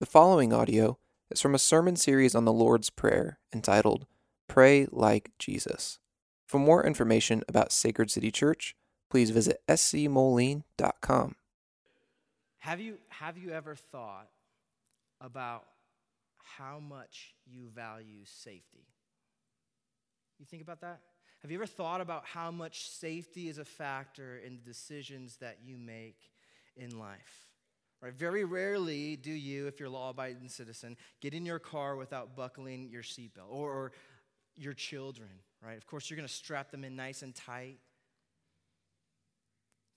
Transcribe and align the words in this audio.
The 0.00 0.06
following 0.06 0.52
audio 0.52 0.96
is 1.28 1.40
from 1.40 1.56
a 1.56 1.58
sermon 1.58 1.96
series 1.96 2.36
on 2.36 2.44
the 2.44 2.52
Lord's 2.52 2.88
Prayer 2.88 3.40
entitled 3.52 4.06
Pray 4.46 4.86
Like 4.92 5.32
Jesus. 5.40 5.98
For 6.46 6.60
more 6.60 6.86
information 6.86 7.42
about 7.48 7.72
Sacred 7.72 8.08
City 8.08 8.30
Church, 8.30 8.76
please 9.10 9.30
visit 9.30 9.60
scmoline.com. 9.66 11.34
Have 12.58 12.78
you, 12.80 12.98
have 13.08 13.38
you 13.38 13.50
ever 13.50 13.74
thought 13.74 14.28
about 15.20 15.64
how 16.44 16.78
much 16.78 17.34
you 17.44 17.66
value 17.66 18.20
safety? 18.22 18.86
You 20.38 20.46
think 20.46 20.62
about 20.62 20.80
that? 20.82 21.00
Have 21.42 21.50
you 21.50 21.58
ever 21.58 21.66
thought 21.66 22.00
about 22.00 22.24
how 22.24 22.52
much 22.52 22.88
safety 22.88 23.48
is 23.48 23.58
a 23.58 23.64
factor 23.64 24.38
in 24.38 24.58
the 24.58 24.62
decisions 24.62 25.38
that 25.38 25.58
you 25.64 25.76
make 25.76 26.20
in 26.76 27.00
life? 27.00 27.47
Right? 28.00 28.14
Very 28.14 28.44
rarely 28.44 29.16
do 29.16 29.32
you, 29.32 29.66
if 29.66 29.80
you're 29.80 29.88
a 29.88 29.92
law 29.92 30.10
abiding 30.10 30.48
citizen, 30.48 30.96
get 31.20 31.34
in 31.34 31.44
your 31.44 31.58
car 31.58 31.96
without 31.96 32.36
buckling 32.36 32.88
your 32.90 33.02
seatbelt 33.02 33.48
or, 33.50 33.72
or 33.72 33.92
your 34.54 34.72
children, 34.72 35.30
right? 35.64 35.76
Of 35.76 35.86
course, 35.86 36.08
you're 36.08 36.16
going 36.16 36.28
to 36.28 36.32
strap 36.32 36.70
them 36.70 36.84
in 36.84 36.94
nice 36.94 37.22
and 37.22 37.34
tight. 37.34 37.78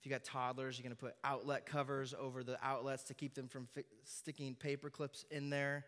If 0.00 0.06
you 0.06 0.10
got 0.10 0.24
toddlers, 0.24 0.78
you're 0.78 0.82
going 0.82 0.96
to 0.96 1.00
put 1.00 1.14
outlet 1.22 1.64
covers 1.64 2.12
over 2.18 2.42
the 2.42 2.58
outlets 2.60 3.04
to 3.04 3.14
keep 3.14 3.34
them 3.34 3.46
from 3.46 3.66
fi- 3.66 3.84
sticking 4.02 4.56
paper 4.56 4.90
clips 4.90 5.24
in 5.30 5.48
there. 5.48 5.84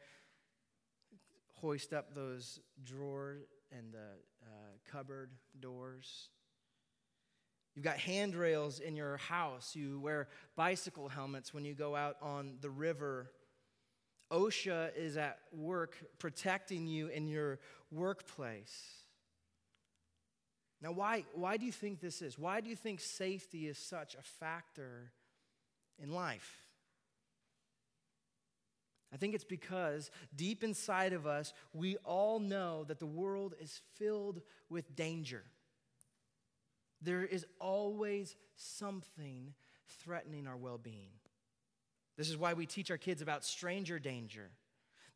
Hoist 1.55 1.93
up 1.93 2.15
those 2.15 2.61
drawer 2.85 3.39
and 3.73 3.93
the 3.93 4.13
uh, 4.45 4.93
cupboard 4.93 5.31
doors. 5.59 6.29
You've 7.75 7.85
got 7.85 7.99
handrails 7.99 8.79
in 8.79 8.95
your 8.95 9.17
house. 9.17 9.75
You 9.75 9.99
wear 10.01 10.29
bicycle 10.57 11.09
helmets 11.09 11.53
when 11.53 11.65
you 11.65 11.75
go 11.75 11.97
out 11.97 12.17
on 12.23 12.57
the 12.61 12.71
river. 12.71 13.31
OSHA 14.31 14.97
is 14.97 15.17
at 15.17 15.39
work 15.53 15.97
protecting 16.19 16.87
you 16.87 17.09
in 17.09 17.27
your 17.27 17.59
workplace. 17.91 19.05
Now, 20.81 20.93
why, 20.93 21.25
why 21.33 21.57
do 21.57 21.67
you 21.67 21.73
think 21.73 22.01
this 22.01 22.23
is? 22.23 22.39
Why 22.39 22.61
do 22.61 22.69
you 22.69 22.77
think 22.77 23.01
safety 23.01 23.67
is 23.67 23.79
such 23.79 24.15
a 24.15 24.23
factor 24.23 25.13
in 25.99 26.13
life? 26.13 26.65
I 29.13 29.17
think 29.17 29.35
it's 29.35 29.45
because 29.45 30.11
deep 30.35 30.65
inside 30.65 31.13
of 31.13 31.27
us, 31.27 31.53
we 31.73 31.97
all 31.99 32.41
know 32.41 32.85
that 32.85 32.99
the 32.99 33.07
world 33.07 33.55
is 33.61 33.81
filled 33.97 34.43
with 34.69 34.97
danger. 34.97 35.45
There 37.03 37.25
is 37.25 37.47
always 37.61 38.37
something 38.57 39.55
threatening 40.03 40.47
our 40.47 40.57
well 40.57 40.79
being. 40.79 41.11
This 42.17 42.31
is 42.31 42.37
why 42.37 42.55
we 42.55 42.67
teach 42.67 42.91
our 42.91 42.99
kids 42.99 43.23
about 43.23 43.45
stranger 43.45 43.99
danger. 43.99 44.51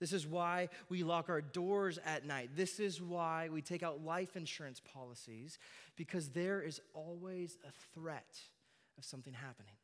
This 0.00 0.12
is 0.12 0.26
why 0.26 0.68
we 0.88 1.02
lock 1.02 1.28
our 1.28 1.40
doors 1.40 1.98
at 2.04 2.24
night. 2.24 2.50
This 2.54 2.78
is 2.78 3.02
why 3.02 3.48
we 3.48 3.62
take 3.62 3.82
out 3.82 4.04
life 4.04 4.36
insurance 4.36 4.80
policies, 4.80 5.58
because 5.96 6.28
there 6.28 6.62
is 6.62 6.80
always 6.94 7.56
a 7.66 7.72
threat 7.94 8.38
of 8.96 9.04
something 9.04 9.32
happening. 9.32 9.74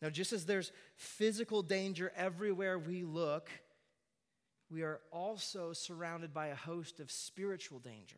Now, 0.00 0.08
just 0.08 0.32
as 0.32 0.46
there's 0.46 0.72
physical 0.96 1.62
danger 1.62 2.10
everywhere 2.16 2.78
we 2.78 3.02
look, 3.02 3.50
we 4.70 4.82
are 4.82 5.00
also 5.12 5.74
surrounded 5.74 6.32
by 6.32 6.46
a 6.46 6.54
host 6.54 7.00
of 7.00 7.10
spiritual 7.10 7.78
danger. 7.78 8.16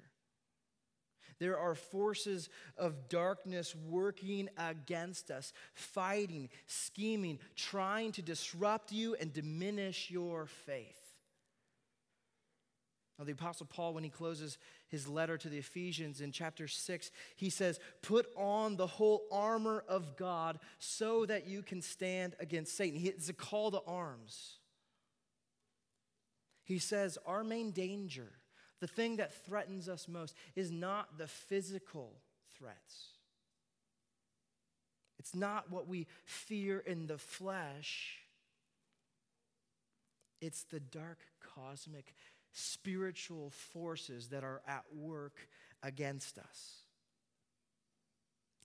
There 1.43 1.59
are 1.59 1.75
forces 1.75 2.49
of 2.79 3.09
darkness 3.09 3.75
working 3.75 4.49
against 4.57 5.29
us, 5.29 5.53
fighting, 5.75 6.51
scheming, 6.69 7.41
trying 7.57 8.13
to 8.13 8.23
disrupt 8.23 8.93
you 8.93 9.17
and 9.19 9.33
diminish 9.33 10.09
your 10.09 10.47
faith. 10.47 11.01
Now, 13.19 13.25
the 13.25 13.33
Apostle 13.33 13.67
Paul, 13.67 13.93
when 13.93 14.05
he 14.05 14.09
closes 14.09 14.57
his 14.87 15.09
letter 15.09 15.37
to 15.37 15.49
the 15.49 15.59
Ephesians 15.59 16.21
in 16.21 16.31
chapter 16.31 16.69
6, 16.69 17.11
he 17.35 17.51
says, 17.51 17.81
Put 18.03 18.29
on 18.37 18.77
the 18.77 18.87
whole 18.87 19.25
armor 19.33 19.83
of 19.89 20.17
God 20.17 20.61
so 20.79 21.27
that 21.27 21.49
you 21.49 21.65
can 21.65 21.83
stand 21.83 22.37
against 22.39 22.77
Satan. 22.77 23.01
It's 23.03 23.29
a 23.29 23.33
call 23.33 23.73
to 23.73 23.81
arms. 23.85 24.61
He 26.63 26.79
says, 26.79 27.19
Our 27.27 27.43
main 27.43 27.73
danger 27.73 28.31
the 28.83 28.89
thing 28.89 29.19
that 29.19 29.33
threatens 29.47 29.89
us 29.89 30.09
most 30.09 30.35
is 30.57 30.73
not 30.73 31.17
the 31.17 31.29
physical 31.29 32.15
threats. 32.59 33.11
It's 35.21 35.37
not 35.37 35.71
what 35.71 35.87
we 35.87 36.09
fear 36.25 36.81
in 36.81 37.07
the 37.07 37.17
flesh. 37.17 38.19
It's 40.41 40.65
the 40.65 40.81
dark 40.81 41.21
cosmic 41.55 42.13
spiritual 42.51 43.51
forces 43.51 44.31
that 44.31 44.43
are 44.43 44.63
at 44.67 44.83
work 44.93 45.37
against 45.85 46.37
us. 46.37 46.81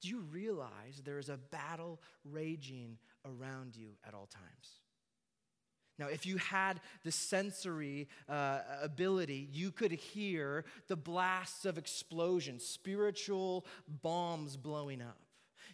Do 0.01 0.09
you 0.09 0.21
realize 0.21 0.99
there 1.05 1.19
is 1.19 1.29
a 1.29 1.37
battle 1.37 2.01
raging 2.25 2.97
around 3.23 3.75
you 3.75 3.89
at 4.03 4.15
all 4.15 4.25
times? 4.25 4.79
Now, 5.99 6.07
if 6.07 6.25
you 6.25 6.37
had 6.37 6.79
the 7.03 7.11
sensory 7.11 8.07
uh, 8.29 8.59
ability, 8.81 9.49
you 9.51 9.71
could 9.71 9.91
hear 9.91 10.65
the 10.87 10.95
blasts 10.95 11.65
of 11.65 11.77
explosions, 11.77 12.63
spiritual 12.63 13.65
bombs 14.03 14.57
blowing 14.57 15.01
up. 15.01 15.17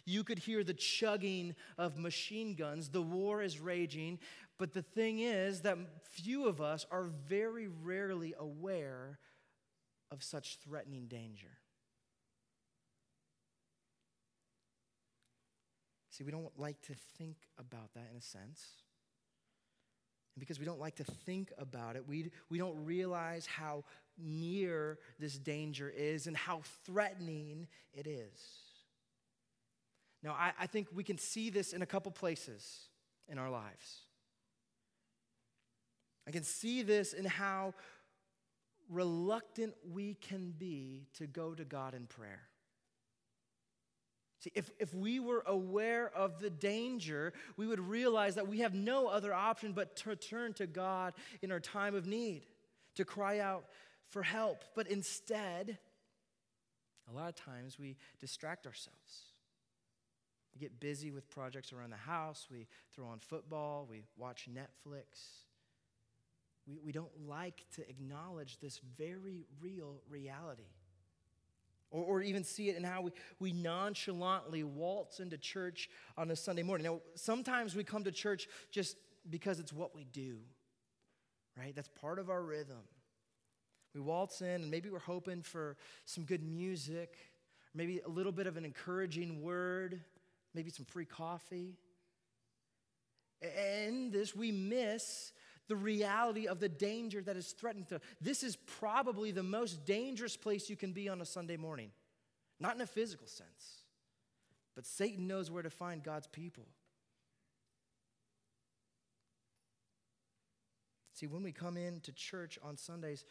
You 0.06 0.24
could 0.24 0.38
hear 0.38 0.64
the 0.64 0.74
chugging 0.74 1.54
of 1.78 1.98
machine 1.98 2.54
guns. 2.54 2.88
The 2.88 3.02
war 3.02 3.42
is 3.42 3.60
raging. 3.60 4.18
But 4.58 4.72
the 4.72 4.82
thing 4.82 5.20
is 5.20 5.62
that 5.62 5.78
few 6.10 6.46
of 6.46 6.60
us 6.60 6.86
are 6.90 7.04
very 7.28 7.68
rarely 7.68 8.34
aware 8.38 9.18
of 10.10 10.22
such 10.22 10.58
threatening 10.64 11.06
danger. 11.06 11.58
See, 16.10 16.22
we 16.22 16.30
don't 16.30 16.56
like 16.56 16.80
to 16.82 16.94
think 17.18 17.36
about 17.58 17.92
that 17.94 18.08
in 18.12 18.16
a 18.16 18.22
sense. 18.22 18.83
And 20.34 20.40
because 20.40 20.58
we 20.58 20.64
don't 20.64 20.80
like 20.80 20.96
to 20.96 21.04
think 21.04 21.52
about 21.58 21.96
it, 21.96 22.06
we, 22.08 22.30
we 22.50 22.58
don't 22.58 22.84
realize 22.84 23.46
how 23.46 23.84
near 24.18 24.98
this 25.18 25.38
danger 25.38 25.92
is 25.94 26.26
and 26.26 26.36
how 26.36 26.62
threatening 26.84 27.68
it 27.92 28.06
is. 28.06 28.40
Now, 30.22 30.32
I, 30.32 30.52
I 30.58 30.66
think 30.66 30.88
we 30.92 31.04
can 31.04 31.18
see 31.18 31.50
this 31.50 31.72
in 31.72 31.82
a 31.82 31.86
couple 31.86 32.10
places 32.10 32.88
in 33.28 33.38
our 33.38 33.50
lives. 33.50 34.00
I 36.26 36.30
can 36.30 36.42
see 36.42 36.82
this 36.82 37.12
in 37.12 37.26
how 37.26 37.74
reluctant 38.90 39.74
we 39.92 40.14
can 40.14 40.54
be 40.56 41.06
to 41.18 41.26
go 41.26 41.54
to 41.54 41.64
God 41.64 41.94
in 41.94 42.06
prayer. 42.06 42.42
See, 44.44 44.52
if, 44.54 44.70
if 44.78 44.92
we 44.92 45.20
were 45.20 45.42
aware 45.46 46.10
of 46.14 46.38
the 46.38 46.50
danger, 46.50 47.32
we 47.56 47.66
would 47.66 47.80
realize 47.80 48.34
that 48.34 48.46
we 48.46 48.58
have 48.58 48.74
no 48.74 49.06
other 49.06 49.32
option 49.32 49.72
but 49.72 49.96
to 49.96 50.16
turn 50.16 50.52
to 50.54 50.66
God 50.66 51.14
in 51.40 51.50
our 51.50 51.60
time 51.60 51.94
of 51.94 52.06
need, 52.06 52.42
to 52.96 53.06
cry 53.06 53.38
out 53.38 53.64
for 54.06 54.22
help. 54.22 54.62
But 54.74 54.86
instead, 54.88 55.78
a 57.10 57.16
lot 57.16 57.30
of 57.30 57.36
times 57.36 57.78
we 57.78 57.96
distract 58.20 58.66
ourselves. 58.66 59.32
We 60.54 60.60
get 60.60 60.78
busy 60.78 61.10
with 61.10 61.30
projects 61.30 61.72
around 61.72 61.90
the 61.90 61.96
house, 61.96 62.46
we 62.50 62.66
throw 62.94 63.06
on 63.06 63.20
football, 63.20 63.86
we 63.90 64.04
watch 64.18 64.46
Netflix. 64.52 65.04
We, 66.68 66.78
we 66.84 66.92
don't 66.92 67.26
like 67.26 67.64
to 67.76 67.88
acknowledge 67.88 68.58
this 68.60 68.78
very 68.98 69.46
real 69.58 70.02
reality. 70.06 70.68
Or, 71.94 72.02
or 72.04 72.22
even 72.22 72.42
see 72.42 72.68
it 72.68 72.76
in 72.76 72.82
how 72.82 73.02
we, 73.02 73.12
we 73.38 73.52
nonchalantly 73.52 74.64
waltz 74.64 75.20
into 75.20 75.38
church 75.38 75.88
on 76.18 76.30
a 76.32 76.36
Sunday 76.36 76.64
morning. 76.64 76.86
Now, 76.86 77.00
sometimes 77.14 77.76
we 77.76 77.84
come 77.84 78.02
to 78.02 78.10
church 78.10 78.48
just 78.72 78.96
because 79.30 79.60
it's 79.60 79.72
what 79.72 79.94
we 79.94 80.04
do, 80.04 80.38
right? 81.56 81.74
That's 81.74 81.88
part 82.00 82.18
of 82.18 82.30
our 82.30 82.42
rhythm. 82.42 82.82
We 83.94 84.00
waltz 84.00 84.40
in, 84.40 84.62
and 84.62 84.70
maybe 84.72 84.90
we're 84.90 84.98
hoping 84.98 85.40
for 85.40 85.76
some 86.04 86.24
good 86.24 86.42
music, 86.42 87.14
maybe 87.74 88.00
a 88.00 88.08
little 88.08 88.32
bit 88.32 88.48
of 88.48 88.56
an 88.56 88.64
encouraging 88.64 89.40
word, 89.40 90.00
maybe 90.52 90.70
some 90.70 90.84
free 90.86 91.06
coffee. 91.06 91.76
And 93.40 94.12
this, 94.12 94.34
we 94.34 94.50
miss 94.50 95.32
the 95.68 95.76
reality 95.76 96.46
of 96.46 96.60
the 96.60 96.68
danger 96.68 97.22
that 97.22 97.36
is 97.36 97.52
threatening 97.52 97.86
to. 97.86 98.00
This 98.20 98.42
is 98.42 98.56
probably 98.56 99.30
the 99.30 99.42
most 99.42 99.84
dangerous 99.84 100.36
place 100.36 100.68
you 100.68 100.76
can 100.76 100.92
be 100.92 101.08
on 101.08 101.20
a 101.20 101.26
Sunday 101.26 101.56
morning. 101.56 101.90
Not 102.60 102.74
in 102.74 102.80
a 102.80 102.86
physical 102.86 103.26
sense, 103.26 103.84
but 104.74 104.86
Satan 104.86 105.26
knows 105.26 105.50
where 105.50 105.62
to 105.62 105.70
find 105.70 106.02
God's 106.02 106.26
people. 106.26 106.66
See, 111.14 111.26
when 111.26 111.42
we 111.42 111.52
come 111.52 111.76
into 111.76 112.12
church 112.12 112.58
on 112.62 112.76
Sundays, 112.76 113.24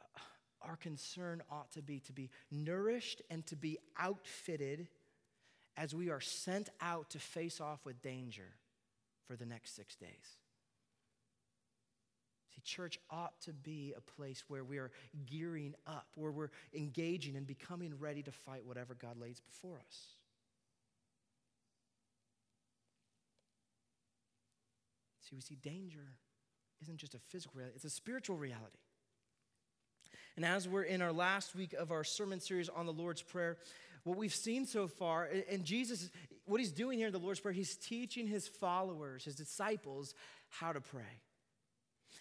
uh, 0.00 0.20
our 0.62 0.76
concern 0.76 1.42
ought 1.50 1.70
to 1.72 1.82
be 1.82 2.00
to 2.00 2.12
be 2.12 2.30
nourished 2.50 3.20
and 3.30 3.46
to 3.46 3.56
be 3.56 3.78
outfitted 3.98 4.88
as 5.76 5.94
we 5.94 6.10
are 6.10 6.20
sent 6.20 6.70
out 6.80 7.10
to 7.10 7.18
face 7.18 7.60
off 7.60 7.84
with 7.84 8.00
danger 8.00 8.54
for 9.26 9.36
the 9.36 9.44
next 9.44 9.76
six 9.76 9.96
days. 9.96 10.38
See, 12.54 12.60
church 12.62 12.98
ought 13.10 13.40
to 13.42 13.52
be 13.52 13.94
a 13.96 14.00
place 14.00 14.44
where 14.48 14.62
we 14.62 14.78
are 14.78 14.90
gearing 15.26 15.74
up, 15.86 16.06
where 16.14 16.30
we're 16.30 16.50
engaging 16.74 17.36
and 17.36 17.46
becoming 17.46 17.94
ready 17.98 18.22
to 18.22 18.32
fight 18.32 18.64
whatever 18.64 18.94
God 18.94 19.18
lays 19.20 19.40
before 19.40 19.78
us. 19.78 19.98
See, 25.22 25.34
we 25.34 25.40
see 25.40 25.56
danger 25.56 26.12
isn't 26.82 26.98
just 26.98 27.14
a 27.14 27.18
physical 27.18 27.54
reality, 27.56 27.76
it's 27.76 27.84
a 27.84 27.90
spiritual 27.90 28.36
reality. 28.36 28.78
And 30.36 30.44
as 30.44 30.68
we're 30.68 30.82
in 30.82 31.00
our 31.00 31.12
last 31.12 31.54
week 31.54 31.72
of 31.72 31.92
our 31.92 32.04
sermon 32.04 32.40
series 32.40 32.68
on 32.68 32.86
the 32.86 32.92
Lord's 32.92 33.22
Prayer, 33.22 33.56
what 34.02 34.18
we've 34.18 34.34
seen 34.34 34.66
so 34.66 34.86
far, 34.86 35.28
and 35.50 35.64
Jesus, 35.64 36.10
what 36.44 36.60
he's 36.60 36.72
doing 36.72 36.98
here 36.98 37.06
in 37.06 37.12
the 37.12 37.18
Lord's 37.18 37.40
Prayer, 37.40 37.54
he's 37.54 37.76
teaching 37.76 38.26
his 38.26 38.46
followers, 38.46 39.24
his 39.24 39.34
disciples, 39.34 40.14
how 40.50 40.72
to 40.72 40.80
pray. 40.80 41.22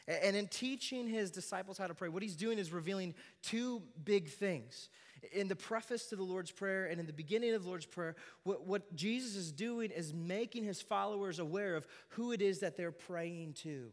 And 0.07 0.35
in 0.35 0.47
teaching 0.47 1.07
his 1.07 1.31
disciples 1.31 1.77
how 1.77 1.87
to 1.87 1.93
pray, 1.93 2.09
what 2.09 2.23
he's 2.23 2.35
doing 2.35 2.59
is 2.59 2.73
revealing 2.73 3.13
two 3.41 3.81
big 4.03 4.29
things. 4.29 4.89
In 5.31 5.47
the 5.47 5.55
preface 5.55 6.07
to 6.07 6.17
the 6.17 6.23
Lord's 6.23 6.51
Prayer 6.51 6.87
and 6.87 6.99
in 6.99 7.07
the 7.07 7.13
beginning 7.13 7.53
of 7.53 7.63
the 7.63 7.69
Lord's 7.69 7.85
Prayer, 7.85 8.17
what, 8.43 8.67
what 8.67 8.93
Jesus 8.95 9.35
is 9.37 9.53
doing 9.53 9.91
is 9.91 10.13
making 10.13 10.65
his 10.65 10.81
followers 10.81 11.39
aware 11.39 11.75
of 11.75 11.87
who 12.09 12.33
it 12.33 12.41
is 12.41 12.59
that 12.59 12.75
they're 12.75 12.91
praying 12.91 13.53
to. 13.53 13.91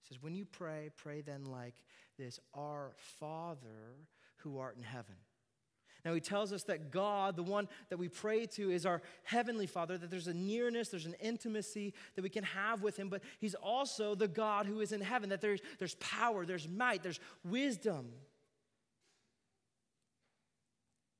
He 0.00 0.08
says, 0.08 0.22
When 0.22 0.34
you 0.34 0.46
pray, 0.46 0.90
pray 0.96 1.20
then 1.20 1.44
like 1.44 1.74
this 2.18 2.40
Our 2.54 2.92
Father 3.20 3.98
who 4.36 4.58
art 4.58 4.76
in 4.78 4.82
heaven. 4.82 5.16
Now, 6.04 6.12
he 6.12 6.20
tells 6.20 6.52
us 6.52 6.64
that 6.64 6.90
God, 6.90 7.34
the 7.34 7.42
one 7.42 7.66
that 7.88 7.96
we 7.96 8.08
pray 8.08 8.44
to, 8.46 8.70
is 8.70 8.84
our 8.84 9.00
heavenly 9.22 9.66
Father, 9.66 9.96
that 9.96 10.10
there's 10.10 10.28
a 10.28 10.34
nearness, 10.34 10.90
there's 10.90 11.06
an 11.06 11.16
intimacy 11.20 11.94
that 12.14 12.22
we 12.22 12.28
can 12.28 12.44
have 12.44 12.82
with 12.82 12.96
him, 12.98 13.08
but 13.08 13.22
he's 13.40 13.54
also 13.54 14.14
the 14.14 14.28
God 14.28 14.66
who 14.66 14.80
is 14.80 14.92
in 14.92 15.00
heaven, 15.00 15.30
that 15.30 15.40
there's, 15.40 15.60
there's 15.78 15.94
power, 15.96 16.44
there's 16.44 16.68
might, 16.68 17.02
there's 17.02 17.20
wisdom. 17.42 18.12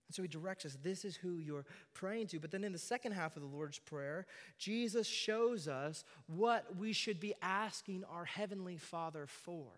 And 0.08 0.14
so 0.14 0.20
he 0.20 0.28
directs 0.28 0.66
us 0.66 0.76
this 0.82 1.06
is 1.06 1.16
who 1.16 1.38
you're 1.38 1.64
praying 1.94 2.26
to. 2.28 2.38
But 2.38 2.50
then 2.50 2.62
in 2.62 2.72
the 2.72 2.78
second 2.78 3.12
half 3.12 3.36
of 3.36 3.42
the 3.42 3.48
Lord's 3.48 3.78
Prayer, 3.78 4.26
Jesus 4.58 5.06
shows 5.06 5.66
us 5.66 6.04
what 6.26 6.76
we 6.76 6.92
should 6.92 7.20
be 7.20 7.32
asking 7.40 8.04
our 8.04 8.26
Heavenly 8.26 8.76
Father 8.76 9.26
for. 9.26 9.68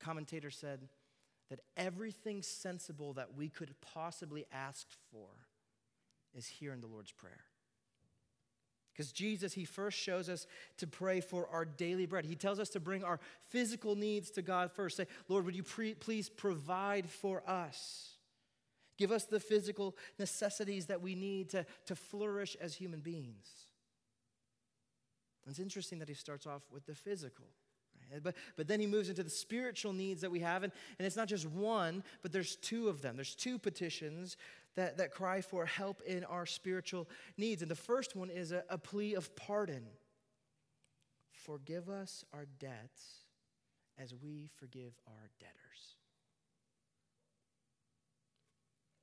A 0.00 0.04
commentator 0.04 0.50
said, 0.50 0.88
that 1.50 1.60
everything 1.76 2.42
sensible 2.42 3.12
that 3.14 3.36
we 3.36 3.48
could 3.48 3.74
possibly 3.80 4.46
ask 4.52 4.86
for 5.10 5.28
is 6.34 6.46
here 6.46 6.72
in 6.72 6.80
the 6.80 6.86
Lord's 6.86 7.12
Prayer. 7.12 7.44
Because 8.92 9.12
Jesus, 9.12 9.52
he 9.52 9.66
first 9.66 9.98
shows 9.98 10.28
us 10.28 10.46
to 10.78 10.86
pray 10.86 11.20
for 11.20 11.46
our 11.52 11.66
daily 11.66 12.06
bread. 12.06 12.24
He 12.24 12.34
tells 12.34 12.58
us 12.58 12.70
to 12.70 12.80
bring 12.80 13.04
our 13.04 13.20
physical 13.50 13.94
needs 13.94 14.30
to 14.32 14.42
God 14.42 14.72
first. 14.72 14.96
Say, 14.96 15.06
Lord, 15.28 15.44
would 15.44 15.54
you 15.54 15.62
pre- 15.62 15.94
please 15.94 16.30
provide 16.30 17.10
for 17.10 17.42
us? 17.48 18.16
Give 18.96 19.12
us 19.12 19.24
the 19.24 19.38
physical 19.38 19.94
necessities 20.18 20.86
that 20.86 21.02
we 21.02 21.14
need 21.14 21.50
to, 21.50 21.66
to 21.84 21.94
flourish 21.94 22.56
as 22.58 22.74
human 22.74 23.00
beings. 23.00 23.50
It's 25.46 25.58
interesting 25.58 25.98
that 26.00 26.08
he 26.08 26.14
starts 26.14 26.46
off 26.46 26.62
with 26.72 26.86
the 26.86 26.94
physical. 26.94 27.46
But, 28.22 28.34
but 28.56 28.68
then 28.68 28.80
he 28.80 28.86
moves 28.86 29.08
into 29.08 29.22
the 29.22 29.30
spiritual 29.30 29.92
needs 29.92 30.20
that 30.20 30.30
we 30.30 30.40
have, 30.40 30.62
and, 30.62 30.72
and 30.98 31.06
it's 31.06 31.16
not 31.16 31.28
just 31.28 31.46
one, 31.46 32.02
but 32.22 32.32
there's 32.32 32.56
two 32.56 32.88
of 32.88 33.02
them. 33.02 33.16
There's 33.16 33.34
two 33.34 33.58
petitions 33.58 34.36
that, 34.76 34.98
that 34.98 35.10
cry 35.10 35.40
for 35.40 35.66
help 35.66 36.02
in 36.02 36.24
our 36.24 36.46
spiritual 36.46 37.08
needs. 37.36 37.62
And 37.62 37.70
the 37.70 37.74
first 37.74 38.14
one 38.14 38.30
is 38.30 38.52
a, 38.52 38.62
a 38.68 38.78
plea 38.78 39.14
of 39.14 39.34
pardon. 39.36 39.84
Forgive 41.32 41.88
us 41.88 42.24
our 42.32 42.46
debts 42.58 43.24
as 43.98 44.14
we 44.14 44.48
forgive 44.56 44.92
our 45.06 45.30
debtors. 45.40 45.96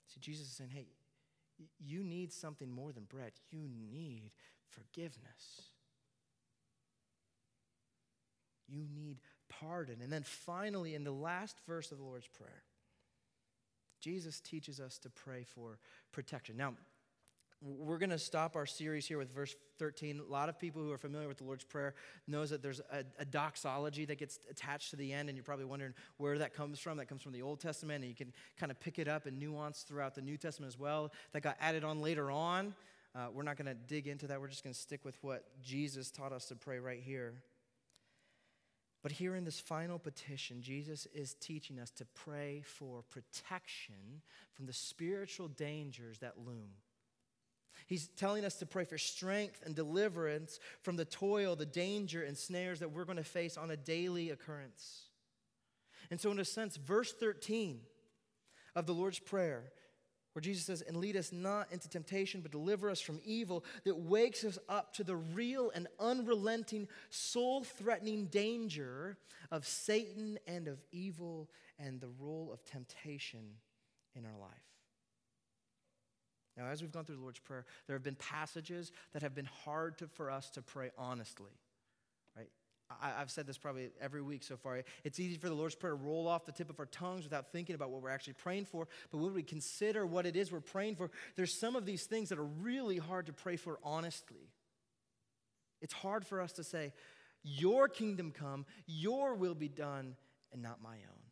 See, 0.08 0.20
Jesus 0.20 0.48
is 0.48 0.54
saying, 0.54 0.70
hey, 0.72 0.88
you 1.80 2.04
need 2.04 2.32
something 2.32 2.72
more 2.72 2.92
than 2.92 3.06
bread, 3.06 3.32
you 3.50 3.68
need 3.92 4.32
forgiveness. 4.70 5.73
You 8.74 8.86
need 8.94 9.18
pardon. 9.62 10.02
And 10.02 10.12
then 10.12 10.24
finally, 10.24 10.96
in 10.96 11.04
the 11.04 11.12
last 11.12 11.58
verse 11.68 11.92
of 11.92 12.00
the 12.00 12.04
Lord's 12.04 12.28
Prayer, 12.28 12.64
Jesus 14.02 14.42
teaches 14.42 14.80
us 14.80 14.98
to 15.00 15.10
pray 15.10 15.44
for 15.44 15.78
protection. 16.12 16.58
Now, 16.58 16.74
we're 17.62 17.98
going 17.98 18.10
to 18.10 18.20
stop 18.20 18.58
our 18.58 18.66
series 18.66 19.08
here 19.08 19.18
with 19.18 19.34
verse 19.34 19.56
13 19.80 20.20
a 20.20 20.32
lot 20.32 20.50
of 20.50 20.60
people 20.60 20.82
who 20.82 20.92
are 20.92 20.98
familiar 20.98 21.30
with 21.30 21.38
the 21.38 21.46
lord's 21.46 21.64
prayer 21.64 21.94
knows 22.28 22.50
that 22.50 22.62
there's 22.62 22.82
a, 22.92 23.06
a, 23.20 23.24
doxology 23.24 24.04
that 24.04 24.18
gets 24.18 24.38
attached 24.52 24.90
to 24.90 24.98
the 24.98 25.14
end 25.14 25.30
and 25.30 25.38
you're 25.38 25.46
probably 25.46 25.64
wondering 25.64 25.94
where 26.18 26.38
that 26.38 26.54
comes 26.54 26.78
from. 26.78 26.98
That 26.98 27.06
comes 27.06 27.22
from 27.22 27.32
the 27.32 27.42
old 27.42 27.62
testament 27.62 28.04
and 28.04 28.10
you 28.10 28.16
can 28.16 28.34
kind 28.58 28.70
of 28.70 28.80
pick 28.82 29.00
it 29.00 29.08
up 29.08 29.28
and 29.28 29.40
nuance 29.40 29.84
throughout 29.84 30.14
the 30.14 30.22
new 30.22 30.36
testament 30.36 30.74
as 30.74 30.78
well. 30.78 31.14
That 31.32 31.42
got 31.42 31.56
added 31.62 31.86
on 31.86 32.02
later 32.02 32.30
on. 32.30 32.76
Uh, 33.16 33.28
we're 33.32 33.44
not 33.44 33.56
going 33.56 33.68
to 33.68 33.76
dig 33.76 34.08
into 34.08 34.28
that. 34.28 34.42
We're 34.42 34.50
just 34.50 34.66
going 34.66 34.74
to 34.74 34.80
stick 34.80 35.06
with 35.06 35.16
what 35.22 35.46
jesus 35.62 36.12
taught 36.12 36.34
us 36.34 36.46
to 36.48 36.56
pray 36.56 36.80
right 36.80 37.02
here 37.02 37.36
but 39.04 39.12
here 39.12 39.36
in 39.36 39.44
this 39.44 39.60
final 39.60 40.00
petition, 40.00 40.62
Jesus 40.62 41.08
is 41.14 41.36
teaching 41.36 41.78
us 41.78 41.92
to 41.92 42.06
pray 42.06 42.64
for 42.66 43.04
protection 43.10 44.22
from 44.54 44.66
the 44.66 44.74
spiritual 44.74 45.50
dangers 45.50 46.20
that 46.20 46.40
loom. 46.44 46.70
He's 47.86 48.08
telling 48.08 48.46
us 48.46 48.56
to 48.56 48.66
pray 48.66 48.86
for 48.86 48.98
strength 48.98 49.62
and 49.66 49.76
deliverance 49.76 50.58
from 50.82 50.96
the 50.96 51.04
toil, 51.04 51.58
the 51.58 51.66
danger, 51.66 52.24
and 52.24 52.38
snares 52.38 52.80
that 52.80 52.92
we're 52.92 53.04
going 53.04 53.18
to 53.18 53.26
face 53.26 53.58
on 53.58 53.72
a 53.72 53.78
daily 53.78 54.30
occurrence. 54.30 55.02
And 56.10 56.20
so, 56.20 56.32
in 56.32 56.40
a 56.40 56.46
sense, 56.46 56.78
verse 56.78 57.12
13 57.12 57.82
of 58.74 58.86
the 58.86 58.94
Lord's 58.94 59.20
Prayer 59.20 59.64
where 60.34 60.42
Jesus 60.42 60.66
says, 60.66 60.82
And 60.82 60.98
lead 60.98 61.16
us 61.16 61.32
not 61.32 61.72
into 61.72 61.88
temptation, 61.88 62.42
but 62.42 62.52
deliver 62.52 62.90
us 62.90 63.00
from 63.00 63.20
evil, 63.24 63.64
that 63.86 63.98
wakes 63.98 64.44
us 64.44 64.58
up 64.68 64.94
to 64.96 65.04
the 65.04 65.16
real 65.16 65.72
and 65.74 65.88
unrelenting, 66.00 66.88
soul 67.10 67.64
threatening 67.64 68.26
danger 68.26 69.18
of 69.52 69.66
Satan 69.66 70.38
and 70.48 70.68
of 70.68 70.80
evil 70.92 71.50
and 71.80 72.02
the 72.02 72.10
role 72.20 72.52
of 72.52 72.64
temptation 72.66 73.42
in 74.16 74.26
our 74.26 74.38
life. 74.40 74.52
Now, 76.58 76.66
as 76.66 76.82
we've 76.82 76.92
gone 76.92 77.06
through 77.06 77.16
the 77.16 77.22
Lord's 77.22 77.40
Prayer, 77.40 77.66
there 77.88 77.96
have 77.96 78.04
been 78.04 78.16
passages 78.16 78.92
that 79.14 79.24
have 79.24 79.34
been 79.34 79.50
hard 79.66 79.98
to, 80.00 80.08
for 80.08 80.30
us 80.30 80.50
to 80.52 80.62
pray 80.62 80.92
honestly. 80.98 81.52
I, 83.02 83.20
have 83.20 83.32
said 83.32 83.48
this 83.48 83.58
probably 83.58 83.90
every 84.02 84.22
week 84.22 84.44
so 84.44 84.58
far. 84.58 84.84
It's 85.04 85.20
easy 85.20 85.38
for 85.38 85.48
the 85.48 85.56
Lord's 85.56 85.76
Prayer 85.76 85.94
to 85.94 86.02
roll 86.02 86.28
off 86.28 86.46
the 86.46 86.52
tip 86.52 86.70
of 86.70 86.80
our 86.80 86.86
tongues 86.86 87.24
without 87.24 87.52
thinking 87.52 87.76
about 87.76 87.90
what 87.90 88.02
we're 88.02 88.10
actually 88.10 88.34
praying 88.34 88.66
for. 88.66 88.88
But 89.12 89.18
when 89.20 89.34
we 89.34 89.44
consider 89.44 90.06
what 90.06 90.26
it 90.26 90.36
is 90.36 90.52
we're 90.52 90.60
praying 90.60 90.96
for, 90.96 91.12
there's 91.36 91.54
some 91.54 91.76
of 91.76 91.86
these 91.86 92.06
things 92.06 92.30
that 92.30 92.40
are 92.40 92.44
really 92.44 92.98
hard 92.98 93.28
to 93.28 93.34
pray 93.34 93.56
for 93.56 93.80
honestly. 93.84 94.52
It's 95.82 95.94
hard 95.94 96.26
for 96.26 96.42
us 96.42 96.54
to 96.54 96.64
say, 96.64 96.94
Your 97.44 97.88
kingdom 97.88 98.32
come, 98.32 98.66
Your 98.86 99.36
will 99.36 99.56
be 99.56 99.70
done, 99.70 100.16
and 100.52 100.62
not 100.62 100.82
my 100.82 100.96
own. 100.96 101.24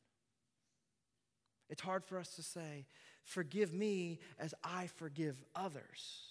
It's 1.69 1.81
hard 1.81 2.03
for 2.03 2.17
us 2.17 2.35
to 2.35 2.43
say, 2.43 2.85
Forgive 3.23 3.73
me 3.73 4.19
as 4.39 4.53
I 4.63 4.87
forgive 4.87 5.41
others. 5.55 6.30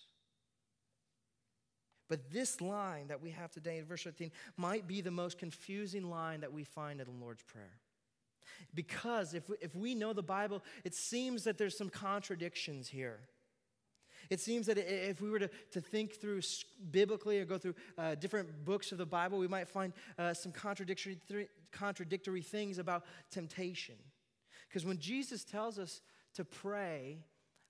But 2.10 2.32
this 2.32 2.60
line 2.60 3.06
that 3.06 3.22
we 3.22 3.30
have 3.30 3.52
today 3.52 3.78
in 3.78 3.86
verse 3.86 4.02
13 4.02 4.32
might 4.56 4.88
be 4.88 5.00
the 5.00 5.12
most 5.12 5.38
confusing 5.38 6.10
line 6.10 6.40
that 6.40 6.52
we 6.52 6.64
find 6.64 7.00
in 7.00 7.06
the 7.06 7.24
Lord's 7.24 7.44
Prayer. 7.44 7.78
Because 8.74 9.32
if 9.32 9.48
we, 9.48 9.56
if 9.62 9.76
we 9.76 9.94
know 9.94 10.12
the 10.12 10.22
Bible, 10.22 10.62
it 10.84 10.92
seems 10.92 11.44
that 11.44 11.56
there's 11.56 11.78
some 11.78 11.88
contradictions 11.88 12.88
here. 12.88 13.20
It 14.28 14.40
seems 14.40 14.66
that 14.66 14.76
if 14.76 15.20
we 15.20 15.30
were 15.30 15.38
to, 15.38 15.50
to 15.70 15.80
think 15.80 16.20
through 16.20 16.40
biblically 16.90 17.38
or 17.38 17.44
go 17.44 17.58
through 17.58 17.76
uh, 17.96 18.16
different 18.16 18.64
books 18.64 18.90
of 18.90 18.98
the 18.98 19.06
Bible, 19.06 19.38
we 19.38 19.48
might 19.48 19.68
find 19.68 19.92
uh, 20.18 20.34
some 20.34 20.50
contradictory, 20.50 21.16
th- 21.28 21.48
contradictory 21.70 22.42
things 22.42 22.78
about 22.78 23.04
temptation. 23.30 23.94
Because 24.68 24.84
when 24.84 24.98
Jesus 24.98 25.44
tells 25.44 25.78
us 25.78 26.00
to 26.34 26.44
pray, 26.44 27.18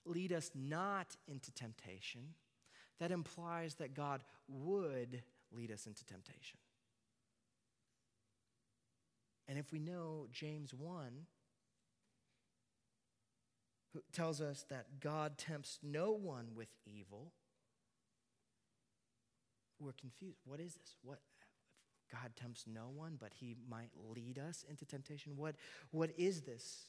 lead 0.06 0.32
us 0.32 0.50
not 0.54 1.14
into 1.28 1.52
temptation, 1.52 2.23
that 3.00 3.11
implies 3.11 3.75
that 3.76 3.95
God 3.95 4.23
would 4.49 5.23
lead 5.50 5.73
us 5.73 5.87
into 5.87 6.04
temptation. 6.04 6.59
And 9.49 9.59
if 9.59 9.73
we 9.73 9.80
know 9.80 10.28
James 10.30 10.73
1, 10.73 11.26
who 13.92 14.00
tells 14.12 14.40
us 14.40 14.64
that 14.69 15.00
God 15.00 15.38
tempts 15.38 15.80
no 15.83 16.12
one 16.12 16.50
with 16.54 16.69
evil, 16.87 17.33
we're 19.80 19.92
confused. 19.92 20.38
What 20.45 20.61
is 20.61 20.75
this? 20.75 20.95
What 21.02 21.19
God 22.12 22.33
tempts 22.37 22.64
no 22.73 22.90
one, 22.95 23.16
but 23.19 23.33
he 23.40 23.57
might 23.69 23.90
lead 24.14 24.38
us 24.38 24.64
into 24.69 24.85
temptation? 24.85 25.37
What, 25.37 25.57
what 25.90 26.11
is 26.16 26.42
this? 26.42 26.85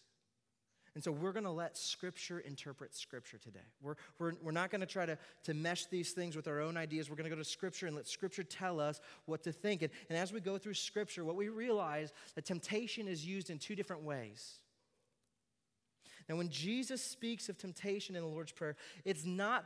And 0.94 1.04
so 1.04 1.12
we're 1.12 1.32
going 1.32 1.46
to 1.46 1.52
let 1.52 1.78
Scripture 1.78 2.40
interpret 2.40 2.94
Scripture 2.94 3.38
today. 3.38 3.60
We're, 3.82 3.96
we're, 4.20 4.34
we're 4.42 4.52
not 4.52 4.72
going 4.72 4.82
to 4.82 4.88
try 4.88 5.06
to, 5.06 5.54
mesh 5.54 5.86
these 5.86 6.12
things 6.12 6.36
with 6.36 6.48
our 6.48 6.60
own 6.60 6.76
ideas. 6.76 7.10
We're 7.10 7.16
going 7.16 7.30
to 7.30 7.36
go 7.36 7.42
to 7.42 7.48
Scripture 7.48 7.88
and 7.88 7.96
let 7.96 8.08
Scripture 8.08 8.44
tell 8.44 8.80
us 8.80 9.00
what 9.26 9.44
to 9.44 9.54
think. 9.54 9.84
And, 9.84 9.92
and 10.10 10.18
as 10.18 10.34
we 10.34 10.42
go 10.42 10.58
through 10.58 10.74
Scripture, 10.74 11.24
what 11.24 11.36
we 11.36 11.48
realize 11.48 12.12
that 12.36 12.46
temptation 12.46 13.08
is 13.08 13.26
used 13.26 13.50
in 13.50 13.58
two 13.58 13.76
different 13.76 14.04
ways. 14.04 14.60
Now, 16.28 16.36
when 16.36 16.50
Jesus 16.50 17.02
speaks 17.02 17.48
of 17.48 17.58
temptation 17.58 18.16
in 18.16 18.22
the 18.22 18.28
Lord's 18.28 18.52
Prayer, 18.52 18.76
it's 19.06 19.26
not 19.26 19.66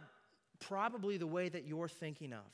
probably 0.60 1.18
the 1.18 1.28
way 1.28 1.50
that 1.50 1.66
you're 1.66 1.90
thinking 1.90 2.34
of. 2.34 2.46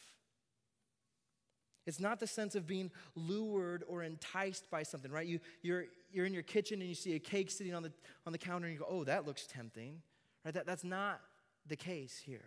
It's 1.88 2.00
not 2.00 2.20
the 2.20 2.28
sense 2.28 2.56
of 2.56 2.68
being 2.68 2.92
lured 3.16 3.84
or 3.88 4.04
enticed 4.04 4.70
by 4.70 4.84
something, 4.84 5.12
right? 5.12 5.26
You, 5.26 5.40
you're, 5.62 5.86
you're 6.12 6.26
in 6.26 6.34
your 6.34 6.44
kitchen 6.44 6.80
and 6.80 6.88
you 6.88 6.96
see 6.96 7.16
a 7.16 7.20
cake 7.20 7.50
sitting 7.50 7.74
on 7.74 7.84
the, 7.84 7.92
on 8.26 8.32
the 8.32 8.38
counter 8.38 8.68
and 8.68 8.74
you 8.74 8.80
go, 8.80 8.88
oh, 8.88 9.04
that 9.06 9.26
looks 9.26 9.48
tempting, 9.48 10.02
right? 10.46 10.54
That, 10.54 10.66
that's 10.66 10.84
not 10.84 11.22
the 11.68 11.76
case 11.76 12.22
here. 12.24 12.46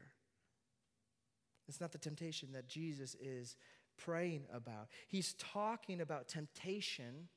It's 1.69 1.81
not 1.81 1.93
the 1.93 1.99
temptation 1.99 2.53
that 2.53 2.69
Jesus 2.69 3.17
is 3.21 3.57
praying 3.97 4.45
about. 4.53 4.89
He's 5.09 5.35
talking 5.35 6.01
about 6.01 6.29
temptation 6.29 7.29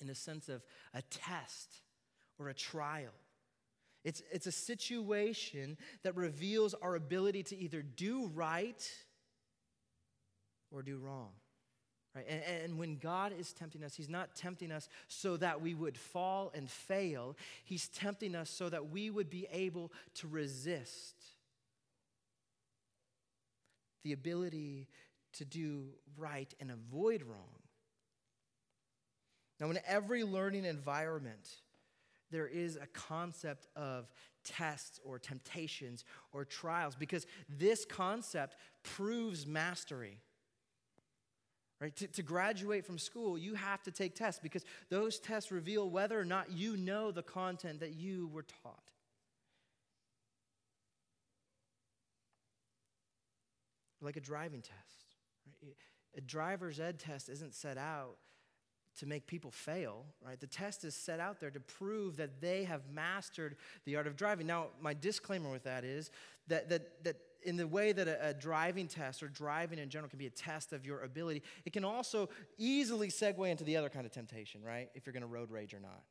in 0.00 0.06
the 0.06 0.14
sense 0.14 0.48
of 0.48 0.62
a 0.94 1.02
test 1.02 1.82
or 2.38 2.48
a 2.48 2.54
trial. 2.54 3.14
It's, 4.04 4.22
it's 4.30 4.46
a 4.46 4.52
situation 4.52 5.76
that 6.04 6.14
reveals 6.14 6.74
our 6.74 6.94
ability 6.94 7.42
to 7.44 7.56
either 7.56 7.82
do 7.82 8.30
right 8.34 8.88
or 10.70 10.82
do 10.82 10.98
wrong. 10.98 11.30
Right? 12.14 12.26
And, 12.28 12.42
and 12.64 12.78
when 12.78 12.96
God 12.96 13.32
is 13.38 13.52
tempting 13.52 13.84
us, 13.84 13.94
He's 13.94 14.08
not 14.08 14.34
tempting 14.34 14.72
us 14.72 14.88
so 15.08 15.36
that 15.36 15.60
we 15.60 15.74
would 15.74 15.96
fall 15.96 16.50
and 16.54 16.68
fail. 16.70 17.36
He's 17.64 17.88
tempting 17.88 18.34
us 18.34 18.50
so 18.50 18.68
that 18.68 18.90
we 18.90 19.10
would 19.10 19.30
be 19.30 19.46
able 19.52 19.92
to 20.14 20.28
resist. 20.28 21.14
The 24.04 24.12
ability 24.12 24.88
to 25.34 25.44
do 25.44 25.88
right 26.16 26.52
and 26.60 26.70
avoid 26.70 27.22
wrong. 27.22 27.62
Now, 29.60 29.70
in 29.70 29.78
every 29.86 30.22
learning 30.22 30.64
environment, 30.64 31.48
there 32.30 32.46
is 32.46 32.76
a 32.76 32.86
concept 32.86 33.66
of 33.74 34.08
tests 34.44 35.00
or 35.04 35.18
temptations 35.18 36.04
or 36.32 36.44
trials 36.44 36.94
because 36.94 37.26
this 37.48 37.84
concept 37.84 38.56
proves 38.82 39.46
mastery. 39.46 40.18
Right? 41.80 41.94
To, 41.96 42.08
to 42.08 42.22
graduate 42.22 42.84
from 42.84 42.98
school, 42.98 43.38
you 43.38 43.54
have 43.54 43.82
to 43.84 43.92
take 43.92 44.16
tests 44.16 44.40
because 44.42 44.64
those 44.90 45.20
tests 45.20 45.52
reveal 45.52 45.88
whether 45.88 46.18
or 46.18 46.24
not 46.24 46.50
you 46.50 46.76
know 46.76 47.12
the 47.12 47.22
content 47.22 47.80
that 47.80 47.94
you 47.94 48.28
were 48.32 48.44
taught. 48.62 48.90
Like 54.00 54.16
a 54.16 54.20
driving 54.20 54.60
test. 54.60 55.04
Right? 55.62 55.76
A 56.16 56.20
driver's 56.20 56.80
ed 56.80 56.98
test 56.98 57.28
isn't 57.28 57.54
set 57.54 57.78
out 57.78 58.16
to 58.98 59.06
make 59.06 59.26
people 59.28 59.52
fail, 59.52 60.04
right? 60.24 60.40
The 60.40 60.48
test 60.48 60.84
is 60.84 60.94
set 60.94 61.20
out 61.20 61.38
there 61.38 61.50
to 61.50 61.60
prove 61.60 62.16
that 62.16 62.40
they 62.40 62.64
have 62.64 62.82
mastered 62.92 63.56
the 63.84 63.94
art 63.94 64.08
of 64.08 64.16
driving. 64.16 64.46
Now, 64.46 64.68
my 64.80 64.92
disclaimer 64.92 65.50
with 65.50 65.62
that 65.64 65.84
is 65.84 66.10
that, 66.48 66.68
that, 66.68 67.04
that 67.04 67.16
in 67.42 67.56
the 67.56 67.66
way 67.66 67.92
that 67.92 68.08
a, 68.08 68.28
a, 68.28 68.34
driving 68.34 68.88
test 68.88 69.22
or 69.22 69.28
driving 69.28 69.78
in 69.78 69.88
general 69.88 70.08
can 70.08 70.18
be 70.18 70.26
a 70.26 70.30
test 70.30 70.72
of 70.72 70.84
your 70.84 71.02
ability, 71.02 71.42
it 71.64 71.72
can 71.72 71.84
also 71.84 72.28
easily 72.56 73.08
segue 73.08 73.48
into 73.48 73.64
the 73.64 73.76
other 73.76 73.88
kind 73.88 74.06
of 74.06 74.12
temptation, 74.12 74.62
right? 74.62 74.88
If 74.94 75.06
you're 75.06 75.12
going 75.12 75.22
to 75.22 75.28
road 75.28 75.50
rage 75.50 75.74
or 75.74 75.80
not. 75.80 76.02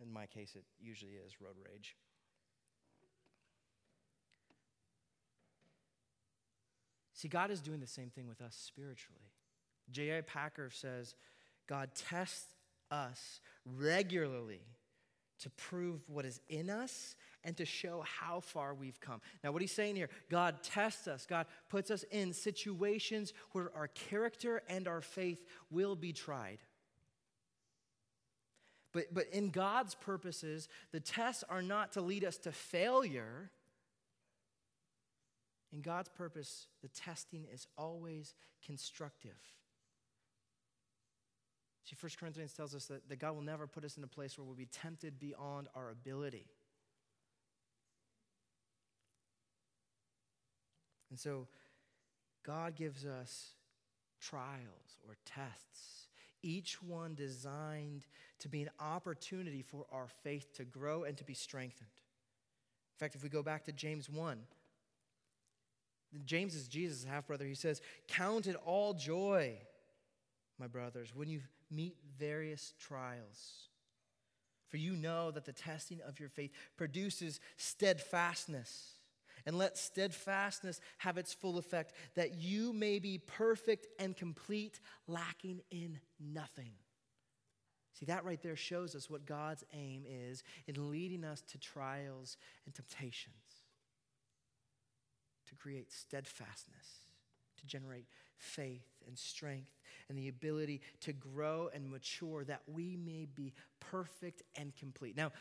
In 0.00 0.12
my 0.12 0.26
case, 0.26 0.52
it 0.54 0.64
usually 0.80 1.12
is 1.12 1.40
road 1.40 1.56
rage. 1.64 1.96
See, 7.14 7.28
God 7.28 7.50
is 7.50 7.60
doing 7.60 7.80
the 7.80 7.86
same 7.86 8.10
thing 8.10 8.28
with 8.28 8.40
us 8.40 8.54
spiritually. 8.54 9.32
J.I. 9.90 10.20
Packer 10.20 10.70
says, 10.70 11.16
God 11.68 11.90
tests 11.94 12.54
us 12.90 13.40
regularly 13.64 14.60
to 15.40 15.50
prove 15.50 16.00
what 16.08 16.24
is 16.24 16.40
in 16.48 16.70
us 16.70 17.16
and 17.48 17.56
to 17.56 17.64
show 17.64 18.04
how 18.20 18.40
far 18.40 18.74
we've 18.74 19.00
come. 19.00 19.22
Now, 19.42 19.52
what 19.52 19.62
he's 19.62 19.72
saying 19.72 19.96
here, 19.96 20.10
God 20.28 20.62
tests 20.62 21.08
us, 21.08 21.24
God 21.24 21.46
puts 21.70 21.90
us 21.90 22.04
in 22.10 22.34
situations 22.34 23.32
where 23.52 23.74
our 23.74 23.88
character 23.88 24.60
and 24.68 24.86
our 24.86 25.00
faith 25.00 25.42
will 25.70 25.96
be 25.96 26.12
tried. 26.12 26.58
But, 28.92 29.14
but 29.14 29.28
in 29.32 29.48
God's 29.48 29.94
purposes, 29.94 30.68
the 30.92 31.00
tests 31.00 31.42
are 31.48 31.62
not 31.62 31.92
to 31.92 32.02
lead 32.02 32.22
us 32.22 32.36
to 32.38 32.52
failure. 32.52 33.50
In 35.72 35.80
God's 35.80 36.10
purpose, 36.10 36.66
the 36.82 36.88
testing 36.88 37.46
is 37.50 37.66
always 37.78 38.34
constructive. 38.62 39.38
See, 41.84 41.96
1 41.98 42.10
Corinthians 42.20 42.52
tells 42.52 42.74
us 42.74 42.84
that, 42.86 43.08
that 43.08 43.18
God 43.18 43.34
will 43.34 43.40
never 43.40 43.66
put 43.66 43.86
us 43.86 43.96
in 43.96 44.04
a 44.04 44.08
place 44.08 44.36
where 44.36 44.44
we'll 44.44 44.54
be 44.54 44.66
tempted 44.66 45.18
beyond 45.18 45.68
our 45.74 45.88
ability. 45.88 46.44
And 51.10 51.18
so, 51.18 51.46
God 52.44 52.76
gives 52.76 53.04
us 53.04 53.50
trials 54.20 54.98
or 55.06 55.16
tests, 55.24 56.08
each 56.42 56.82
one 56.82 57.14
designed 57.14 58.06
to 58.40 58.48
be 58.48 58.62
an 58.62 58.70
opportunity 58.80 59.62
for 59.62 59.86
our 59.92 60.08
faith 60.22 60.54
to 60.54 60.64
grow 60.64 61.04
and 61.04 61.16
to 61.16 61.24
be 61.24 61.34
strengthened. 61.34 61.88
In 62.94 62.98
fact, 62.98 63.14
if 63.14 63.22
we 63.22 63.28
go 63.28 63.42
back 63.42 63.64
to 63.64 63.72
James 63.72 64.08
1, 64.08 64.38
James 66.24 66.54
is 66.54 66.68
Jesus' 66.68 67.04
half 67.04 67.26
brother. 67.26 67.44
He 67.44 67.54
says, 67.54 67.80
Count 68.06 68.46
it 68.46 68.56
all 68.64 68.94
joy, 68.94 69.58
my 70.58 70.66
brothers, 70.66 71.14
when 71.14 71.28
you 71.28 71.40
meet 71.70 71.96
various 72.18 72.72
trials. 72.78 73.68
For 74.68 74.76
you 74.76 74.92
know 74.92 75.30
that 75.30 75.44
the 75.44 75.52
testing 75.52 76.00
of 76.06 76.20
your 76.20 76.28
faith 76.28 76.50
produces 76.76 77.40
steadfastness. 77.56 78.97
And 79.48 79.56
let 79.56 79.78
steadfastness 79.78 80.78
have 80.98 81.16
its 81.16 81.32
full 81.32 81.56
effect, 81.56 81.94
that 82.16 82.34
you 82.34 82.74
may 82.74 82.98
be 82.98 83.16
perfect 83.16 83.86
and 83.98 84.14
complete, 84.14 84.78
lacking 85.06 85.62
in 85.70 86.00
nothing. 86.20 86.72
See, 87.94 88.04
that 88.04 88.26
right 88.26 88.42
there 88.42 88.56
shows 88.56 88.94
us 88.94 89.08
what 89.08 89.24
God's 89.24 89.64
aim 89.72 90.04
is 90.06 90.42
in 90.66 90.90
leading 90.90 91.24
us 91.24 91.40
to 91.48 91.58
trials 91.58 92.36
and 92.66 92.74
temptations 92.74 93.34
to 95.46 95.54
create 95.54 95.90
steadfastness, 95.90 96.86
to 97.56 97.66
generate 97.66 98.04
faith 98.36 98.84
and 99.06 99.16
strength 99.16 99.80
and 100.10 100.18
the 100.18 100.28
ability 100.28 100.82
to 101.00 101.14
grow 101.14 101.70
and 101.72 101.90
mature 101.90 102.44
that 102.44 102.60
we 102.66 102.96
may 102.96 103.26
be 103.34 103.54
perfect 103.80 104.42
and 104.58 104.76
complete. 104.76 105.16
Now, 105.16 105.32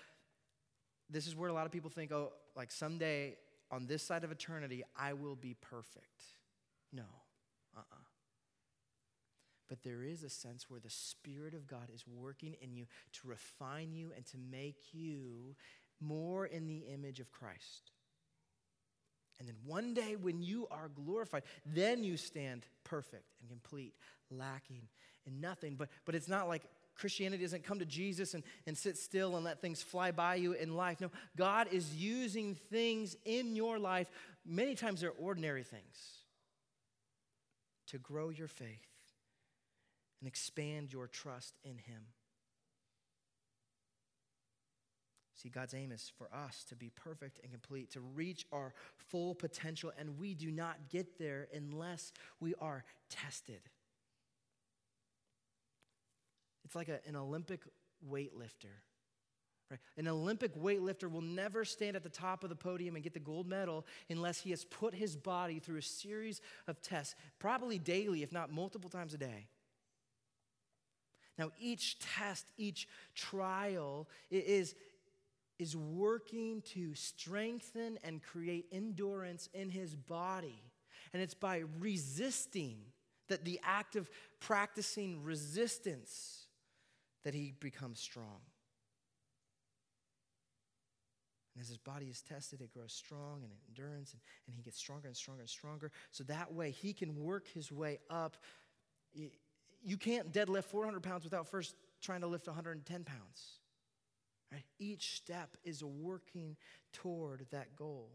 this 1.09 1.27
is 1.27 1.35
where 1.35 1.49
a 1.49 1.53
lot 1.53 1.65
of 1.65 1.73
people 1.73 1.89
think, 1.89 2.13
oh, 2.13 2.31
like 2.55 2.71
someday 2.71 3.35
on 3.71 3.87
this 3.87 4.03
side 4.03 4.23
of 4.23 4.31
eternity, 4.31 4.83
I 4.97 5.13
will 5.13 5.35
be 5.35 5.55
perfect. 5.59 6.23
No, 6.93 7.03
uh 7.75 7.79
uh-uh. 7.79 7.95
uh 7.95 8.03
But 9.67 9.83
there 9.83 10.03
is 10.03 10.23
a 10.23 10.29
sense 10.29 10.69
where 10.69 10.79
the 10.79 10.89
Spirit 10.89 11.53
of 11.53 11.67
God 11.67 11.89
is 11.93 12.05
working 12.07 12.55
in 12.61 12.73
you 12.73 12.85
to 13.13 13.27
refine 13.27 13.93
you 13.93 14.11
and 14.15 14.25
to 14.27 14.37
make 14.37 14.93
you 14.93 15.55
more 15.99 16.45
in 16.45 16.67
the 16.67 16.85
image 16.93 17.19
of 17.19 17.31
Christ. 17.31 17.91
And 19.39 19.47
then 19.47 19.55
one 19.65 19.93
day 19.93 20.15
when 20.15 20.41
you 20.41 20.67
are 20.71 20.89
glorified, 20.89 21.43
then 21.65 22.03
you 22.03 22.17
stand 22.17 22.65
perfect 22.83 23.35
and 23.39 23.49
complete, 23.49 23.93
lacking 24.31 24.81
in 25.25 25.39
nothing. 25.39 25.75
But, 25.75 25.89
but 26.05 26.15
it's 26.15 26.27
not 26.27 26.47
like 26.47 26.63
Christianity 26.97 27.43
doesn't 27.43 27.63
come 27.63 27.79
to 27.79 27.85
Jesus 27.85 28.33
and, 28.33 28.43
and 28.65 28.77
sit 28.77 28.97
still 28.97 29.35
and 29.35 29.45
let 29.45 29.61
things 29.61 29.81
fly 29.81 30.11
by 30.11 30.35
you 30.35 30.53
in 30.53 30.75
life. 30.75 30.99
No, 30.99 31.11
God 31.35 31.67
is 31.71 31.95
using 31.95 32.55
things 32.55 33.15
in 33.25 33.55
your 33.55 33.77
life, 33.77 34.09
many 34.45 34.75
times 34.75 35.01
they're 35.01 35.11
ordinary 35.11 35.63
things, 35.63 36.23
to 37.87 37.97
grow 37.97 38.29
your 38.29 38.47
faith 38.47 38.87
and 40.19 40.27
expand 40.27 40.91
your 40.91 41.07
trust 41.07 41.53
in 41.63 41.77
Him. 41.77 42.01
See, 45.35 45.49
God's 45.49 45.75
aim 45.75 45.91
is 45.91 46.11
for 46.17 46.27
us 46.33 46.65
to 46.69 46.75
be 46.75 46.89
perfect 46.89 47.39
and 47.43 47.51
complete, 47.51 47.91
to 47.91 47.99
reach 47.99 48.47
our 48.51 48.73
full 48.95 49.35
potential, 49.35 49.91
and 49.99 50.17
we 50.17 50.33
do 50.33 50.49
not 50.49 50.89
get 50.89 51.19
there 51.19 51.47
unless 51.53 52.11
we 52.39 52.55
are 52.59 52.83
tested. 53.11 53.61
It's 56.67 56.75
like 56.75 56.89
a, 56.89 56.99
an 57.07 57.15
Olympic 57.15 57.61
weightlifter. 58.11 58.75
Right? 59.71 59.79
An 59.95 60.09
Olympic 60.09 60.53
weightlifter 60.53 61.09
will 61.09 61.21
never 61.21 61.63
stand 61.63 61.95
at 61.95 62.03
the 62.03 62.09
top 62.09 62.43
of 62.43 62.49
the 62.49 62.57
podium 62.57 62.95
and 62.95 63.03
get 63.05 63.13
the 63.13 63.21
gold 63.21 63.47
medal 63.47 63.85
unless 64.09 64.41
he 64.41 64.49
has 64.49 64.65
put 64.65 64.93
his 64.93 65.15
body 65.15 65.59
through 65.59 65.77
a 65.77 65.81
series 65.81 66.41
of 66.67 66.81
tests, 66.81 67.15
probably 67.39 67.79
daily, 67.79 68.21
if 68.21 68.33
not 68.33 68.51
multiple 68.51 68.89
times 68.89 69.13
a 69.13 69.17
day. 69.17 69.47
Now, 71.37 71.51
each 71.57 71.99
test, 71.99 72.45
each 72.57 72.89
trial 73.15 74.09
is, 74.29 74.75
is 75.59 75.73
working 75.73 76.63
to 76.73 76.93
strengthen 76.95 77.97
and 78.03 78.21
create 78.21 78.65
endurance 78.73 79.47
in 79.53 79.69
his 79.69 79.95
body. 79.95 80.61
And 81.13 81.21
it's 81.21 81.33
by 81.33 81.63
resisting 81.79 82.79
that 83.29 83.45
the 83.45 83.61
act 83.63 83.95
of 83.95 84.09
practicing 84.41 85.23
resistance 85.23 86.46
that 87.23 87.33
he 87.33 87.53
becomes 87.59 87.99
strong. 87.99 88.41
And 91.57 91.63
as 91.63 91.69
his 91.69 91.79
body 91.79 92.05
is 92.05 92.21
tested, 92.21 92.61
it 92.61 92.71
grows 92.71 92.93
strong 92.93 93.41
and 93.43 93.51
endurance, 93.67 94.13
and, 94.13 94.21
and 94.45 94.55
he 94.55 94.61
gets 94.61 94.77
stronger 94.77 95.07
and 95.07 95.17
stronger 95.17 95.41
and 95.41 95.49
stronger. 95.49 95.91
So 96.11 96.23
that 96.25 96.53
way 96.53 96.69
he 96.69 96.93
can 96.93 97.15
work 97.15 97.47
his 97.47 97.71
way 97.71 97.99
up. 98.11 98.37
You 99.13 99.97
can't 99.97 100.31
deadlift 100.31 100.65
400 100.65 101.01
pounds 101.01 101.23
without 101.23 101.47
first 101.47 101.75
trying 101.99 102.21
to 102.21 102.27
lift 102.27 102.45
110 102.45 103.03
pounds. 103.03 103.59
Right? 104.51 104.63
Each 104.79 105.15
step 105.15 105.57
is 105.63 105.81
a 105.81 105.87
working 105.87 106.55
toward 106.93 107.47
that 107.51 107.75
goal. 107.75 108.11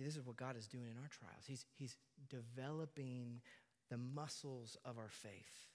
See, 0.00 0.06
this 0.06 0.16
is 0.16 0.24
what 0.24 0.38
God 0.38 0.56
is 0.56 0.66
doing 0.66 0.84
in 0.90 0.96
our 0.96 1.10
trials. 1.10 1.44
He's, 1.46 1.66
he's 1.76 1.94
developing 2.30 3.42
the 3.90 3.98
muscles 3.98 4.78
of 4.82 4.96
our 4.96 5.10
faith. 5.10 5.66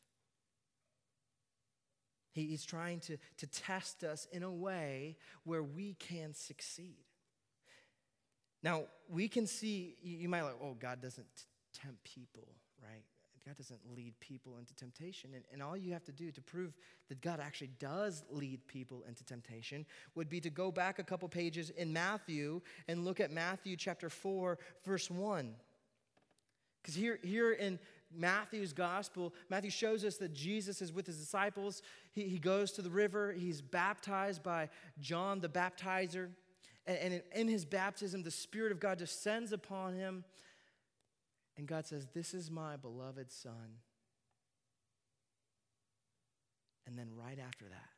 He, 2.32 2.48
he's 2.48 2.66
trying 2.66 3.02
to, 3.02 3.18
to 3.38 3.46
test 3.46 4.04
us 4.04 4.28
in 4.32 4.42
a 4.42 4.52
way 4.52 5.18
where 5.44 5.62
we 5.62 5.94
can 5.94 6.34
succeed. 6.34 7.06
Now, 8.64 8.86
we 9.08 9.28
can 9.28 9.46
see, 9.46 9.96
you 10.02 10.28
might 10.28 10.42
like, 10.42 10.56
oh, 10.60 10.74
God 10.74 11.04
doesn't 11.04 11.28
tempt 11.80 12.04
people, 12.04 12.48
right? 12.82 13.04
God 13.46 13.58
doesn't 13.58 13.82
lead 13.96 14.20
people 14.20 14.58
into 14.58 14.74
temptation. 14.74 15.32
And, 15.36 15.44
and 15.54 15.62
all 15.62 15.78
you 15.78 15.94
have 15.94 16.04
to 16.06 16.12
do 16.12 16.32
to 16.32 16.42
prove 16.42 16.74
that 17.10 17.22
God 17.22 17.40
actually 17.40 17.70
does 17.80 18.24
lead 18.32 18.66
people 18.68 19.04
into 19.08 19.24
temptation 19.24 19.86
would 20.16 20.30
be 20.30 20.42
to 20.42 20.50
go 20.50 20.72
back 20.72 20.98
a 20.98 21.04
couple 21.04 21.30
pages 21.30 21.70
in 21.70 21.94
Matthew 21.94 22.62
and 22.88 23.06
look 23.06 23.20
at 23.20 23.32
Matthew 23.32 23.76
chapter 23.76 24.10
4, 24.10 24.58
verse 24.84 25.12
1. 25.12 25.54
Because 26.82 26.96
here, 26.96 27.20
here 27.24 27.52
in 27.52 27.78
Matthew's 28.12 28.74
gospel, 28.74 29.32
Matthew 29.50 29.72
shows 29.72 30.04
us 30.04 30.18
that 30.18 30.34
Jesus 30.34 30.82
is 30.82 30.92
with 30.92 31.06
his 31.06 31.18
disciples. 31.18 31.84
He, 32.14 32.24
he 32.24 32.40
goes 32.40 32.72
to 32.74 32.82
the 32.82 32.90
river, 32.90 33.32
he's 33.32 33.62
baptized 33.62 34.42
by 34.42 34.70
John 35.00 35.40
the 35.40 35.50
baptizer. 35.50 36.30
And, 36.88 36.98
and 36.98 37.14
in, 37.14 37.22
in 37.34 37.48
his 37.48 37.64
baptism, 37.64 38.24
the 38.24 38.32
Spirit 38.32 38.72
of 38.72 38.80
God 38.80 38.98
descends 38.98 39.52
upon 39.52 39.94
him 39.94 40.24
and 41.58 41.68
God 41.68 41.86
says, 41.86 42.08
This 42.14 42.34
is 42.34 42.52
my 42.52 42.76
beloved 42.76 43.32
Son. 43.32 43.80
And 46.88 46.98
then 46.98 47.10
right 47.16 47.40
after 47.40 47.66
that, 47.66 47.90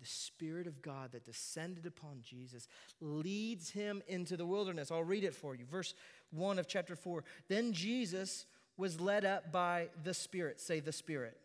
the 0.00 0.08
Spirit 0.08 0.66
of 0.66 0.82
God 0.82 1.12
that 1.12 1.24
descended 1.24 1.86
upon 1.86 2.22
Jesus 2.22 2.66
leads 3.00 3.70
him 3.70 4.02
into 4.08 4.36
the 4.36 4.46
wilderness. 4.46 4.90
I'll 4.90 5.04
read 5.04 5.22
it 5.22 5.34
for 5.34 5.54
you. 5.54 5.64
Verse 5.64 5.94
1 6.32 6.58
of 6.58 6.66
chapter 6.66 6.96
4. 6.96 7.22
Then 7.48 7.72
Jesus 7.72 8.46
was 8.76 9.00
led 9.00 9.24
up 9.24 9.52
by 9.52 9.90
the 10.02 10.14
Spirit. 10.14 10.60
Say, 10.60 10.80
the 10.80 10.90
Spirit. 10.90 11.38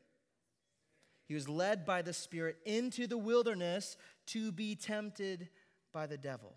He 1.27 1.35
was 1.35 1.47
led 1.47 1.85
by 1.85 2.01
the 2.01 2.13
Spirit 2.13 2.57
into 2.65 3.05
the 3.05 3.17
wilderness 3.17 3.95
to 4.27 4.51
be 4.51 4.75
tempted 4.75 5.49
by 5.93 6.07
the 6.07 6.17
devil. 6.17 6.55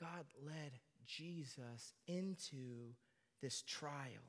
God 0.00 0.24
led 0.44 0.72
Jesus 1.08 1.94
into 2.06 2.92
this 3.40 3.62
trial. 3.62 4.28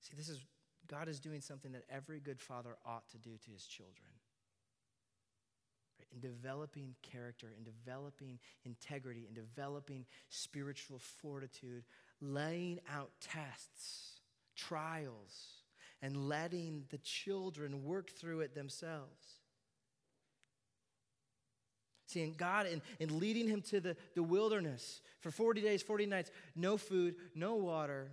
See, 0.00 0.16
this 0.16 0.28
is 0.28 0.40
God 0.86 1.08
is 1.08 1.20
doing 1.20 1.40
something 1.40 1.72
that 1.72 1.84
every 1.88 2.18
good 2.18 2.40
father 2.40 2.76
ought 2.84 3.08
to 3.10 3.18
do 3.18 3.30
to 3.30 3.50
his 3.52 3.64
children. 3.66 4.10
Right? 5.98 6.08
In 6.12 6.20
developing 6.20 6.94
character, 7.02 7.52
in 7.56 7.62
developing 7.62 8.38
integrity, 8.64 9.26
in 9.28 9.34
developing 9.34 10.06
spiritual 10.28 10.98
fortitude, 10.98 11.84
laying 12.20 12.80
out 12.92 13.10
tests, 13.20 14.20
trials, 14.56 15.62
and 16.02 16.28
letting 16.28 16.84
the 16.90 16.98
children 16.98 17.84
work 17.84 18.10
through 18.10 18.40
it 18.40 18.54
themselves. 18.54 19.39
Seeing 22.10 22.34
God 22.36 22.66
and, 22.66 22.82
and 22.98 23.12
leading 23.12 23.46
him 23.46 23.62
to 23.70 23.78
the, 23.78 23.96
the 24.16 24.22
wilderness 24.22 25.00
for 25.20 25.30
40 25.30 25.60
days, 25.60 25.80
40 25.80 26.06
nights, 26.06 26.32
no 26.56 26.76
food, 26.76 27.14
no 27.36 27.54
water. 27.54 28.10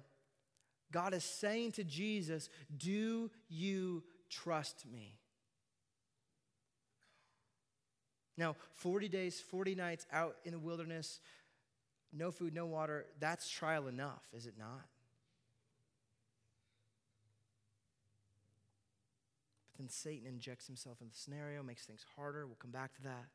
God 0.91 1.15
is 1.15 1.23
saying 1.23 1.71
to 1.73 1.83
Jesus, 1.83 2.49
Do 2.77 3.31
you 3.49 4.03
trust 4.29 4.85
me? 4.85 5.17
Now, 8.37 8.55
40 8.73 9.09
days, 9.09 9.39
40 9.39 9.73
nights 9.73 10.05
out 10.13 10.35
in 10.45 10.51
the 10.51 10.59
wilderness, 10.59 11.19
no 12.13 12.29
food, 12.29 12.53
no 12.53 12.67
water, 12.67 13.07
that's 13.19 13.49
trial 13.49 13.87
enough, 13.87 14.23
is 14.35 14.45
it 14.45 14.53
not? 14.59 14.85
But 19.71 19.79
then 19.79 19.89
Satan 19.89 20.27
injects 20.27 20.67
himself 20.67 21.01
in 21.01 21.07
the 21.07 21.15
scenario, 21.15 21.63
makes 21.63 21.85
things 21.85 22.05
harder. 22.15 22.45
We'll 22.45 22.57
come 22.57 22.69
back 22.69 22.93
to 22.97 23.01
that. 23.03 23.25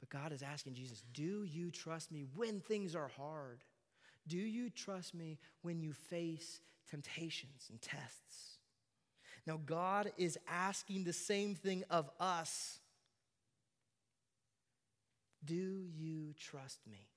But 0.00 0.08
God 0.08 0.32
is 0.32 0.42
asking 0.42 0.74
Jesus, 0.74 1.02
Do 1.12 1.44
you 1.44 1.70
trust 1.70 2.10
me 2.10 2.24
when 2.34 2.60
things 2.60 2.96
are 2.96 3.08
hard? 3.08 3.62
Do 4.26 4.38
you 4.38 4.70
trust 4.70 5.14
me 5.14 5.38
when 5.62 5.80
you 5.80 5.92
face 5.92 6.60
temptations 6.88 7.66
and 7.70 7.80
tests? 7.80 8.58
Now, 9.46 9.58
God 9.64 10.12
is 10.18 10.38
asking 10.48 11.04
the 11.04 11.12
same 11.12 11.54
thing 11.54 11.84
of 11.90 12.10
us. 12.18 12.78
Do 15.44 15.54
you 15.54 16.34
trust 16.38 16.80
me? 16.90 17.08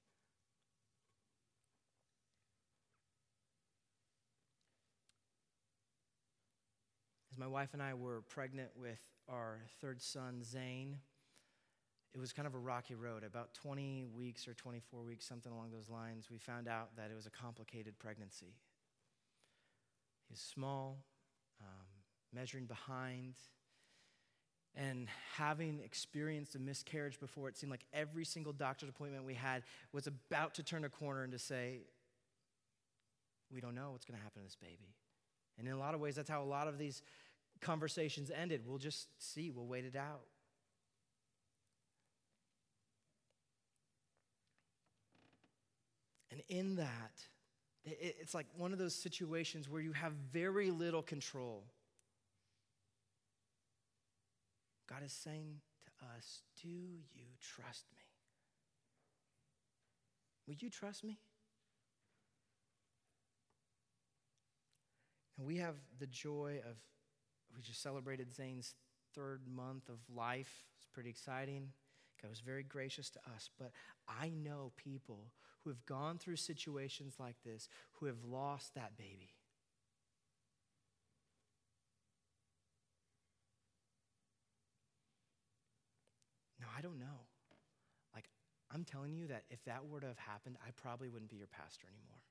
As 7.31 7.37
my 7.37 7.47
wife 7.47 7.73
and 7.73 7.81
I 7.81 7.95
were 7.95 8.21
pregnant 8.29 8.69
with 8.75 9.01
our 9.27 9.59
third 9.81 10.01
son, 10.01 10.43
Zane, 10.43 10.97
it 12.13 12.19
was 12.19 12.31
kind 12.31 12.47
of 12.47 12.53
a 12.53 12.59
rocky 12.59 12.95
road. 12.95 13.23
About 13.23 13.53
20 13.55 14.05
weeks 14.15 14.47
or 14.47 14.53
24 14.53 15.01
weeks, 15.01 15.25
something 15.25 15.51
along 15.51 15.71
those 15.71 15.89
lines, 15.89 16.27
we 16.31 16.37
found 16.37 16.67
out 16.67 16.95
that 16.95 17.09
it 17.09 17.15
was 17.15 17.25
a 17.25 17.31
complicated 17.31 17.97
pregnancy. 17.97 18.53
He 20.27 20.33
was 20.33 20.39
small, 20.39 20.99
um, 21.61 21.87
measuring 22.31 22.65
behind, 22.65 23.35
and 24.75 25.07
having 25.35 25.79
experienced 25.83 26.55
a 26.55 26.59
miscarriage 26.59 27.19
before, 27.19 27.47
it 27.47 27.57
seemed 27.57 27.71
like 27.71 27.85
every 27.93 28.25
single 28.25 28.53
doctor's 28.53 28.89
appointment 28.89 29.23
we 29.23 29.35
had 29.35 29.63
was 29.91 30.07
about 30.07 30.55
to 30.55 30.63
turn 30.63 30.83
a 30.83 30.89
corner 30.89 31.23
and 31.23 31.31
to 31.31 31.39
say, 31.39 31.81
We 33.53 33.61
don't 33.61 33.75
know 33.75 33.91
what's 33.91 34.05
going 34.05 34.17
to 34.17 34.23
happen 34.23 34.41
to 34.41 34.47
this 34.47 34.55
baby. 34.55 34.95
And 35.59 35.67
in 35.67 35.73
a 35.73 35.77
lot 35.77 35.93
of 35.93 35.99
ways, 35.99 36.15
that's 36.15 36.29
how 36.29 36.41
a 36.41 36.45
lot 36.45 36.67
of 36.67 36.79
these 36.79 37.03
conversations 37.61 38.31
ended. 38.31 38.61
We'll 38.65 38.79
just 38.79 39.07
see, 39.19 39.51
we'll 39.51 39.67
wait 39.67 39.85
it 39.85 39.95
out. 39.95 40.21
And 46.33 46.41
in 46.49 46.77
that, 46.77 47.11
it's 47.85 48.33
like 48.33 48.47
one 48.57 48.73
of 48.73 48.79
those 48.79 48.95
situations 48.95 49.69
where 49.69 49.81
you 49.81 49.91
have 49.91 50.13
very 50.31 50.71
little 50.71 51.03
control. 51.03 51.63
God 54.89 55.03
is 55.05 55.13
saying 55.13 55.59
to 55.85 56.05
us, 56.17 56.41
Do 56.59 56.69
you 56.69 57.27
trust 57.39 57.85
me? 57.91 57.99
Will 60.47 60.55
you 60.55 60.71
trust 60.71 61.03
me? 61.03 61.19
And 65.37 65.45
we 65.45 65.57
have 65.57 65.75
the 65.99 66.07
joy 66.07 66.61
of, 66.67 66.77
we 67.55 67.61
just 67.61 67.83
celebrated 67.83 68.33
Zane's 68.33 68.73
third 69.13 69.41
month 69.47 69.87
of 69.87 69.99
life. 70.11 70.63
It's 70.77 70.87
pretty 70.91 71.11
exciting. 71.11 71.67
God 72.19 72.29
was 72.29 72.39
very 72.39 72.63
gracious 72.63 73.11
to 73.11 73.19
us. 73.35 73.51
But 73.59 73.71
I 74.07 74.29
know 74.29 74.71
people 74.77 75.27
who 75.63 75.69
have 75.69 75.85
gone 75.85 76.17
through 76.17 76.35
situations 76.35 77.15
like 77.19 77.35
this 77.45 77.69
who 77.93 78.05
have 78.07 78.23
lost 78.23 78.75
that 78.75 78.97
baby. 78.97 79.33
Now, 86.59 86.67
I 86.77 86.81
don't 86.81 86.99
know. 86.99 87.27
Like, 88.13 88.25
I'm 88.71 88.83
telling 88.83 89.15
you 89.15 89.27
that 89.27 89.43
if 89.49 89.63
that 89.65 89.85
were 89.85 89.99
to 89.99 90.07
have 90.07 90.17
happened, 90.17 90.57
I 90.65 90.71
probably 90.71 91.09
wouldn't 91.09 91.29
be 91.29 91.37
your 91.37 91.47
pastor 91.47 91.87
anymore. 91.87 92.21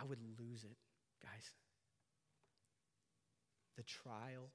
I 0.00 0.04
would 0.04 0.20
lose 0.38 0.62
it, 0.62 0.76
guys. 1.20 1.50
The 3.76 3.82
trial, 3.82 4.50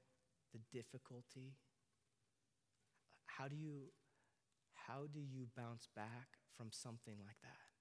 the 0.54 0.60
difficulty, 0.72 1.56
how 3.38 3.48
do 3.48 3.56
you 3.56 3.90
how 4.88 5.06
do 5.14 5.20
you 5.20 5.48
bounce 5.56 5.88
back 5.96 6.38
from 6.58 6.68
something 6.72 7.16
like 7.26 7.40
that? 7.42 7.74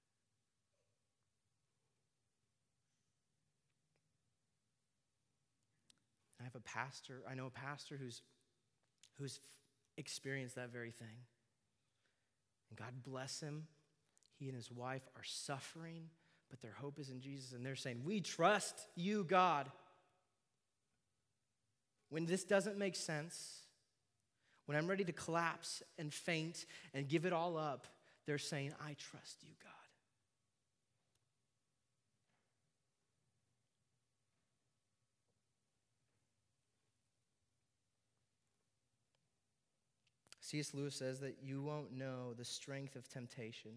I 6.42 6.44
have 6.44 6.54
a 6.56 6.60
pastor, 6.60 7.22
I 7.28 7.34
know 7.34 7.46
a 7.46 7.50
pastor 7.50 7.96
who's, 7.96 8.22
who's 9.18 9.38
experienced 9.96 10.56
that 10.56 10.72
very 10.72 10.90
thing. 10.90 11.26
And 12.70 12.78
God 12.78 13.02
bless 13.04 13.40
him. 13.40 13.68
He 14.38 14.46
and 14.46 14.56
his 14.56 14.70
wife 14.70 15.02
are 15.16 15.24
suffering, 15.24 16.08
but 16.50 16.60
their 16.60 16.74
hope 16.80 16.98
is 16.98 17.10
in 17.10 17.20
Jesus. 17.20 17.52
And 17.52 17.64
they're 17.64 17.76
saying, 17.76 18.02
We 18.04 18.20
trust 18.20 18.86
you, 18.96 19.24
God. 19.24 19.70
When 22.08 22.26
this 22.26 22.44
doesn't 22.44 22.76
make 22.76 22.96
sense, 22.96 23.61
when 24.66 24.76
I'm 24.76 24.86
ready 24.86 25.04
to 25.04 25.12
collapse 25.12 25.82
and 25.98 26.12
faint 26.12 26.66
and 26.94 27.08
give 27.08 27.26
it 27.26 27.32
all 27.32 27.56
up, 27.56 27.86
they're 28.26 28.38
saying, 28.38 28.72
I 28.80 28.94
trust 28.94 29.42
you, 29.42 29.54
God. 29.62 29.72
C.S. 40.40 40.74
Lewis 40.74 40.94
says 40.94 41.18
that 41.20 41.38
you 41.42 41.62
won't 41.62 41.96
know 41.96 42.34
the 42.36 42.44
strength 42.44 42.94
of 42.94 43.08
temptation 43.08 43.70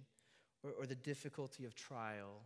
or, 0.62 0.71
or 0.71 0.86
the 0.86 0.95
difficulty 0.95 1.63
of 1.65 1.74
trial 1.74 2.41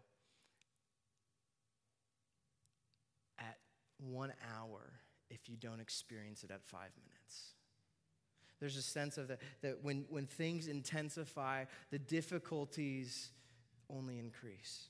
at 3.39 3.57
one 3.97 4.31
hour 4.55 4.81
if 5.31 5.49
you 5.49 5.55
don't 5.55 5.79
experience 5.79 6.43
it 6.43 6.51
at 6.51 6.63
five 6.63 6.91
minutes. 7.03 7.55
There's 8.59 8.77
a 8.77 8.81
sense 8.81 9.17
of 9.17 9.29
that, 9.29 9.39
that 9.61 9.83
when, 9.83 10.05
when 10.09 10.25
things 10.25 10.67
intensify, 10.67 11.65
the 11.91 11.99
difficulties 11.99 13.29
only 13.89 14.19
increase. 14.19 14.87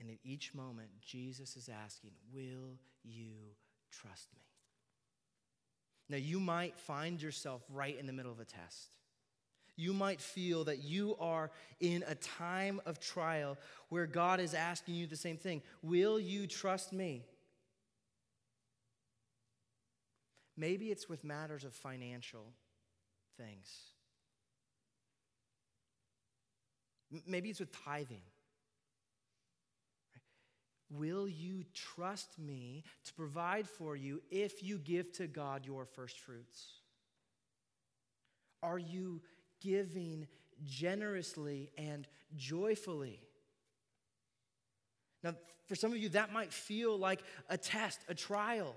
And 0.00 0.10
at 0.10 0.16
each 0.24 0.54
moment, 0.54 0.88
Jesus 1.02 1.56
is 1.56 1.68
asking, 1.68 2.12
Will 2.32 2.78
you 3.04 3.32
trust 3.90 4.28
me? 4.34 4.40
Now, 6.08 6.16
you 6.16 6.40
might 6.40 6.76
find 6.76 7.20
yourself 7.22 7.62
right 7.68 7.96
in 7.96 8.06
the 8.06 8.12
middle 8.12 8.32
of 8.32 8.40
a 8.40 8.44
test. 8.44 8.90
You 9.76 9.92
might 9.92 10.20
feel 10.20 10.64
that 10.64 10.82
you 10.82 11.16
are 11.20 11.50
in 11.78 12.04
a 12.06 12.14
time 12.16 12.80
of 12.84 12.98
trial 12.98 13.56
where 13.88 14.06
God 14.06 14.40
is 14.40 14.52
asking 14.52 14.94
you 14.94 15.06
the 15.06 15.16
same 15.16 15.36
thing 15.36 15.62
Will 15.82 16.18
you 16.18 16.46
trust 16.46 16.92
me? 16.92 17.24
Maybe 20.56 20.90
it's 20.90 21.08
with 21.08 21.24
matters 21.24 21.64
of 21.64 21.72
financial 21.72 22.52
things. 23.36 23.70
Maybe 27.26 27.50
it's 27.50 27.60
with 27.60 27.72
tithing. 27.84 28.22
Will 30.90 31.28
you 31.28 31.64
trust 31.72 32.38
me 32.38 32.82
to 33.04 33.14
provide 33.14 33.68
for 33.68 33.94
you 33.94 34.20
if 34.30 34.62
you 34.62 34.78
give 34.78 35.12
to 35.12 35.26
God 35.28 35.64
your 35.64 35.86
first 35.86 36.18
fruits? 36.18 36.66
Are 38.62 38.78
you 38.78 39.22
giving 39.60 40.26
generously 40.64 41.70
and 41.78 42.06
joyfully? 42.36 43.20
Now, 45.22 45.34
for 45.66 45.76
some 45.76 45.92
of 45.92 45.98
you, 45.98 46.08
that 46.10 46.32
might 46.32 46.52
feel 46.52 46.98
like 46.98 47.22
a 47.48 47.56
test, 47.56 48.00
a 48.08 48.14
trial, 48.14 48.74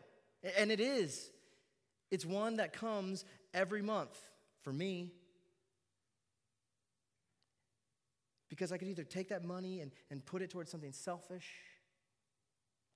and 0.57 0.71
it 0.71 0.79
is. 0.79 1.31
It's 2.11 2.25
one 2.25 2.57
that 2.57 2.73
comes 2.73 3.25
every 3.53 3.81
month 3.81 4.17
for 4.61 4.71
me. 4.71 5.11
Because 8.49 8.71
I 8.71 8.77
could 8.77 8.87
either 8.87 9.03
take 9.03 9.29
that 9.29 9.43
money 9.43 9.79
and, 9.79 9.91
and 10.11 10.23
put 10.23 10.41
it 10.41 10.51
towards 10.51 10.69
something 10.69 10.91
selfish 10.91 11.49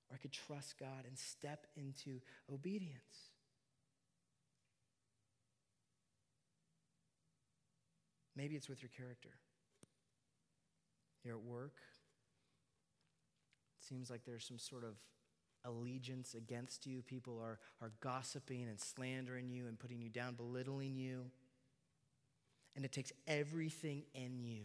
or 0.09 0.15
I 0.15 0.17
could 0.17 0.31
trust 0.31 0.77
God 0.79 1.05
and 1.07 1.17
step 1.17 1.67
into 1.75 2.21
obedience. 2.51 3.31
Maybe 8.35 8.55
it's 8.55 8.69
with 8.69 8.83
your 8.83 8.91
character. 8.95 9.29
You're 11.23 11.35
at 11.35 11.43
work. 11.43 11.73
It 13.79 13.85
seems 13.85 14.09
like 14.09 14.23
there's 14.25 14.45
some 14.45 14.59
sort 14.59 14.83
of 14.83 14.95
allegiance 15.65 16.33
against 16.33 16.85
you. 16.85 17.01
People 17.01 17.39
are, 17.39 17.59
are 17.81 17.91
gossiping 17.99 18.67
and 18.67 18.79
slandering 18.79 19.49
you 19.49 19.67
and 19.67 19.77
putting 19.77 20.01
you 20.01 20.09
down, 20.09 20.35
belittling 20.35 20.95
you. 20.95 21.25
And 22.75 22.85
it 22.85 22.91
takes 22.91 23.11
everything 23.27 24.03
in 24.13 24.39
you 24.39 24.63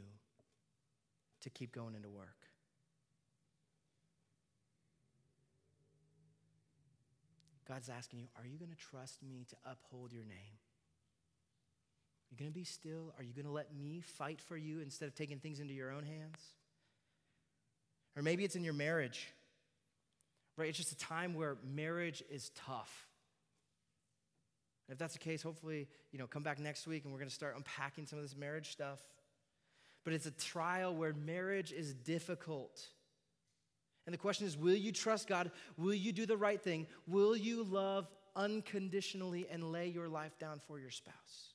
to 1.40 1.50
keep 1.50 1.72
going 1.72 1.94
into 1.94 2.08
work. 2.08 2.36
God's 7.66 7.88
asking 7.88 8.20
you, 8.20 8.26
are 8.36 8.46
you 8.46 8.58
going 8.58 8.70
to 8.70 8.76
trust 8.76 9.22
me 9.22 9.46
to 9.48 9.56
uphold 9.64 10.12
your 10.12 10.24
name? 10.24 10.58
Are 12.30 12.32
you 12.32 12.38
going 12.38 12.50
to 12.50 12.54
be 12.54 12.64
still? 12.64 13.14
Are 13.18 13.24
you 13.24 13.32
going 13.32 13.46
to 13.46 13.52
let 13.52 13.74
me 13.74 14.00
fight 14.00 14.40
for 14.40 14.56
you 14.56 14.80
instead 14.80 15.06
of 15.06 15.14
taking 15.14 15.38
things 15.38 15.60
into 15.60 15.72
your 15.72 15.90
own 15.90 16.04
hands? 16.04 16.38
Or 18.16 18.22
maybe 18.22 18.44
it's 18.44 18.56
in 18.56 18.64
your 18.64 18.74
marriage, 18.74 19.28
right? 20.56 20.68
It's 20.68 20.78
just 20.78 20.92
a 20.92 20.98
time 20.98 21.34
where 21.34 21.56
marriage 21.74 22.22
is 22.30 22.50
tough. 22.66 23.08
If 24.88 24.98
that's 24.98 25.14
the 25.14 25.18
case, 25.18 25.42
hopefully, 25.42 25.88
you 26.10 26.18
know, 26.18 26.26
come 26.26 26.42
back 26.42 26.58
next 26.58 26.86
week 26.86 27.04
and 27.04 27.12
we're 27.12 27.18
going 27.18 27.28
to 27.28 27.34
start 27.34 27.56
unpacking 27.56 28.06
some 28.06 28.18
of 28.18 28.24
this 28.24 28.36
marriage 28.36 28.70
stuff. 28.70 29.00
But 30.04 30.12
it's 30.12 30.26
a 30.26 30.32
trial 30.32 30.94
where 30.94 31.14
marriage 31.14 31.72
is 31.72 31.94
difficult. 31.94 32.86
And 34.06 34.12
the 34.12 34.18
question 34.18 34.46
is 34.46 34.56
will 34.56 34.74
you 34.74 34.92
trust 34.92 35.28
God? 35.28 35.50
Will 35.78 35.94
you 35.94 36.12
do 36.12 36.26
the 36.26 36.36
right 36.36 36.60
thing? 36.60 36.86
Will 37.06 37.36
you 37.36 37.62
love 37.62 38.08
unconditionally 38.34 39.46
and 39.50 39.72
lay 39.72 39.88
your 39.88 40.08
life 40.08 40.38
down 40.38 40.60
for 40.66 40.78
your 40.78 40.90
spouse? 40.90 41.54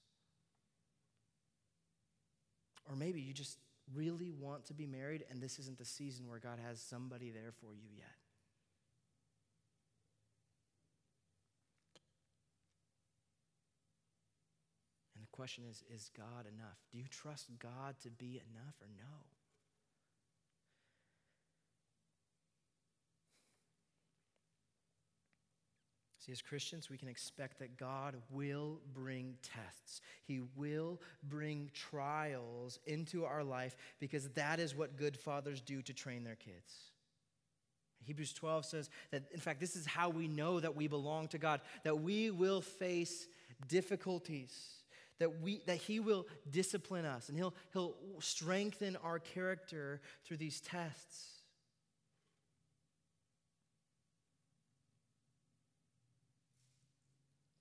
Or 2.89 2.95
maybe 2.95 3.19
you 3.19 3.33
just 3.33 3.57
really 3.93 4.31
want 4.31 4.65
to 4.65 4.73
be 4.73 4.85
married 4.85 5.25
and 5.29 5.41
this 5.41 5.59
isn't 5.59 5.77
the 5.77 5.85
season 5.85 6.27
where 6.27 6.39
God 6.39 6.59
has 6.65 6.81
somebody 6.81 7.29
there 7.31 7.51
for 7.59 7.73
you 7.73 7.89
yet. 7.95 8.26
Question 15.37 15.63
is 15.69 15.83
is 15.93 16.09
God 16.17 16.45
enough? 16.53 16.79
Do 16.91 16.97
you 16.97 17.05
trust 17.09 17.47
God 17.59 17.95
to 18.01 18.09
be 18.09 18.41
enough 18.51 18.75
or 18.81 18.87
no? 18.97 19.17
See, 26.19 26.31
as 26.33 26.41
Christians, 26.41 26.89
we 26.89 26.97
can 26.97 27.07
expect 27.07 27.59
that 27.59 27.77
God 27.77 28.15
will 28.31 28.79
bring 28.93 29.35
tests. 29.43 30.01
He 30.25 30.41
will 30.57 30.99
bring 31.23 31.69
trials 31.73 32.79
into 32.85 33.23
our 33.23 33.45
life 33.45 33.77
because 33.99 34.27
that 34.29 34.59
is 34.59 34.75
what 34.75 34.97
good 34.97 35.15
fathers 35.15 35.61
do 35.61 35.81
to 35.83 35.93
train 35.93 36.25
their 36.25 36.35
kids. 36.35 36.91
Hebrews 38.03 38.33
12 38.33 38.65
says 38.65 38.89
that, 39.11 39.23
in 39.33 39.39
fact, 39.39 39.59
this 39.59 39.75
is 39.75 39.85
how 39.85 40.09
we 40.09 40.27
know 40.27 40.59
that 40.59 40.75
we 40.75 40.87
belong 40.87 41.27
to 41.29 41.37
God, 41.37 41.61
that 41.83 41.99
we 41.99 42.31
will 42.31 42.61
face 42.61 43.27
difficulties, 43.67 44.76
that, 45.19 45.41
we, 45.41 45.61
that 45.65 45.77
He 45.77 45.99
will 45.99 46.27
discipline 46.49 47.05
us, 47.05 47.29
and 47.29 47.37
he'll, 47.37 47.53
he'll 47.73 47.95
strengthen 48.19 48.95
our 48.97 49.19
character 49.19 50.01
through 50.25 50.37
these 50.37 50.61
tests. 50.61 51.37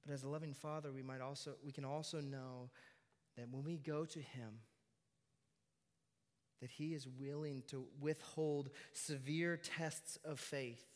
But 0.06 0.12
as 0.14 0.22
a 0.22 0.28
loving 0.28 0.54
father, 0.54 0.92
we 0.92 1.02
might 1.02 1.20
also 1.20 1.54
we 1.64 1.72
can 1.72 1.84
also 1.84 2.20
know 2.20 2.70
that 3.36 3.48
when 3.50 3.64
we 3.64 3.76
go 3.76 4.04
to 4.04 4.20
him, 4.20 4.60
that 6.60 6.70
he 6.70 6.94
is 6.94 7.06
willing 7.06 7.62
to 7.68 7.84
withhold 8.00 8.70
severe 8.92 9.56
tests 9.56 10.18
of 10.24 10.38
faith. 10.38 10.95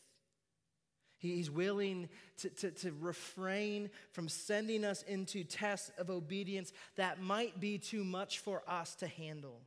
He's 1.21 1.51
willing 1.51 2.09
to, 2.39 2.49
to, 2.49 2.71
to, 2.71 2.91
refrain 2.99 3.91
from 4.11 4.27
sending 4.27 4.83
us 4.83 5.03
into 5.03 5.43
tests 5.43 5.91
of 5.99 6.09
obedience 6.09 6.73
that 6.95 7.21
might 7.21 7.59
be 7.59 7.77
too 7.77 8.03
much 8.03 8.39
for 8.39 8.63
us 8.67 8.95
to 8.95 9.07
handle. 9.07 9.61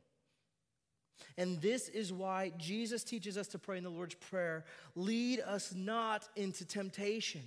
And 1.37 1.61
this 1.61 1.87
is 1.87 2.11
why 2.11 2.51
Jesus 2.57 3.05
teaches 3.05 3.37
us 3.37 3.47
to 3.49 3.57
pray 3.57 3.77
in 3.77 3.85
the 3.85 3.89
Lord's 3.89 4.15
Prayer 4.15 4.65
lead 4.95 5.39
us 5.39 5.73
not 5.73 6.27
into 6.35 6.65
temptation. 6.65 7.43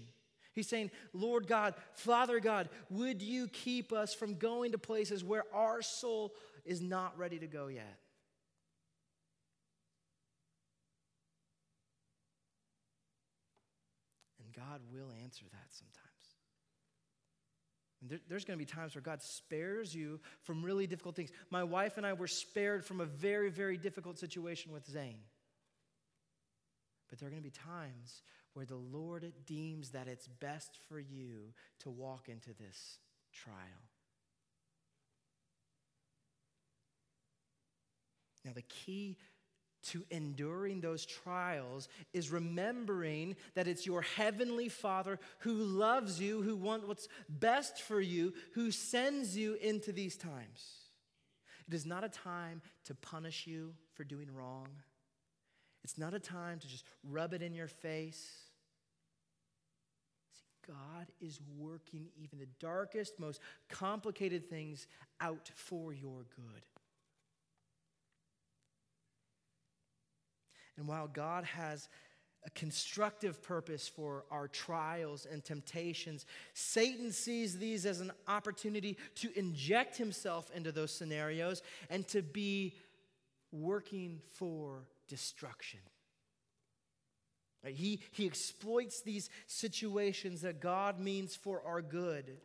He's 0.55 0.69
saying, 0.69 0.91
Lord 1.13 1.47
God, 1.47 1.75
Father 1.93 2.41
God, 2.41 2.69
would 2.91 3.21
you 3.23 3.47
keep 3.47 3.93
us 3.93 4.15
from 4.15 4.37
going 4.37 4.73
to 4.73 4.79
places 4.79 5.23
where 5.23 5.45
our 5.53 5.83
soul 5.83 6.35
is 6.65 6.81
not 6.81 7.17
ready 7.19 7.39
to 7.39 7.47
go 7.47 7.69
yet? 7.69 7.99
And 14.45 14.48
God 14.59 14.81
will 14.93 15.13
answer 15.23 15.45
that 15.51 15.69
sometimes. 15.71 16.09
There, 18.03 18.19
there's 18.29 18.45
going 18.45 18.59
to 18.59 18.65
be 18.65 18.71
times 18.71 18.95
where 18.95 19.03
God 19.03 19.23
spares 19.23 19.95
you 19.95 20.21
from 20.43 20.65
really 20.65 20.87
difficult 20.87 21.17
things. 21.17 21.31
My 21.51 21.65
wife 21.65 21.97
and 21.97 22.07
I 22.07 22.13
were 22.13 22.27
spared 22.27 22.85
from 22.85 23.01
a 23.01 23.05
very, 23.05 23.51
very 23.51 23.77
difficult 23.77 24.19
situation 24.19 24.73
with 24.73 24.87
Zane. 24.87 25.21
But 27.09 27.19
there 27.19 27.29
are 27.29 27.31
going 27.31 27.43
to 27.43 27.49
be 27.49 27.55
times 27.55 28.23
where 28.55 28.67
the 28.67 28.77
Lord 28.77 29.33
deems 29.47 29.91
that 29.91 30.09
it's 30.09 30.27
best 30.27 30.77
for 30.89 30.99
you 30.99 31.53
to 31.81 31.91
walk 31.91 32.29
into 32.29 32.51
this 32.55 32.99
trial. 33.33 33.55
Now, 38.45 38.53
the 38.55 38.63
key 38.63 39.17
to 39.83 40.05
enduring 40.11 40.81
those 40.81 41.07
trials 41.07 41.89
is 42.13 42.31
remembering 42.31 43.37
that 43.55 43.69
it's 43.69 43.87
your 43.87 44.03
heavenly 44.03 44.69
Father 44.69 45.19
who 45.41 45.53
loves 45.53 46.21
you, 46.21 46.43
who 46.43 46.57
wants 46.57 46.87
what's 46.87 47.09
best 47.29 47.83
for 47.83 48.01
you, 48.01 48.35
who 48.55 48.71
sends 48.71 49.37
you 49.37 49.55
into 49.55 49.93
these 49.93 50.17
times. 50.17 50.89
It 51.69 51.75
is 51.75 51.87
not 51.87 52.03
a 52.03 52.09
time 52.09 52.63
to 52.85 52.95
punish 52.95 53.47
you 53.47 53.75
for 53.95 54.05
doing 54.05 54.29
wrong. 54.33 54.69
It's 55.85 55.99
not 55.99 56.15
a 56.15 56.19
time 56.19 56.59
to 56.59 56.69
just 56.69 56.85
rub 57.05 57.33
it 57.35 57.43
in 57.43 57.55
your 57.55 57.69
face. 57.69 58.27
See, 60.33 60.73
God 60.73 61.07
is 61.21 61.41
working 61.59 62.07
even 62.17 62.39
the 62.39 62.49
darkest, 62.59 63.19
most 63.19 63.41
complicated 63.69 64.49
things 64.49 64.87
out 65.21 65.51
for 65.55 65.93
your 65.93 66.27
good. 66.35 66.63
And 70.79 70.87
while 70.87 71.09
God 71.09 71.45
has 71.45 71.89
a 72.47 72.51
constructive 72.51 73.43
purpose 73.43 73.89
for 73.89 74.25
our 74.31 74.47
trials 74.47 75.27
and 75.31 75.45
temptations, 75.45 76.25
Satan 76.55 77.11
sees 77.13 77.59
these 77.59 77.85
as 77.85 78.01
an 78.01 78.13
opportunity 78.29 78.97
to 79.17 79.37
inject 79.37 79.97
himself 79.97 80.51
into 80.55 80.71
those 80.71 80.93
scenarios 80.93 81.63
and 81.91 82.07
to 82.09 82.23
be 82.23 82.77
working 83.51 84.21
for 84.37 84.85
destruction. 85.09 85.81
He, 87.67 88.01
he 88.13 88.25
exploits 88.25 89.01
these 89.01 89.31
situations 89.49 90.43
that 90.43 90.61
God 90.61 91.01
means 91.01 91.35
for 91.35 91.61
our 91.67 91.83
good, 91.83 92.37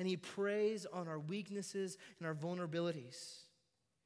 and 0.00 0.08
he 0.08 0.16
preys 0.16 0.84
on 0.92 1.06
our 1.06 1.20
weaknesses 1.20 1.96
and 2.18 2.26
our 2.26 2.34
vulnerabilities. 2.34 3.44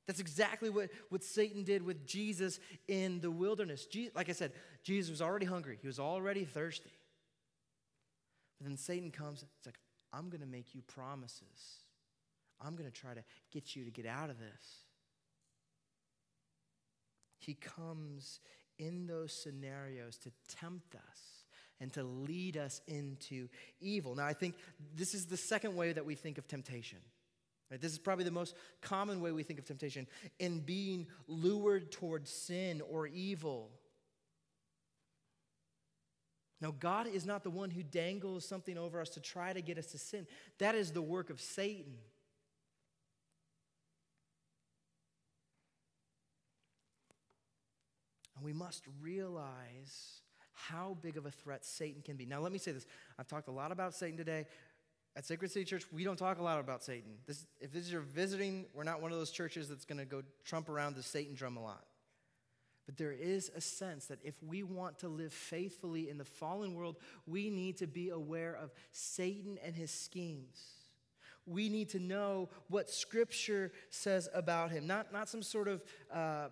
That's 0.06 0.20
exactly 0.20 0.68
what, 0.68 0.90
what 1.10 1.22
Satan 1.22 1.62
did 1.62 1.82
with 1.82 2.06
Jesus 2.06 2.58
in 2.88 3.20
the 3.20 3.30
wilderness. 3.30 3.86
like 4.14 4.28
I 4.28 4.32
said, 4.32 4.52
Jesus 4.82 5.10
was 5.10 5.22
already 5.22 5.46
hungry, 5.46 5.78
he 5.80 5.86
was 5.86 6.00
already 6.00 6.44
thirsty. 6.44 6.90
But 8.58 8.68
then 8.68 8.76
Satan 8.76 9.10
comes, 9.10 9.44
it's 9.58 9.66
like, 9.66 9.78
I'm 10.12 10.28
going 10.28 10.40
to 10.40 10.46
make 10.46 10.74
you 10.74 10.82
promises. 10.82 11.82
I'm 12.64 12.76
going 12.76 12.88
to 12.88 12.94
try 12.94 13.14
to 13.14 13.24
get 13.50 13.74
you 13.74 13.84
to 13.84 13.90
get 13.90 14.06
out 14.06 14.30
of 14.30 14.38
this. 14.38 14.86
He 17.38 17.54
comes 17.54 18.38
in 18.78 19.06
those 19.06 19.32
scenarios 19.32 20.16
to 20.18 20.30
tempt 20.60 20.94
us 20.94 21.44
and 21.80 21.92
to 21.94 22.04
lead 22.04 22.56
us 22.56 22.80
into 22.86 23.48
evil. 23.80 24.14
Now, 24.14 24.26
I 24.26 24.32
think 24.32 24.54
this 24.94 25.14
is 25.14 25.26
the 25.26 25.36
second 25.36 25.74
way 25.74 25.92
that 25.92 26.06
we 26.06 26.14
think 26.14 26.38
of 26.38 26.46
temptation. 26.46 26.98
Right? 27.72 27.80
This 27.80 27.92
is 27.92 27.98
probably 27.98 28.26
the 28.26 28.30
most 28.30 28.54
common 28.82 29.22
way 29.22 29.32
we 29.32 29.42
think 29.42 29.58
of 29.58 29.64
temptation 29.64 30.06
in 30.38 30.60
being 30.60 31.06
lured 31.26 31.90
towards 31.90 32.30
sin 32.30 32.82
or 32.90 33.06
evil. 33.06 33.70
Now, 36.60 36.74
God 36.78 37.06
is 37.06 37.24
not 37.24 37.42
the 37.42 37.50
one 37.50 37.70
who 37.70 37.82
dangles 37.82 38.46
something 38.46 38.76
over 38.76 39.00
us 39.00 39.08
to 39.10 39.20
try 39.20 39.54
to 39.54 39.62
get 39.62 39.78
us 39.78 39.86
to 39.86 39.98
sin. 39.98 40.26
That 40.58 40.74
is 40.74 40.92
the 40.92 41.00
work 41.00 41.30
of 41.30 41.40
Satan. 41.40 41.94
And 48.36 48.44
we 48.44 48.52
must 48.52 48.84
realize 49.00 50.20
how 50.52 50.98
big 51.00 51.16
of 51.16 51.24
a 51.24 51.30
threat 51.30 51.64
Satan 51.64 52.02
can 52.02 52.16
be. 52.16 52.26
Now, 52.26 52.40
let 52.40 52.52
me 52.52 52.58
say 52.58 52.72
this. 52.72 52.86
I've 53.18 53.28
talked 53.28 53.48
a 53.48 53.52
lot 53.52 53.72
about 53.72 53.94
Satan 53.94 54.18
today. 54.18 54.44
At 55.14 55.26
Sacred 55.26 55.50
City 55.50 55.66
Church, 55.66 55.84
we 55.92 56.04
don't 56.04 56.16
talk 56.16 56.38
a 56.38 56.42
lot 56.42 56.58
about 56.58 56.82
Satan. 56.82 57.12
This, 57.26 57.46
if 57.60 57.70
this 57.70 57.84
is 57.84 57.92
your 57.92 58.00
visiting, 58.00 58.64
we're 58.72 58.84
not 58.84 59.02
one 59.02 59.12
of 59.12 59.18
those 59.18 59.30
churches 59.30 59.68
that's 59.68 59.84
going 59.84 59.98
to 59.98 60.06
go 60.06 60.22
trump 60.44 60.70
around 60.70 60.96
the 60.96 61.02
Satan 61.02 61.34
drum 61.34 61.58
a 61.58 61.62
lot. 61.62 61.84
But 62.86 62.96
there 62.96 63.12
is 63.12 63.50
a 63.54 63.60
sense 63.60 64.06
that 64.06 64.18
if 64.24 64.42
we 64.42 64.62
want 64.62 64.98
to 65.00 65.08
live 65.08 65.32
faithfully 65.32 66.08
in 66.08 66.18
the 66.18 66.24
fallen 66.24 66.74
world, 66.74 66.96
we 67.26 67.50
need 67.50 67.76
to 67.78 67.86
be 67.86 68.08
aware 68.08 68.56
of 68.56 68.72
Satan 68.90 69.58
and 69.64 69.74
his 69.74 69.90
schemes. 69.90 70.62
We 71.46 71.68
need 71.68 71.90
to 71.90 71.98
know 71.98 72.48
what 72.68 72.88
Scripture 72.88 73.72
says 73.90 74.28
about 74.32 74.70
him, 74.70 74.86
not, 74.86 75.12
not 75.12 75.28
some 75.28 75.42
sort 75.42 75.68
of 75.68 75.82
uh, 76.12 76.48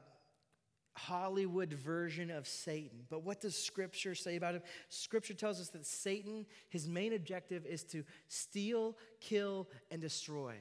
Hollywood 1.07 1.73
version 1.73 2.31
of 2.31 2.47
Satan. 2.47 3.05
But 3.09 3.23
what 3.23 3.41
does 3.41 3.57
Scripture 3.57 4.15
say 4.15 4.37
about 4.37 4.55
him? 4.55 4.63
Scripture 4.89 5.35
tells 5.35 5.61
us 5.61 5.69
that 5.71 5.87
Satan, 5.87 6.47
his 6.69 6.89
main 6.89 7.13
objective 7.15 7.65
is 7.67 7.85
to 7.85 8.05
steal, 8.29 8.97
kill, 9.21 9.69
and 9.91 10.01
destroy. 10.01 10.55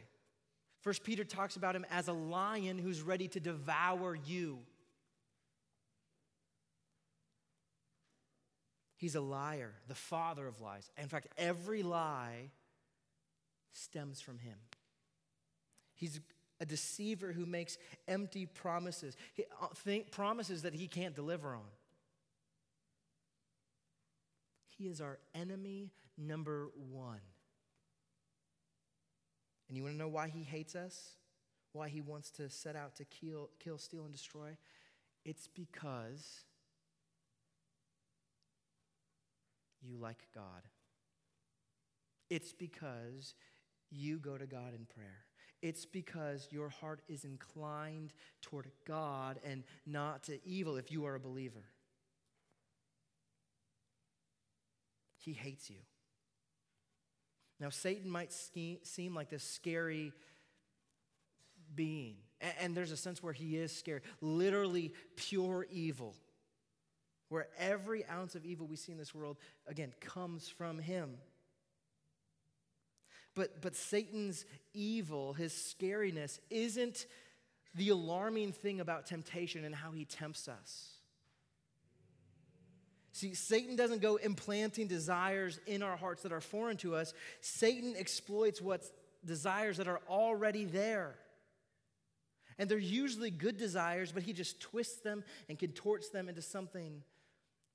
First 0.81 1.03
Peter 1.03 1.23
talks 1.23 1.55
about 1.55 1.75
him 1.75 1.85
as 1.91 2.07
a 2.07 2.13
lion 2.13 2.77
who's 2.77 3.01
ready 3.01 3.27
to 3.29 3.39
devour 3.39 4.15
you. 4.15 4.59
He's 8.95 9.15
a 9.15 9.21
liar, 9.21 9.73
the 9.87 9.95
father 9.95 10.47
of 10.47 10.61
lies. 10.61 10.89
In 11.01 11.07
fact, 11.07 11.27
every 11.37 11.83
lie 11.83 12.51
stems 13.71 14.19
from 14.19 14.39
him. 14.39 14.57
He's 15.95 16.19
a 16.59 16.65
deceiver 16.65 17.31
who 17.31 17.45
makes 17.45 17.77
empty 18.07 18.45
promises, 18.45 19.15
he, 19.33 19.45
uh, 19.61 19.67
think, 19.75 20.11
promises 20.11 20.63
that 20.63 20.73
he 20.73 20.87
can't 20.87 21.15
deliver 21.15 21.49
on. 21.55 21.69
He 24.77 24.87
is 24.87 25.01
our 25.01 25.19
enemy 25.33 25.91
number 26.17 26.69
one. 26.91 27.21
And 29.67 29.77
you 29.77 29.83
want 29.83 29.95
to 29.95 29.99
know 29.99 30.07
why 30.07 30.29
he 30.29 30.43
hates 30.43 30.75
us? 30.75 31.11
Why 31.73 31.89
he 31.89 32.01
wants 32.01 32.31
to 32.31 32.49
set 32.49 32.75
out 32.75 32.95
to 32.95 33.05
kill, 33.05 33.49
kill, 33.63 33.77
steal, 33.77 34.03
and 34.03 34.11
destroy? 34.11 34.57
It's 35.23 35.47
because 35.47 36.43
you 39.81 39.97
like 39.97 40.27
God. 40.33 40.63
It's 42.29 42.53
because 42.53 43.35
you 43.91 44.17
go 44.17 44.37
to 44.37 44.45
God 44.45 44.73
in 44.73 44.85
prayer. 44.85 45.25
It's 45.61 45.85
because 45.85 46.47
your 46.51 46.69
heart 46.69 47.01
is 47.09 47.25
inclined 47.25 48.13
toward 48.41 48.69
God 48.87 49.39
and 49.45 49.63
not 49.85 50.23
to 50.23 50.39
evil 50.47 50.77
if 50.77 50.91
you 50.91 51.05
are 51.05 51.15
a 51.15 51.19
believer. 51.19 51.63
He 55.17 55.33
hates 55.33 55.69
you. 55.69 55.75
Now, 57.59 57.69
Satan 57.69 58.09
might 58.09 58.31
seem 58.31 59.13
like 59.13 59.29
this 59.29 59.43
scary 59.43 60.13
being, 61.75 62.15
and, 62.39 62.53
and 62.61 62.75
there's 62.75 62.91
a 62.91 62.97
sense 62.97 63.21
where 63.21 63.33
he 63.33 63.57
is 63.57 63.75
scary, 63.75 63.99
literally 64.21 64.93
pure 65.17 65.67
evil, 65.69 66.15
where 67.27 67.47
every 67.57 68.05
ounce 68.05 68.35
of 68.35 68.45
evil 68.45 68.65
we 68.65 68.77
see 68.77 68.93
in 68.93 68.97
this 68.97 69.13
world, 69.13 69.35
again, 69.67 69.91
comes 69.99 70.47
from 70.47 70.79
him. 70.79 71.17
But, 73.35 73.61
but 73.61 73.75
Satan's 73.75 74.45
evil, 74.73 75.33
his 75.33 75.53
scariness, 75.53 76.39
isn't 76.49 77.05
the 77.75 77.89
alarming 77.89 78.51
thing 78.51 78.79
about 78.79 79.05
temptation 79.05 79.63
and 79.63 79.75
how 79.75 79.91
he 79.91 80.05
tempts 80.05 80.47
us. 80.47 80.89
See, 83.11 83.33
Satan 83.33 83.75
doesn't 83.75 84.01
go 84.01 84.15
implanting 84.15 84.87
desires 84.87 85.59
in 85.67 85.83
our 85.83 85.97
hearts 85.97 86.23
that 86.23 86.31
are 86.31 86.41
foreign 86.41 86.77
to 86.77 86.95
us. 86.95 87.13
Satan 87.41 87.95
exploits 87.97 88.61
what 88.61 88.83
desires 89.25 89.77
that 89.77 89.87
are 89.87 89.99
already 90.09 90.65
there. 90.65 91.15
And 92.57 92.69
they're 92.69 92.77
usually 92.77 93.29
good 93.29 93.57
desires, 93.57 94.11
but 94.11 94.23
he 94.23 94.33
just 94.33 94.59
twists 94.59 95.01
them 95.01 95.23
and 95.47 95.57
contorts 95.57 96.09
them 96.09 96.29
into 96.29 96.41
something 96.41 97.03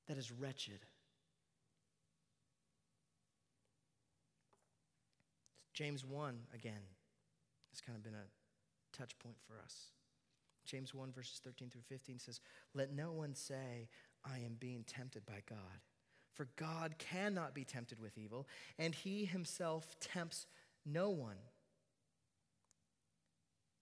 that 0.08 0.18
is 0.18 0.30
wretched. 0.30 0.80
James 5.74 6.04
1, 6.04 6.38
again, 6.54 6.80
has 7.70 7.80
kind 7.80 7.96
of 7.96 8.04
been 8.04 8.14
a 8.14 8.96
touch 8.96 9.18
point 9.18 9.36
for 9.46 9.60
us. 9.62 9.90
James 10.64 10.94
1, 10.94 11.12
verses 11.12 11.40
13 11.44 11.68
through 11.68 11.82
15 11.82 12.20
says, 12.20 12.40
Let 12.74 12.94
no 12.94 13.12
one 13.12 13.34
say, 13.34 13.88
I 14.24 14.38
am 14.38 14.56
being 14.58 14.84
tempted 14.86 15.26
by 15.26 15.42
God. 15.48 15.82
For 16.32 16.48
God 16.56 16.94
cannot 16.98 17.54
be 17.54 17.64
tempted 17.64 18.00
with 18.00 18.16
evil, 18.16 18.46
and 18.78 18.94
he 18.94 19.24
himself 19.24 19.96
tempts 20.00 20.46
no 20.86 21.10
one. 21.10 21.36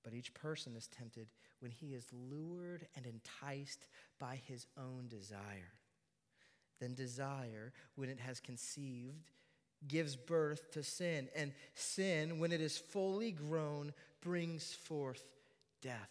But 0.03 0.15
each 0.15 0.35
person 0.35 0.75
is 0.77 0.89
tempted 0.89 1.29
when 1.61 1.71
he 1.71 1.95
is 1.95 2.07
lured 2.13 2.87
and 2.97 3.07
enticed 3.07 3.87
by 4.19 4.41
his 4.47 4.67
own 4.77 5.07
desire. 5.09 5.75
Then 6.81 6.95
desire, 6.95 7.73
when 7.95 8.09
it 8.09 8.19
has 8.19 8.41
conceived, 8.41 9.31
gives 9.87 10.17
birth 10.17 10.71
to 10.73 10.83
sin. 10.83 11.29
And 11.35 11.53
sin, 11.75 12.39
when 12.39 12.53
it 12.53 12.61
is 12.61 12.79
fully 12.79 13.33
grown, 13.33 13.93
brings 14.21 14.73
forth 14.73 15.25
death. 15.81 16.11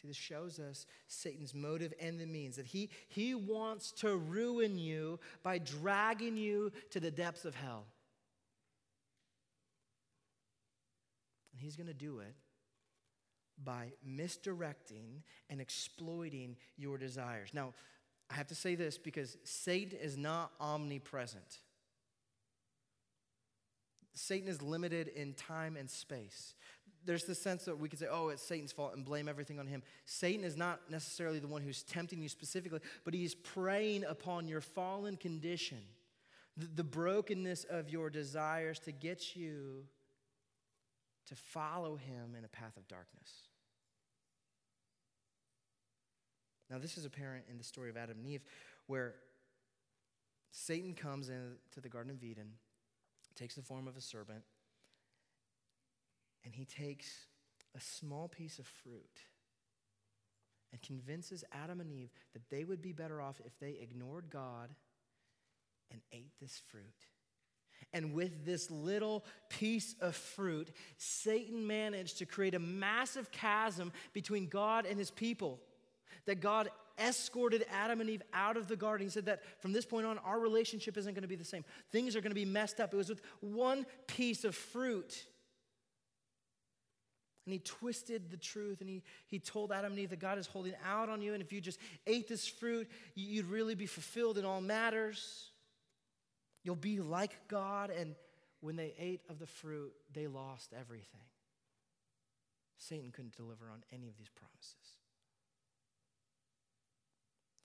See, 0.00 0.06
this 0.06 0.16
shows 0.16 0.60
us 0.60 0.86
Satan's 1.08 1.54
motive 1.54 1.92
and 2.00 2.20
the 2.20 2.26
means 2.26 2.56
that 2.56 2.66
he, 2.66 2.90
he 3.08 3.34
wants 3.34 3.90
to 3.92 4.16
ruin 4.16 4.78
you 4.78 5.18
by 5.42 5.58
dragging 5.58 6.36
you 6.36 6.70
to 6.90 7.00
the 7.00 7.10
depths 7.10 7.44
of 7.44 7.56
hell. 7.56 7.84
And 11.52 11.60
he's 11.60 11.74
going 11.74 11.88
to 11.88 11.94
do 11.94 12.20
it 12.20 12.34
by 13.64 13.90
misdirecting 14.04 15.24
and 15.50 15.60
exploiting 15.60 16.56
your 16.76 16.96
desires. 16.96 17.48
Now, 17.52 17.74
I 18.30 18.34
have 18.34 18.48
to 18.48 18.54
say 18.54 18.74
this 18.74 18.98
because 18.98 19.36
Satan 19.44 19.98
is 19.98 20.16
not 20.16 20.52
omnipresent. 20.60 21.60
Satan 24.14 24.48
is 24.48 24.60
limited 24.60 25.08
in 25.08 25.32
time 25.32 25.76
and 25.76 25.88
space. 25.88 26.54
There's 27.04 27.24
the 27.24 27.34
sense 27.34 27.64
that 27.64 27.78
we 27.78 27.88
could 27.88 27.98
say, 27.98 28.08
oh, 28.10 28.28
it's 28.28 28.42
Satan's 28.42 28.72
fault 28.72 28.94
and 28.94 29.04
blame 29.04 29.28
everything 29.28 29.58
on 29.58 29.66
him. 29.66 29.82
Satan 30.04 30.44
is 30.44 30.56
not 30.56 30.90
necessarily 30.90 31.38
the 31.38 31.46
one 31.46 31.62
who's 31.62 31.82
tempting 31.82 32.20
you 32.20 32.28
specifically, 32.28 32.80
but 33.04 33.14
he's 33.14 33.34
preying 33.34 34.04
upon 34.04 34.48
your 34.48 34.60
fallen 34.60 35.16
condition, 35.16 35.78
the, 36.56 36.84
brokenness 36.84 37.64
of 37.70 37.88
your 37.88 38.10
desires 38.10 38.78
to 38.80 38.92
get 38.92 39.36
you 39.36 39.84
to 41.28 41.36
follow 41.36 41.96
him 41.96 42.34
in 42.36 42.44
a 42.44 42.48
path 42.48 42.76
of 42.76 42.86
darkness. 42.88 43.47
Now, 46.70 46.78
this 46.78 46.98
is 46.98 47.04
apparent 47.04 47.44
in 47.50 47.58
the 47.58 47.64
story 47.64 47.90
of 47.90 47.96
Adam 47.96 48.18
and 48.18 48.26
Eve, 48.26 48.42
where 48.86 49.14
Satan 50.50 50.94
comes 50.94 51.28
into 51.28 51.80
the 51.80 51.88
Garden 51.88 52.12
of 52.12 52.22
Eden, 52.22 52.52
takes 53.38 53.54
the 53.54 53.62
form 53.62 53.86
of 53.86 53.96
a 53.96 54.00
serpent, 54.00 54.42
and 56.44 56.54
he 56.54 56.64
takes 56.64 57.26
a 57.76 57.80
small 57.80 58.28
piece 58.28 58.58
of 58.58 58.66
fruit 58.66 59.20
and 60.72 60.82
convinces 60.82 61.44
Adam 61.52 61.80
and 61.80 61.92
Eve 61.92 62.10
that 62.32 62.48
they 62.50 62.64
would 62.64 62.82
be 62.82 62.92
better 62.92 63.20
off 63.20 63.40
if 63.44 63.58
they 63.58 63.78
ignored 63.80 64.26
God 64.30 64.70
and 65.90 66.00
ate 66.12 66.32
this 66.40 66.60
fruit. 66.70 66.84
And 67.92 68.12
with 68.12 68.44
this 68.44 68.70
little 68.70 69.24
piece 69.48 69.94
of 70.00 70.16
fruit, 70.16 70.72
Satan 70.96 71.66
managed 71.66 72.18
to 72.18 72.26
create 72.26 72.54
a 72.54 72.58
massive 72.58 73.30
chasm 73.30 73.92
between 74.12 74.48
God 74.48 74.84
and 74.84 74.98
his 74.98 75.10
people 75.10 75.60
that 76.28 76.40
God 76.40 76.68
escorted 76.98 77.64
Adam 77.72 78.02
and 78.02 78.10
Eve 78.10 78.22
out 78.34 78.58
of 78.58 78.68
the 78.68 78.76
garden. 78.76 79.06
He 79.06 79.10
said 79.10 79.24
that 79.26 79.40
from 79.60 79.72
this 79.72 79.86
point 79.86 80.04
on, 80.04 80.18
our 80.18 80.38
relationship 80.38 80.98
isn't 80.98 81.14
going 81.14 81.22
to 81.22 81.28
be 81.28 81.36
the 81.36 81.44
same. 81.44 81.64
Things 81.90 82.14
are 82.14 82.20
going 82.20 82.30
to 82.30 82.34
be 82.34 82.44
messed 82.44 82.80
up. 82.80 82.92
It 82.92 82.96
was 82.98 83.08
with 83.08 83.22
one 83.40 83.86
piece 84.06 84.44
of 84.44 84.54
fruit. 84.54 85.24
And 87.46 87.54
he 87.54 87.60
twisted 87.60 88.30
the 88.30 88.36
truth 88.36 88.82
and 88.82 88.90
he, 88.90 89.02
he 89.26 89.38
told 89.38 89.72
Adam 89.72 89.92
and 89.92 90.00
Eve 90.00 90.10
that 90.10 90.18
God 90.18 90.36
is 90.36 90.46
holding 90.46 90.74
out 90.86 91.08
on 91.08 91.22
you. 91.22 91.32
And 91.32 91.42
if 91.42 91.50
you 91.50 91.62
just 91.62 91.80
ate 92.06 92.28
this 92.28 92.46
fruit, 92.46 92.90
you'd 93.14 93.46
really 93.46 93.74
be 93.74 93.86
fulfilled 93.86 94.36
in 94.36 94.44
all 94.44 94.60
matters. 94.60 95.50
You'll 96.62 96.76
be 96.76 97.00
like 97.00 97.48
God. 97.48 97.88
And 97.90 98.16
when 98.60 98.76
they 98.76 98.92
ate 98.98 99.22
of 99.30 99.38
the 99.38 99.46
fruit, 99.46 99.94
they 100.12 100.26
lost 100.26 100.74
everything. 100.78 101.22
Satan 102.76 103.12
couldn't 103.12 103.34
deliver 103.34 103.70
on 103.70 103.82
any 103.90 104.08
of 104.08 104.18
these 104.18 104.28
promises 104.28 104.97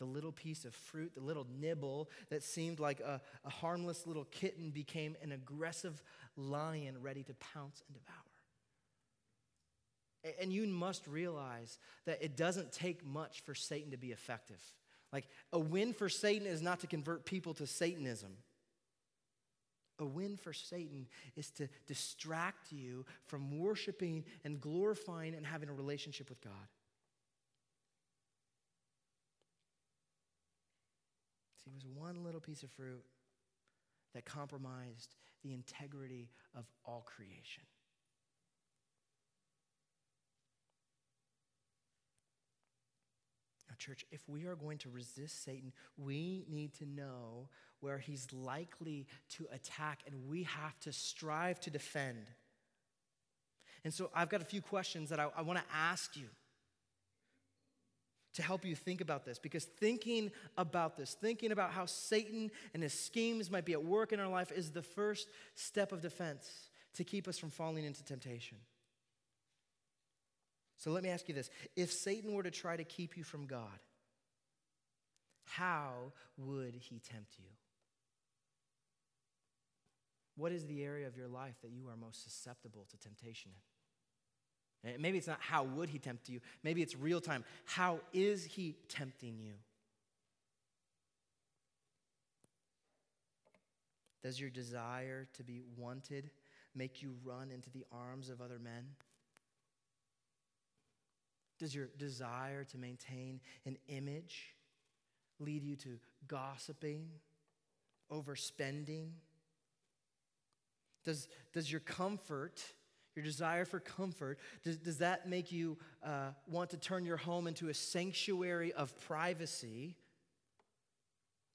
the 0.04 0.10
little 0.10 0.34
piece 0.34 0.66
of 0.66 0.76
fruit, 0.76 1.16
the 1.16 1.22
little 1.22 1.48
nibble 1.58 2.10
that 2.30 2.44
seemed 2.44 2.78
like 2.78 3.00
a, 3.00 3.22
a, 3.46 3.50
harmless 3.50 4.06
little 4.06 4.26
kitten 4.26 4.70
became 4.70 5.16
an 5.24 5.32
aggressive 5.32 6.04
lion 6.36 7.02
ready 7.02 7.24
to 7.24 7.34
pounce 7.36 7.82
and 7.88 7.96
devour. 7.96 8.18
And 10.42 10.52
you 10.52 10.68
must 10.68 11.08
realize 11.08 11.80
that 12.06 12.22
it 12.22 12.36
doesn't 12.36 12.74
take 12.74 13.06
much 13.06 13.44
for 13.46 13.56
Satan 13.56 13.92
to 13.92 13.98
be 13.98 14.12
effective. 14.12 14.62
Like, 15.14 15.30
a 15.54 15.60
win 15.60 15.94
for 15.94 16.10
Satan 16.10 16.48
is 16.48 16.62
not 16.62 16.82
to 16.82 16.88
convert 16.88 17.26
people 17.26 17.54
to 17.54 17.68
Satanism. 17.68 18.32
A 20.00 20.06
win 20.06 20.36
for 20.36 20.52
Satan 20.52 21.08
is 21.38 21.50
to 21.52 21.70
distract 21.88 22.74
you 22.74 23.06
from 23.28 23.58
worshiping 23.58 24.26
and 24.44 24.60
glorifying 24.60 25.34
and 25.34 25.46
having 25.46 25.70
a 25.70 25.74
relationship 25.74 26.30
with 26.30 26.42
God. 26.42 26.68
See, 31.64 31.72
it 31.72 31.74
was 31.74 31.86
one 31.86 32.24
little 32.24 32.42
piece 32.42 32.64
of 32.64 32.72
fruit 32.72 33.04
that 34.14 34.26
compromised 34.26 35.16
the 35.44 35.54
integrity 35.54 36.30
of 36.56 36.66
all 36.86 37.06
creation. 37.06 37.64
Now, 43.70 43.76
church, 43.80 44.06
if 44.12 44.28
we 44.28 44.46
are 44.46 44.56
going 44.56 44.78
to 44.80 44.90
resist 44.90 45.44
Satan, 45.44 45.72
we 45.98 46.46
need 46.50 46.74
to 46.76 46.86
know 46.86 47.50
where 47.80 47.98
he's 47.98 48.28
likely 48.32 49.08
to 49.32 49.48
attack, 49.52 50.02
and 50.06 50.28
we 50.30 50.44
have 50.44 50.80
to 50.82 50.94
strive 50.94 51.60
to 51.62 51.70
defend. 51.70 52.30
And 53.84 53.94
so 53.94 54.10
I've 54.14 54.30
got 54.30 54.42
a 54.42 54.46
few 54.46 54.62
questions 54.62 55.10
that 55.10 55.20
I, 55.20 55.28
I 55.36 55.42
want 55.42 55.60
to 55.60 55.66
ask 55.76 56.16
you 56.16 56.28
to 58.34 58.42
help 58.42 58.66
you 58.66 58.76
think 58.76 59.02
about 59.02 59.26
this 59.26 59.40
because 59.40 59.66
thinking 59.66 60.32
about 60.58 60.98
this, 60.98 61.16
thinking 61.20 61.52
about 61.52 61.72
how 61.72 61.86
Satan 61.86 62.52
and 62.74 62.82
his 62.82 62.94
schemes 62.94 63.52
might 63.52 63.66
be 63.66 63.74
at 63.74 63.84
work 63.84 64.12
in 64.12 64.20
our 64.20 64.28
life, 64.28 64.52
is 64.52 64.72
the 64.72 64.82
first 64.82 65.30
step 65.56 65.92
of 65.92 66.02
defense 66.02 66.70
to 66.96 67.04
keep 67.04 67.28
us 67.28 67.38
from 67.38 67.50
falling 67.50 67.86
into 67.86 68.04
temptation. 68.04 68.58
So 70.78 70.92
let 70.92 71.04
me 71.04 71.10
ask 71.10 71.28
you 71.28 71.34
this 71.34 71.50
if 71.76 71.92
Satan 71.92 72.34
were 72.34 72.44
to 72.44 72.52
try 72.52 72.76
to 72.76 72.84
keep 72.84 73.16
you 73.16 73.24
from 73.24 73.46
God, 73.46 73.80
how 75.46 76.14
would 76.38 76.76
he 76.76 77.00
tempt 77.00 77.34
you? 77.38 77.46
What 80.36 80.52
is 80.52 80.66
the 80.66 80.84
area 80.84 81.08
of 81.08 81.16
your 81.16 81.28
life 81.28 81.56
that 81.62 81.72
you 81.72 81.88
are 81.88 81.96
most 81.96 82.24
susceptible 82.24 82.86
to 82.90 82.98
temptation 82.98 83.52
in? 83.54 83.73
Eh, 84.86 84.98
maybe 85.00 85.18
it's 85.18 85.28
not 85.28 85.40
how 85.40 85.64
would 85.64 85.90
he 85.90 86.00
tempt 86.00 86.30
you, 86.30 86.42
maybe 86.64 86.82
it's 86.82 86.96
real 86.96 87.22
time. 87.22 87.44
How 87.66 88.00
is 88.12 88.44
he 88.44 88.76
tempting 88.90 89.40
you? 89.40 89.54
Does 94.22 94.40
your 94.40 94.50
desire 94.50 95.28
to 95.34 95.44
be 95.44 95.62
wanted 95.78 96.30
make 96.76 97.02
you 97.02 97.14
run 97.24 97.52
into 97.52 97.70
the 97.70 97.86
arms 97.92 98.30
of 98.30 98.42
other 98.42 98.58
men? 98.58 98.86
Does 101.60 101.76
your 101.76 101.90
desire 101.98 102.64
to 102.66 102.78
maintain 102.78 103.40
an 103.66 103.78
image 103.88 104.56
lead 105.40 105.64
you 105.64 105.76
to 105.78 106.00
gossiping, 106.28 107.08
overspending? 108.12 109.10
Does, 111.04 111.28
does 111.54 111.70
your 111.70 111.82
comfort 111.82 112.64
your 113.16 113.24
desire 113.24 113.66
for 113.66 113.80
comfort, 113.80 114.40
does, 114.64 114.78
does 114.78 114.98
that 114.98 115.28
make 115.28 115.52
you 115.52 115.78
uh, 116.04 116.30
want 116.48 116.72
to 116.72 116.78
turn 116.78 117.06
your 117.06 117.18
home 117.18 117.48
into 117.48 117.70
a 117.70 117.74
sanctuary 117.74 118.74
of 118.74 118.98
privacy 119.08 119.96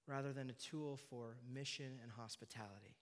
rather 0.07 0.33
than 0.33 0.51
a 0.51 0.55
tool 0.55 0.99
for 1.11 1.37
mission 1.53 1.99
and 2.03 2.11
hospitality? 2.13 2.97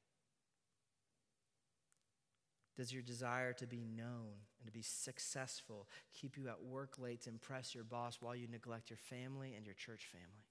Does 2.76 2.92
your 2.92 3.02
desire 3.02 3.54
to 3.54 3.66
be 3.66 3.84
known 3.84 4.34
and 4.60 4.66
to 4.66 4.72
be 4.72 4.82
successful 4.82 5.88
keep 6.12 6.36
you 6.36 6.48
at 6.48 6.62
work 6.62 6.98
late 6.98 7.22
to 7.22 7.30
impress 7.30 7.74
your 7.74 7.84
boss 7.84 8.18
while 8.20 8.36
you 8.36 8.46
neglect 8.48 8.90
your 8.90 8.98
family 8.98 9.54
and 9.54 9.64
your 9.64 9.74
church 9.74 10.06
family? 10.12 10.44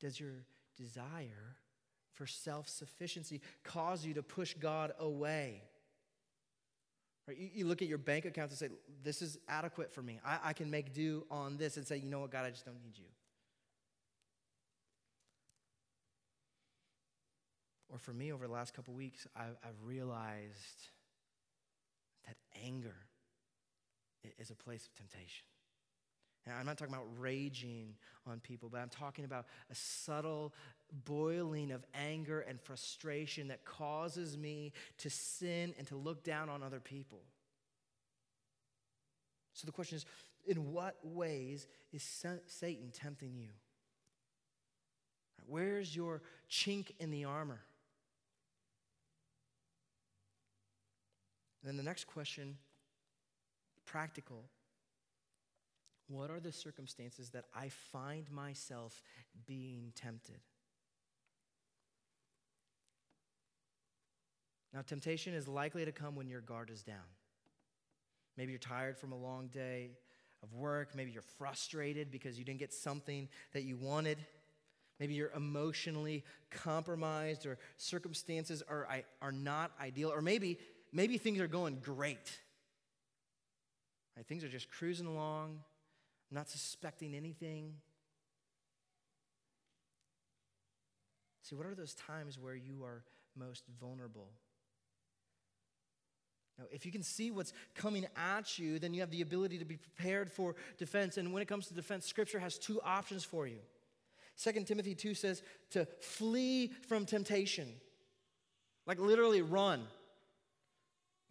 Does 0.00 0.20
your 0.20 0.44
desire 0.76 1.56
for 2.14 2.26
self 2.26 2.68
sufficiency 2.68 3.40
cause 3.64 4.04
you 4.04 4.14
to 4.14 4.22
push 4.22 4.54
God 4.54 4.92
away. 4.98 5.62
Right? 7.26 7.38
You, 7.38 7.48
you, 7.54 7.66
look 7.66 7.82
at 7.82 7.88
your 7.88 7.98
bank 7.98 8.24
account 8.24 8.50
and 8.50 8.58
say, 8.58 8.68
This 9.02 9.22
is 9.22 9.38
adequate 9.48 9.92
for 9.92 10.02
me. 10.02 10.20
I, 10.24 10.38
I 10.46 10.52
can 10.52 10.70
make 10.70 10.92
do 10.92 11.24
on 11.30 11.56
this 11.56 11.76
and 11.76 11.86
say, 11.86 11.96
You 11.96 12.08
know 12.08 12.20
what, 12.20 12.30
God, 12.30 12.44
I 12.44 12.50
just 12.50 12.64
don't 12.64 12.82
need 12.82 12.96
you. 12.96 13.04
Or 17.88 17.98
for 17.98 18.12
me, 18.12 18.32
over 18.32 18.46
the 18.46 18.52
last 18.52 18.72
couple 18.74 18.94
weeks, 18.94 19.26
I've, 19.34 19.56
I've 19.64 19.82
realized 19.84 20.88
that 22.26 22.36
anger 22.64 22.94
is 24.38 24.50
a 24.50 24.54
place 24.54 24.86
of 24.86 24.94
temptation. 24.94 25.46
And 26.46 26.54
I'm 26.54 26.66
not 26.66 26.78
talking 26.78 26.94
about 26.94 27.08
raging 27.18 27.94
on 28.26 28.40
people, 28.40 28.68
but 28.70 28.80
I'm 28.80 28.88
talking 28.88 29.24
about 29.24 29.46
a 29.70 29.74
subtle 29.74 30.54
boiling 31.04 31.70
of 31.70 31.84
anger 31.94 32.40
and 32.40 32.60
frustration 32.60 33.48
that 33.48 33.64
causes 33.64 34.36
me 34.36 34.72
to 34.98 35.10
sin 35.10 35.74
and 35.78 35.86
to 35.88 35.96
look 35.96 36.24
down 36.24 36.48
on 36.48 36.62
other 36.62 36.80
people. 36.80 37.20
So 39.54 39.66
the 39.66 39.72
question 39.72 39.96
is 39.96 40.06
in 40.46 40.72
what 40.72 40.96
ways 41.02 41.66
is 41.92 42.02
Satan 42.46 42.90
tempting 42.92 43.34
you? 43.36 43.50
Where's 45.46 45.94
your 45.94 46.22
chink 46.50 46.92
in 46.98 47.10
the 47.10 47.24
armor? 47.24 47.60
And 51.62 51.68
then 51.68 51.76
the 51.76 51.82
next 51.82 52.06
question, 52.06 52.56
practical. 53.84 54.44
What 56.08 56.30
are 56.30 56.40
the 56.40 56.52
circumstances 56.52 57.30
that 57.30 57.44
I 57.54 57.68
find 57.68 58.30
myself 58.30 59.02
being 59.46 59.92
tempted? 59.94 60.40
Now, 64.72 64.82
temptation 64.82 65.34
is 65.34 65.48
likely 65.48 65.84
to 65.84 65.92
come 65.92 66.14
when 66.14 66.28
your 66.28 66.40
guard 66.40 66.70
is 66.70 66.82
down. 66.82 66.96
Maybe 68.36 68.52
you're 68.52 68.58
tired 68.58 68.96
from 68.96 69.12
a 69.12 69.18
long 69.18 69.48
day 69.48 69.90
of 70.42 70.54
work. 70.54 70.94
Maybe 70.94 71.10
you're 71.10 71.22
frustrated 71.22 72.10
because 72.10 72.38
you 72.38 72.44
didn't 72.44 72.60
get 72.60 72.72
something 72.72 73.28
that 73.52 73.64
you 73.64 73.76
wanted. 73.76 74.18
Maybe 75.00 75.14
you're 75.14 75.32
emotionally 75.32 76.24
compromised 76.50 77.46
or 77.46 77.58
circumstances 77.78 78.62
are, 78.68 78.86
are 79.20 79.32
not 79.32 79.72
ideal. 79.80 80.12
Or 80.12 80.22
maybe, 80.22 80.58
maybe 80.92 81.18
things 81.18 81.40
are 81.40 81.48
going 81.48 81.78
great. 81.82 82.38
Right? 84.16 84.26
Things 84.26 84.44
are 84.44 84.48
just 84.48 84.70
cruising 84.70 85.06
along, 85.06 85.60
not 86.30 86.48
suspecting 86.48 87.14
anything. 87.14 87.74
See, 91.42 91.56
what 91.56 91.66
are 91.66 91.74
those 91.74 91.94
times 91.94 92.38
where 92.38 92.54
you 92.54 92.84
are 92.84 93.02
most 93.36 93.64
vulnerable? 93.80 94.28
If 96.72 96.84
you 96.86 96.92
can 96.92 97.02
see 97.02 97.30
what's 97.30 97.52
coming 97.74 98.06
at 98.16 98.58
you, 98.58 98.78
then 98.78 98.94
you 98.94 99.00
have 99.00 99.10
the 99.10 99.22
ability 99.22 99.58
to 99.58 99.64
be 99.64 99.76
prepared 99.76 100.30
for 100.30 100.54
defense. 100.78 101.16
And 101.16 101.32
when 101.32 101.42
it 101.42 101.48
comes 101.48 101.66
to 101.68 101.74
defense, 101.74 102.06
Scripture 102.06 102.38
has 102.38 102.58
two 102.58 102.80
options 102.82 103.24
for 103.24 103.46
you. 103.46 103.58
2 104.42 104.52
Timothy 104.64 104.94
2 104.94 105.14
says 105.14 105.42
to 105.70 105.86
flee 106.00 106.72
from 106.88 107.04
temptation, 107.04 107.68
like 108.86 108.98
literally 108.98 109.42
run. 109.42 109.82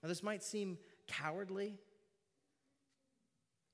Now, 0.01 0.09
this 0.09 0.23
might 0.23 0.43
seem 0.43 0.77
cowardly, 1.07 1.75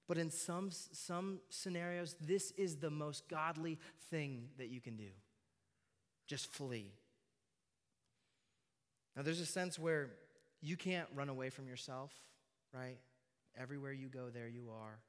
but 0.08 0.18
in 0.18 0.32
some, 0.32 0.70
some 0.72 1.40
scenarios, 1.50 2.16
this 2.22 2.52
is 2.52 2.78
the 2.78 2.90
most 2.90 3.28
godly 3.28 3.78
thing 4.10 4.50
that 4.58 4.70
you 4.70 4.80
can 4.80 4.96
do. 4.96 5.10
Just 6.28 6.52
flee. 6.52 6.94
Now, 9.16 9.22
there's 9.22 9.40
a 9.40 9.46
sense 9.46 9.78
where 9.78 10.10
you 10.66 10.76
can't 10.76 11.08
run 11.14 11.30
away 11.30 11.50
from 11.50 11.68
yourself, 11.68 12.12
right? 12.74 12.98
Everywhere 13.58 13.94
you 13.94 14.08
go, 14.08 14.30
there 14.34 14.48
you 14.48 14.70
are. 14.72 15.00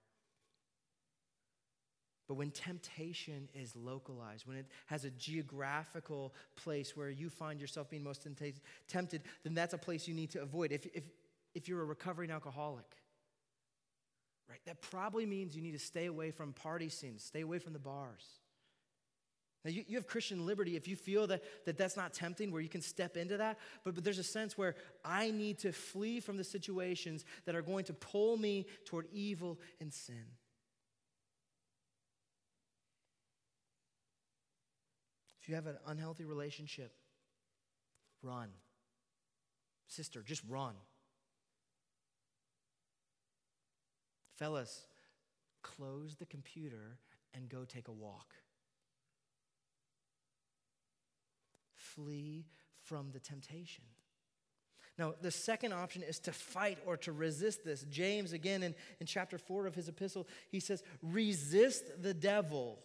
But 2.28 2.34
when 2.34 2.50
temptation 2.50 3.48
is 3.54 3.74
localized, 3.76 4.46
when 4.46 4.56
it 4.56 4.66
has 4.86 5.04
a 5.04 5.10
geographical 5.10 6.34
place 6.56 6.96
where 6.96 7.08
you 7.08 7.30
find 7.30 7.60
yourself 7.60 7.88
being 7.88 8.02
most 8.02 8.26
tempted, 8.88 9.22
then 9.44 9.54
that's 9.54 9.74
a 9.74 9.78
place 9.78 10.08
you 10.08 10.14
need 10.14 10.30
to 10.30 10.42
avoid. 10.42 10.72
If, 10.72 10.86
if, 10.86 11.04
if 11.54 11.68
you're 11.68 11.80
a 11.80 11.84
recovering 11.84 12.30
alcoholic, 12.30 12.84
right, 14.50 14.60
that 14.66 14.82
probably 14.82 15.24
means 15.24 15.54
you 15.54 15.62
need 15.62 15.72
to 15.72 15.78
stay 15.78 16.06
away 16.06 16.32
from 16.32 16.52
party 16.52 16.88
scenes, 16.88 17.22
stay 17.22 17.42
away 17.42 17.60
from 17.60 17.72
the 17.72 17.78
bars. 17.78 18.26
Now, 19.66 19.72
you, 19.72 19.84
you 19.88 19.96
have 19.96 20.06
Christian 20.06 20.46
liberty 20.46 20.76
if 20.76 20.86
you 20.86 20.94
feel 20.94 21.26
that, 21.26 21.42
that 21.64 21.76
that's 21.76 21.96
not 21.96 22.14
tempting, 22.14 22.52
where 22.52 22.62
you 22.62 22.68
can 22.68 22.80
step 22.80 23.16
into 23.16 23.36
that. 23.38 23.58
But, 23.82 23.96
but 23.96 24.04
there's 24.04 24.20
a 24.20 24.22
sense 24.22 24.56
where 24.56 24.76
I 25.04 25.32
need 25.32 25.58
to 25.58 25.72
flee 25.72 26.20
from 26.20 26.36
the 26.36 26.44
situations 26.44 27.24
that 27.46 27.56
are 27.56 27.62
going 27.62 27.84
to 27.86 27.92
pull 27.92 28.36
me 28.36 28.66
toward 28.84 29.08
evil 29.12 29.58
and 29.80 29.92
sin. 29.92 30.22
If 35.42 35.48
you 35.48 35.56
have 35.56 35.66
an 35.66 35.78
unhealthy 35.88 36.24
relationship, 36.24 36.92
run. 38.22 38.50
Sister, 39.88 40.22
just 40.22 40.42
run. 40.48 40.74
Fellas, 44.36 44.86
close 45.64 46.14
the 46.14 46.26
computer 46.26 46.98
and 47.34 47.48
go 47.48 47.64
take 47.64 47.88
a 47.88 47.92
walk. 47.92 48.34
Flee 51.96 52.44
from 52.82 53.10
the 53.12 53.18
temptation. 53.18 53.84
Now, 54.98 55.14
the 55.20 55.30
second 55.30 55.72
option 55.72 56.02
is 56.02 56.18
to 56.20 56.32
fight 56.32 56.78
or 56.86 56.96
to 56.98 57.12
resist 57.12 57.64
this. 57.64 57.84
James, 57.90 58.32
again, 58.32 58.62
in, 58.62 58.74
in 58.98 59.06
chapter 59.06 59.36
4 59.36 59.66
of 59.66 59.74
his 59.74 59.88
epistle, 59.88 60.26
he 60.50 60.60
says, 60.60 60.82
Resist 61.02 62.02
the 62.02 62.14
devil. 62.14 62.78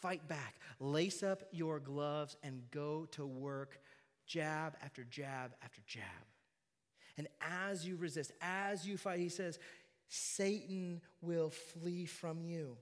Fight 0.00 0.26
back. 0.26 0.56
Lace 0.80 1.22
up 1.22 1.44
your 1.52 1.78
gloves 1.78 2.36
and 2.42 2.62
go 2.70 3.06
to 3.12 3.26
work, 3.26 3.78
jab 4.26 4.76
after 4.82 5.04
jab 5.04 5.52
after 5.62 5.80
jab. 5.86 6.02
And 7.16 7.28
as 7.40 7.86
you 7.86 7.96
resist, 7.96 8.32
as 8.40 8.86
you 8.86 8.96
fight, 8.96 9.20
he 9.20 9.28
says, 9.28 9.58
Satan 10.08 11.02
will 11.20 11.50
flee 11.50 12.06
from 12.06 12.44
you. 12.44 12.76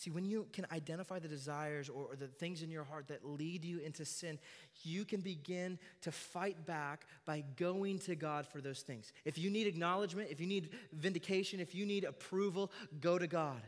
See, 0.00 0.08
when 0.10 0.24
you 0.24 0.46
can 0.54 0.64
identify 0.72 1.18
the 1.18 1.28
desires 1.28 1.90
or, 1.90 2.06
or, 2.06 2.16
the 2.16 2.26
things 2.26 2.62
in 2.62 2.70
your 2.70 2.84
heart 2.84 3.08
that 3.08 3.22
lead 3.22 3.66
you 3.66 3.80
into 3.80 4.06
sin, 4.06 4.38
you 4.82 5.04
can 5.04 5.20
begin 5.20 5.78
to 6.00 6.10
fight 6.10 6.64
back 6.64 7.04
by 7.26 7.44
going 7.56 7.98
to 7.98 8.14
God 8.16 8.46
for 8.46 8.62
those 8.62 8.80
things. 8.80 9.12
If 9.26 9.36
you 9.36 9.50
need 9.50 9.66
acknowledgement, 9.66 10.30
if 10.30 10.40
you 10.40 10.46
need 10.46 10.70
vindication, 10.94 11.60
if 11.60 11.74
you 11.74 11.84
need 11.84 12.04
approval, 12.04 12.72
go 13.02 13.18
to 13.18 13.26
God. 13.26 13.60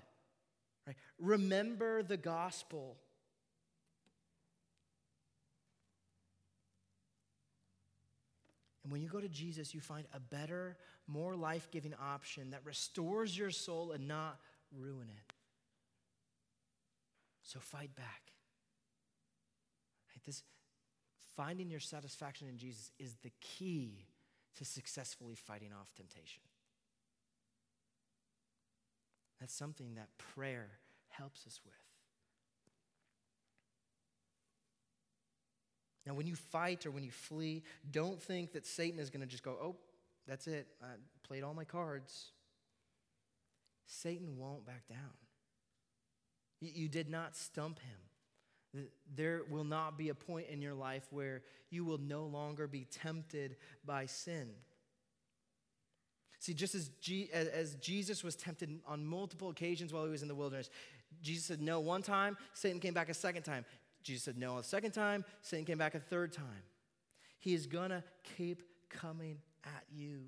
Right? 0.87 0.97
Remember 1.19 2.03
the 2.03 2.17
gospel. 2.17 2.97
And 8.85 8.91
when 8.91 9.03
you 9.03 9.09
go 9.11 9.21
to 9.21 9.29
Jesus, 9.29 9.75
you 9.75 9.83
find 9.83 10.07
a 10.15 10.19
better, 10.19 10.79
more 11.07 11.37
life 11.37 11.69
giving 11.71 11.93
option 12.03 12.53
that 12.53 12.65
restores 12.65 13.37
your 13.37 13.51
soul 13.51 13.93
and 13.93 14.09
not 14.09 14.39
ruin 14.75 15.11
it. 15.15 15.22
So 17.53 17.61
fight 17.61 17.95
back. 17.95 18.33
Right? 20.09 20.25
This 20.25 20.43
finding 21.37 21.69
your 21.69 21.81
satisfaction 21.81 22.49
in 22.49 22.57
Jesus 22.57 22.91
is 22.99 23.17
the 23.23 23.31
key 23.43 24.07
to 24.57 24.65
successfully 24.65 25.35
fighting 25.35 25.69
off 25.79 25.93
temptation. 25.95 26.43
That's 29.39 29.53
something 29.53 29.97
that 29.97 30.09
prayer 30.17 30.71
helps 31.11 31.47
us 31.47 31.61
with. 31.63 31.75
Now, 36.07 36.15
when 36.15 36.27
you 36.27 36.37
fight 36.37 36.87
or 36.87 36.91
when 36.91 37.05
you 37.05 37.11
flee, 37.11 37.65
don't 37.91 38.21
think 38.23 38.53
that 38.53 38.67
Satan 38.67 38.99
is 38.99 39.11
going 39.11 39.21
to 39.21 39.27
just 39.27 39.43
go, 39.43 39.59
oh, 39.63 39.77
that's 40.27 40.47
it. 40.47 40.69
I 40.83 40.87
played 41.23 41.43
all 41.43 41.53
my 41.53 41.65
cards. 41.65 42.31
Satan 43.85 44.39
won't 44.39 44.65
back 44.65 44.89
down. 44.89 45.11
You 46.63 46.89
did 46.89 47.11
not 47.11 47.37
stump 47.37 47.81
him. 47.81 48.87
There 49.15 49.43
will 49.51 49.65
not 49.65 49.99
be 49.99 50.09
a 50.09 50.15
point 50.15 50.47
in 50.49 50.63
your 50.63 50.75
life 50.75 51.03
where 51.11 51.43
you 51.71 51.85
will 51.85 51.99
no 51.99 52.25
longer 52.25 52.67
be 52.67 52.87
tempted 52.91 53.57
by 53.85 54.07
sin. 54.07 54.49
See, 56.39 56.55
just 56.55 56.75
as, 56.75 56.89
G- 57.01 57.29
as 57.33 57.75
Jesus 57.77 58.25
was 58.25 58.35
tempted 58.35 58.81
on 58.87 59.05
multiple 59.05 59.51
occasions 59.51 59.93
while 59.93 60.05
he 60.05 60.11
was 60.11 60.23
in 60.23 60.29
the 60.29 60.35
wilderness, 60.35 60.71
Jesus 61.21 61.45
said 61.45 61.61
no 61.61 61.81
one 61.81 62.03
time, 62.03 62.37
Satan 62.55 62.81
came 62.81 62.95
back 62.95 63.09
a 63.09 63.15
second 63.15 63.43
time. 63.43 63.65
Jesus 64.03 64.25
said 64.25 64.39
no 64.39 64.59
a 64.59 64.65
second 64.65 64.93
time, 64.93 65.25
Satan 65.43 65.65
came 65.65 65.79
back 65.79 65.95
a 65.95 66.01
third 66.01 66.33
time. 66.33 66.63
He 67.39 67.55
is 67.55 67.67
gonna 67.67 68.03
keep 68.37 68.63
coming 68.89 69.39
at 69.65 69.85
you. 69.93 70.23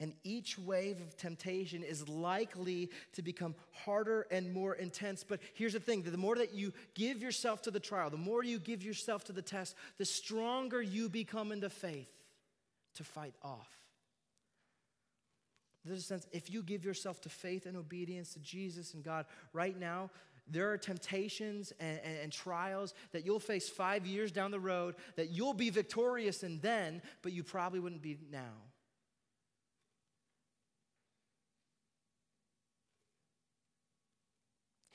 And 0.00 0.14
each 0.24 0.58
wave 0.58 1.00
of 1.00 1.16
temptation 1.16 1.82
is 1.82 2.08
likely 2.08 2.90
to 3.12 3.22
become 3.22 3.54
harder 3.72 4.26
and 4.30 4.52
more 4.52 4.74
intense. 4.74 5.24
But 5.24 5.40
here's 5.54 5.74
the 5.74 5.80
thing 5.80 6.02
the 6.02 6.16
more 6.16 6.36
that 6.36 6.54
you 6.54 6.72
give 6.94 7.22
yourself 7.22 7.62
to 7.62 7.70
the 7.70 7.80
trial, 7.80 8.10
the 8.10 8.16
more 8.16 8.42
you 8.42 8.58
give 8.58 8.82
yourself 8.82 9.24
to 9.24 9.32
the 9.32 9.42
test, 9.42 9.76
the 9.98 10.04
stronger 10.04 10.82
you 10.82 11.08
become 11.08 11.52
in 11.52 11.60
the 11.60 11.70
faith 11.70 12.10
to 12.94 13.04
fight 13.04 13.34
off. 13.42 13.68
There's 15.84 15.98
a 15.98 16.02
sense, 16.02 16.26
if 16.32 16.50
you 16.50 16.62
give 16.62 16.84
yourself 16.84 17.20
to 17.22 17.28
faith 17.28 17.66
and 17.66 17.76
obedience 17.76 18.34
to 18.34 18.38
Jesus 18.38 18.94
and 18.94 19.02
God 19.02 19.26
right 19.52 19.78
now, 19.78 20.10
there 20.48 20.70
are 20.70 20.78
temptations 20.78 21.72
and, 21.80 22.00
and, 22.04 22.18
and, 22.24 22.32
trials 22.32 22.94
that 23.12 23.24
you'll 23.24 23.40
face 23.40 23.68
five 23.68 24.06
years 24.06 24.32
down 24.32 24.50
the 24.50 24.60
road 24.60 24.96
that 25.16 25.30
you'll 25.30 25.54
be 25.54 25.70
victorious 25.70 26.42
in 26.42 26.58
then, 26.60 27.00
but 27.22 27.32
you 27.32 27.42
probably 27.42 27.80
wouldn't 27.80 28.02
be 28.02 28.18
now. 28.30 28.52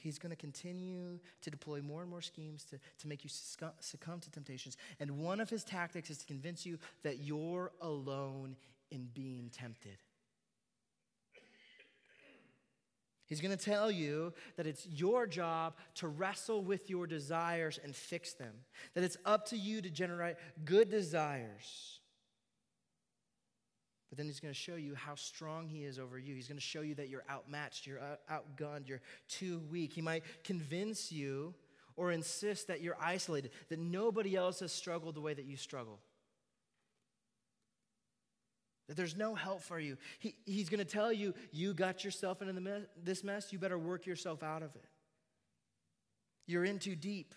He's 0.08 0.20
going 0.20 0.30
to 0.30 0.38
continue 0.38 1.20
to 1.42 1.50
deploy 1.50 1.82
more 1.82 2.00
and 2.00 2.10
more 2.10 2.22
schemes 2.22 2.64
to, 2.70 2.80
to 3.00 3.08
make 3.10 3.26
you 3.26 3.30
succumb 3.30 4.22
to 4.22 4.32
temptations. 4.32 4.78
And 5.02 5.20
one 5.20 5.42
of 5.42 5.50
his 5.50 5.66
tactics 5.66 6.10
is 6.10 6.18
to 6.20 6.26
convince 6.26 6.66
you 6.66 6.80
that 7.04 7.20
you're 7.20 7.74
alone 7.82 8.56
in 8.90 9.10
being 9.14 9.50
tempted. 9.52 9.98
He's 13.26 13.42
going 13.42 13.56
to 13.56 13.62
tell 13.62 13.92
you 13.92 14.32
that 14.56 14.66
it's 14.66 14.88
your 14.88 15.28
job 15.28 15.76
to 15.96 16.08
wrestle 16.08 16.62
with 16.62 16.90
your 16.90 17.06
desires 17.06 17.78
and 17.84 17.94
fix 17.94 18.32
them, 18.32 18.54
that 18.94 19.04
it's 19.04 19.18
up 19.26 19.48
to 19.48 19.58
you 19.58 19.82
to 19.82 19.90
generate 19.90 20.38
good 20.64 20.90
desires. 20.90 21.97
But 24.10 24.18
then 24.18 24.28
he's 24.28 24.40
going 24.40 24.54
to 24.54 24.60
show 24.60 24.76
you 24.76 24.96
how 24.96 25.16
strong 25.16 25.68
he 25.68 25.84
is 25.84 26.00
over 26.00 26.18
you. 26.18 26.34
He's 26.34 26.48
going 26.48 26.58
to 26.58 26.64
show 26.64 26.82
you 26.82 26.96
that 26.96 27.10
you're 27.10 27.26
outmatched, 27.30 27.86
you're 27.86 28.00
outgunned, 28.32 28.88
you're 28.88 29.02
too 29.28 29.62
weak. 29.70 29.92
He 29.94 30.02
might 30.02 30.24
convince 30.44 31.12
you 31.12 31.54
or 31.98 32.12
insist 32.12 32.68
that 32.68 32.82
you're 32.82 32.98
isolated, 33.02 33.52
that 33.70 33.80
nobody 33.80 34.36
else 34.36 34.62
has 34.62 34.72
struggled 34.72 35.16
the 35.16 35.22
way 35.22 35.34
that 35.34 35.46
you 35.46 35.58
struggle 35.58 36.00
that 38.88 38.96
there's 38.96 39.18
no 39.18 39.36
help 39.36 39.62
for 39.62 39.80
you. 39.80 39.98
He, 40.20 40.36
he's 40.46 40.70
going 40.70 40.80
to 40.80 40.86
tell 40.86 41.12
you, 41.12 41.34
you 41.52 41.74
got 41.74 42.04
yourself 42.04 42.42
into 42.42 42.86
this 43.04 43.24
mess, 43.24 43.52
you 43.52 43.60
better 43.60 43.78
work 43.78 44.06
yourself 44.06 44.44
out 44.44 44.64
of 44.64 44.76
it. 44.76 44.86
You're 46.46 46.64
in 46.64 46.80
too 46.80 46.96
deep. 46.96 47.36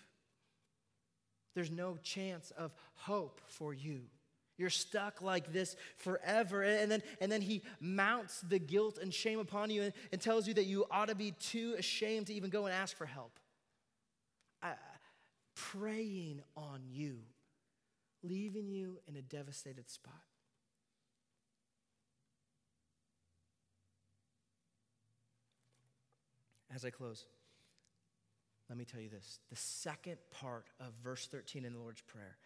There's 1.53 1.71
no 1.71 1.97
chance 2.01 2.51
of 2.51 2.73
hope 2.93 3.41
for 3.47 3.73
you. 3.73 4.03
You're 4.61 4.69
stuck 4.69 5.23
like 5.23 5.51
this 5.51 5.75
forever. 5.97 6.61
And 6.61 6.91
then, 6.91 7.01
and 7.19 7.31
then 7.31 7.41
he 7.41 7.63
mounts 7.79 8.41
the 8.41 8.59
guilt 8.59 8.99
and 9.01 9.11
shame 9.11 9.39
upon 9.39 9.71
you 9.71 9.81
and, 9.81 9.93
and 10.11 10.21
tells 10.21 10.47
you 10.47 10.53
that 10.53 10.65
you 10.65 10.85
ought 10.91 11.07
to 11.07 11.15
be 11.15 11.31
too 11.31 11.73
ashamed 11.79 12.27
to 12.27 12.33
even 12.35 12.51
go 12.51 12.67
and 12.67 12.75
ask 12.75 12.95
for 12.95 13.07
help. 13.07 13.39
I, 14.61 14.73
preying 15.55 16.43
on 16.55 16.81
you, 16.91 17.21
leaving 18.21 18.69
you 18.69 18.99
in 19.07 19.15
a 19.15 19.21
devastated 19.23 19.89
spot. 19.89 20.13
As 26.73 26.85
I 26.85 26.91
close, 26.91 27.25
let 28.69 28.77
me 28.77 28.85
tell 28.85 29.01
you 29.01 29.09
this 29.09 29.39
the 29.49 29.55
second 29.55 30.17
part 30.29 30.67
of 30.79 30.93
verse 31.03 31.25
13 31.25 31.65
in 31.65 31.73
the 31.73 31.79
Lord's 31.79 32.01
Prayer, 32.01 32.37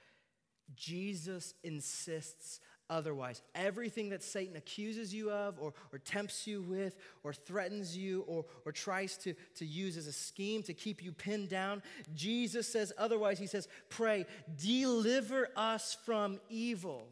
Jesus 0.74 1.53
insists 1.63 2.59
otherwise. 2.89 3.41
Everything 3.53 4.09
that 4.09 4.24
Satan 4.24 4.55
accuses 4.55 5.13
you 5.13 5.32
of, 5.32 5.59
or, 5.59 5.74
or 5.91 5.99
tempts 5.99 6.47
you 6.47 6.61
with, 6.61 6.95
or 7.24 7.34
threatens 7.34 7.97
you, 7.97 8.24
or, 8.28 8.45
or 8.66 8.72
tries 8.72 9.18
to, 9.18 9.34
to 9.55 9.66
use 9.66 9.97
as 9.97 10.07
a 10.07 10.11
scheme 10.11 10.63
to 10.63 10.74
keep 10.74 11.03
you 11.03 11.11
pinned 11.11 11.49
down, 11.49 11.82
Jesus 12.13 12.68
says 12.68 12.93
otherwise. 12.97 13.39
He 13.39 13.47
says, 13.47 13.68
Pray, 13.89 14.26
deliver 14.61 15.49
us 15.55 15.97
from 16.05 16.39
evil. 16.49 17.07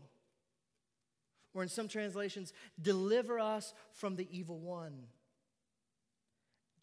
Or 1.54 1.62
in 1.62 1.70
some 1.70 1.88
translations, 1.88 2.51
deliver 2.82 3.39
us 3.39 3.74
from 3.91 4.16
the 4.16 4.28
evil 4.36 4.58
one. 4.58 4.93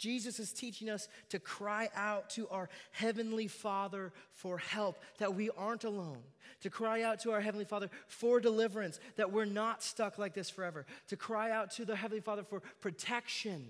Jesus 0.01 0.41
is 0.41 0.51
teaching 0.51 0.89
us 0.89 1.09
to 1.29 1.39
cry 1.39 1.91
out 1.95 2.31
to 2.31 2.49
our 2.49 2.71
Heavenly 2.91 3.49
Father 3.49 4.15
for 4.33 4.57
help, 4.57 4.99
that 5.19 5.35
we 5.35 5.51
aren't 5.51 5.85
alone, 5.85 6.23
to 6.63 6.71
cry 6.71 7.03
out 7.03 7.21
to 7.21 7.33
our 7.33 7.41
Heavenly 7.43 7.67
Father 7.67 7.91
for 8.09 8.41
deliverance, 8.41 8.99
that 9.17 9.31
we're 9.31 9.45
not 9.45 9.83
stuck 9.83 10.17
like 10.17 10.33
this 10.33 10.49
forever, 10.49 10.87
to 11.09 11.17
cry 11.17 11.51
out 11.51 11.71
to 11.73 11.85
the 11.85 11.95
Heavenly 11.95 12.23
Father 12.23 12.43
for 12.43 12.63
protection 12.81 13.69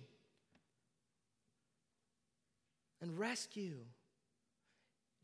and 3.03 3.18
rescue. 3.18 3.78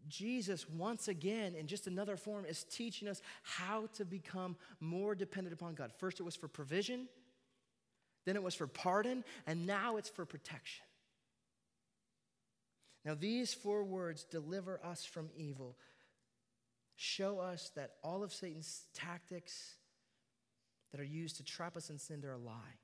Jesus, 0.09 0.69
once 0.69 1.07
again, 1.07 1.55
in 1.55 1.69
just 1.69 1.87
another 1.87 2.17
form, 2.17 2.45
is 2.45 2.65
teaching 2.65 3.07
us 3.07 3.23
how 3.45 3.89
to 3.95 4.05
become 4.05 4.57
more 4.81 5.15
dependent 5.15 5.55
upon 5.55 5.75
God. 5.75 5.93
First, 5.93 6.19
it 6.19 6.25
was 6.25 6.35
for 6.35 6.49
provision, 6.49 7.07
then 8.25 8.35
it 8.35 8.43
was 8.43 8.57
for 8.57 8.67
pardon, 8.67 9.23
and 9.47 9.69
now 9.69 9.99
it's 9.99 10.09
for 10.09 10.25
protection. 10.25 10.86
Now, 13.07 13.15
these 13.15 13.55
four 13.55 13.85
words, 13.85 14.25
deliver 14.25 14.81
us 14.85 15.05
from 15.05 15.31
evil, 15.37 15.79
show 16.97 17.39
us 17.39 17.71
that 17.77 17.93
all 18.03 18.25
of 18.25 18.33
Satan's 18.33 18.87
tactics 18.95 19.77
that 20.91 21.01
are 21.01 21.05
used 21.05 21.37
to 21.37 21.45
trap 21.45 21.77
us 21.77 21.89
in 21.89 21.99
sin, 21.99 22.21
they're 22.21 22.33
a 22.33 22.37
lie. 22.37 22.81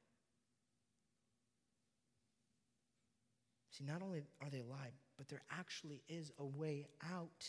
See, 3.73 3.83
not 3.85 4.01
only 4.01 4.23
are 4.41 4.49
they 4.49 4.61
a 4.61 4.65
lie, 4.65 4.93
but 5.19 5.27
there 5.27 5.43
actually 5.51 6.03
is 6.09 6.31
a 6.39 6.45
way 6.45 6.87
out. 7.13 7.49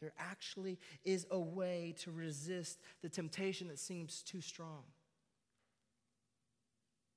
There 0.00 0.12
actually 0.20 0.78
is 1.04 1.26
a 1.32 1.40
way 1.40 1.96
to 2.02 2.12
resist 2.12 2.78
the 3.02 3.08
temptation 3.08 3.66
that 3.68 3.80
seems 3.80 4.22
too 4.22 4.40
strong. 4.40 4.84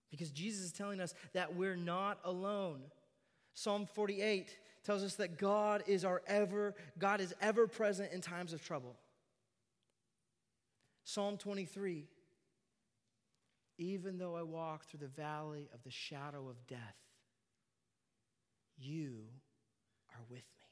Because 0.09 0.31
Jesus 0.31 0.65
is 0.65 0.71
telling 0.71 1.01
us 1.01 1.13
that 1.33 1.55
we're 1.55 1.75
not 1.75 2.19
alone. 2.23 2.81
Psalm 3.55 3.85
48 3.85 4.57
tells 4.83 5.01
us 5.01 5.15
that 5.15 5.39
God 5.39 5.83
is 5.87 6.05
our 6.05 6.21
ever, 6.27 6.75
God 6.99 7.21
is 7.21 7.33
ever 7.41 7.67
present 7.67 8.11
in 8.11 8.21
times 8.21 8.53
of 8.53 8.63
trouble. 8.63 8.95
Psalm 11.05 11.37
23 11.37 12.05
Even 13.77 14.17
though 14.17 14.35
I 14.35 14.43
walk 14.43 14.85
through 14.85 14.99
the 14.99 15.07
valley 15.07 15.69
of 15.73 15.81
the 15.83 15.89
shadow 15.89 16.49
of 16.49 16.67
death, 16.67 16.97
you 18.77 19.23
are 20.13 20.21
with 20.29 20.39
me. 20.39 20.65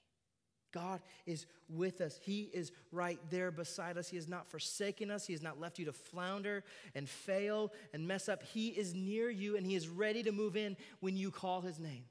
God 0.73 1.01
is 1.25 1.45
with 1.69 2.01
us. 2.01 2.19
He 2.21 2.49
is 2.53 2.71
right 2.91 3.19
there 3.29 3.51
beside 3.51 3.97
us. 3.97 4.09
He 4.09 4.17
has 4.17 4.27
not 4.27 4.47
forsaken 4.47 5.11
us. 5.11 5.25
He 5.25 5.33
has 5.33 5.41
not 5.41 5.59
left 5.59 5.79
you 5.79 5.85
to 5.85 5.93
flounder 5.93 6.63
and 6.95 7.07
fail 7.07 7.71
and 7.93 8.07
mess 8.07 8.27
up. 8.27 8.43
He 8.43 8.69
is 8.69 8.93
near 8.93 9.29
you 9.29 9.55
and 9.55 9.65
He 9.65 9.75
is 9.75 9.87
ready 9.87 10.23
to 10.23 10.31
move 10.31 10.57
in 10.57 10.75
when 10.99 11.15
you 11.15 11.31
call 11.31 11.61
His 11.61 11.79
name. 11.79 12.05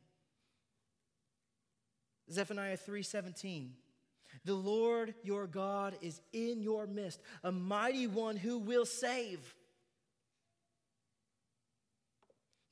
Zephaniah 2.31 2.77
3:17. 2.77 3.73
The 4.45 4.55
Lord 4.55 5.14
your 5.23 5.47
God 5.47 5.97
is 6.01 6.20
in 6.33 6.62
your 6.62 6.87
midst, 6.87 7.20
a 7.45 7.53
mighty 7.53 8.07
one 8.07 8.37
who 8.37 8.59
will 8.59 8.87
save. 8.87 9.55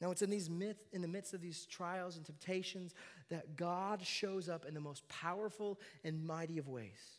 Now, 0.00 0.10
it's 0.10 0.22
in, 0.22 0.30
these 0.30 0.48
myth, 0.48 0.82
in 0.92 1.02
the 1.02 1.08
midst 1.08 1.34
of 1.34 1.42
these 1.42 1.66
trials 1.66 2.16
and 2.16 2.24
temptations 2.24 2.94
that 3.28 3.54
God 3.56 4.02
shows 4.02 4.48
up 4.48 4.64
in 4.64 4.72
the 4.72 4.80
most 4.80 5.06
powerful 5.08 5.78
and 6.02 6.24
mighty 6.24 6.56
of 6.56 6.68
ways. 6.68 7.18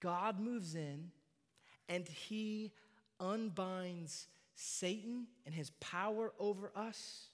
God 0.00 0.40
moves 0.40 0.74
in 0.74 1.10
and 1.88 2.08
he 2.08 2.72
unbinds 3.20 4.28
Satan 4.54 5.26
and 5.44 5.54
his 5.54 5.70
power 5.80 6.32
over 6.38 6.72
us 6.74 7.28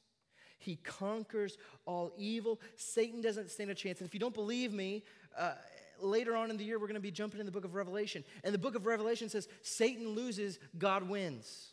he 0.60 0.76
conquers 0.76 1.58
all 1.86 2.12
evil. 2.16 2.60
Satan 2.76 3.20
doesn't 3.20 3.50
stand 3.50 3.70
a 3.70 3.74
chance. 3.74 4.00
And 4.00 4.06
if 4.06 4.14
you 4.14 4.20
don't 4.20 4.34
believe 4.34 4.72
me, 4.72 5.04
uh, 5.36 5.54
later 6.00 6.36
on 6.36 6.50
in 6.50 6.56
the 6.56 6.64
year, 6.64 6.78
we're 6.78 6.86
going 6.86 6.94
to 6.94 7.00
be 7.00 7.10
jumping 7.10 7.40
in 7.40 7.46
the 7.46 7.52
book 7.52 7.64
of 7.64 7.74
Revelation. 7.74 8.24
And 8.44 8.54
the 8.54 8.58
book 8.58 8.74
of 8.74 8.86
Revelation 8.86 9.28
says 9.28 9.48
Satan 9.62 10.10
loses, 10.10 10.58
God 10.78 11.08
wins. 11.08 11.70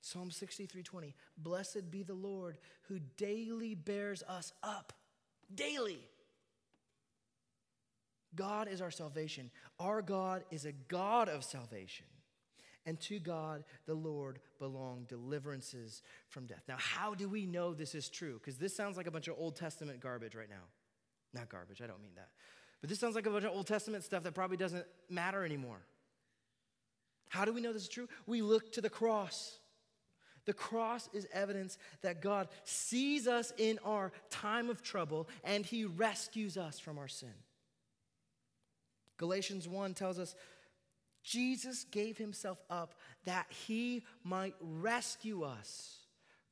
Psalm 0.00 0.30
63:20 0.30 1.12
Blessed 1.36 1.90
be 1.90 2.02
the 2.02 2.14
Lord 2.14 2.56
who 2.84 2.98
daily 3.18 3.74
bears 3.74 4.22
us 4.22 4.54
up 4.62 4.94
daily 5.54 6.00
God 8.34 8.68
is 8.68 8.80
our 8.80 8.90
salvation 8.90 9.50
our 9.78 10.00
God 10.00 10.44
is 10.50 10.64
a 10.64 10.72
God 10.72 11.28
of 11.28 11.44
salvation 11.44 12.06
and 12.88 12.98
to 13.00 13.18
God 13.18 13.64
the 13.84 13.94
Lord 13.94 14.38
belong 14.58 15.04
deliverances 15.08 16.02
from 16.28 16.46
death. 16.46 16.62
Now, 16.66 16.76
how 16.78 17.14
do 17.14 17.28
we 17.28 17.44
know 17.44 17.74
this 17.74 17.94
is 17.94 18.08
true? 18.08 18.40
Because 18.42 18.56
this 18.56 18.74
sounds 18.74 18.96
like 18.96 19.06
a 19.06 19.10
bunch 19.10 19.28
of 19.28 19.34
Old 19.38 19.56
Testament 19.56 20.00
garbage 20.00 20.34
right 20.34 20.48
now. 20.48 20.64
Not 21.34 21.50
garbage, 21.50 21.82
I 21.82 21.86
don't 21.86 22.00
mean 22.00 22.14
that. 22.16 22.30
But 22.80 22.88
this 22.88 22.98
sounds 22.98 23.14
like 23.14 23.26
a 23.26 23.30
bunch 23.30 23.44
of 23.44 23.52
Old 23.52 23.66
Testament 23.66 24.04
stuff 24.04 24.22
that 24.22 24.34
probably 24.34 24.56
doesn't 24.56 24.86
matter 25.10 25.44
anymore. 25.44 25.80
How 27.28 27.44
do 27.44 27.52
we 27.52 27.60
know 27.60 27.74
this 27.74 27.82
is 27.82 27.88
true? 27.90 28.08
We 28.26 28.40
look 28.40 28.72
to 28.72 28.80
the 28.80 28.88
cross. 28.88 29.58
The 30.46 30.54
cross 30.54 31.10
is 31.12 31.26
evidence 31.30 31.76
that 32.00 32.22
God 32.22 32.48
sees 32.64 33.28
us 33.28 33.52
in 33.58 33.78
our 33.84 34.12
time 34.30 34.70
of 34.70 34.80
trouble 34.80 35.28
and 35.44 35.66
he 35.66 35.84
rescues 35.84 36.56
us 36.56 36.78
from 36.78 36.96
our 36.96 37.08
sin. 37.08 37.34
Galatians 39.18 39.68
1 39.68 39.92
tells 39.92 40.18
us 40.18 40.34
Jesus 41.28 41.84
gave 41.84 42.16
himself 42.16 42.58
up 42.70 42.94
that 43.24 43.46
he 43.66 44.04
might 44.24 44.54
rescue 44.60 45.42
us 45.42 45.98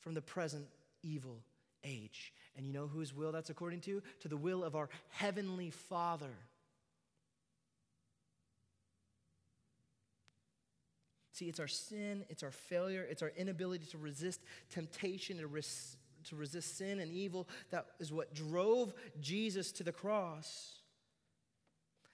from 0.00 0.12
the 0.12 0.20
present 0.20 0.66
evil 1.02 1.38
age. 1.82 2.34
And 2.56 2.66
you 2.66 2.72
know 2.72 2.86
whose 2.86 3.14
will 3.14 3.32
that's 3.32 3.48
according 3.48 3.80
to? 3.82 4.02
To 4.20 4.28
the 4.28 4.36
will 4.36 4.62
of 4.62 4.76
our 4.76 4.90
heavenly 5.08 5.70
Father. 5.70 6.34
See, 11.32 11.48
it's 11.48 11.60
our 11.60 11.68
sin, 11.68 12.24
it's 12.28 12.42
our 12.42 12.50
failure, 12.50 13.06
it's 13.08 13.22
our 13.22 13.32
inability 13.36 13.86
to 13.86 13.98
resist 13.98 14.40
temptation, 14.70 15.38
to, 15.38 15.46
res- 15.46 15.96
to 16.28 16.36
resist 16.36 16.76
sin 16.76 16.98
and 17.00 17.10
evil 17.12 17.48
that 17.70 17.86
is 17.98 18.12
what 18.12 18.34
drove 18.34 18.94
Jesus 19.20 19.72
to 19.72 19.84
the 19.84 19.92
cross. 19.92 20.75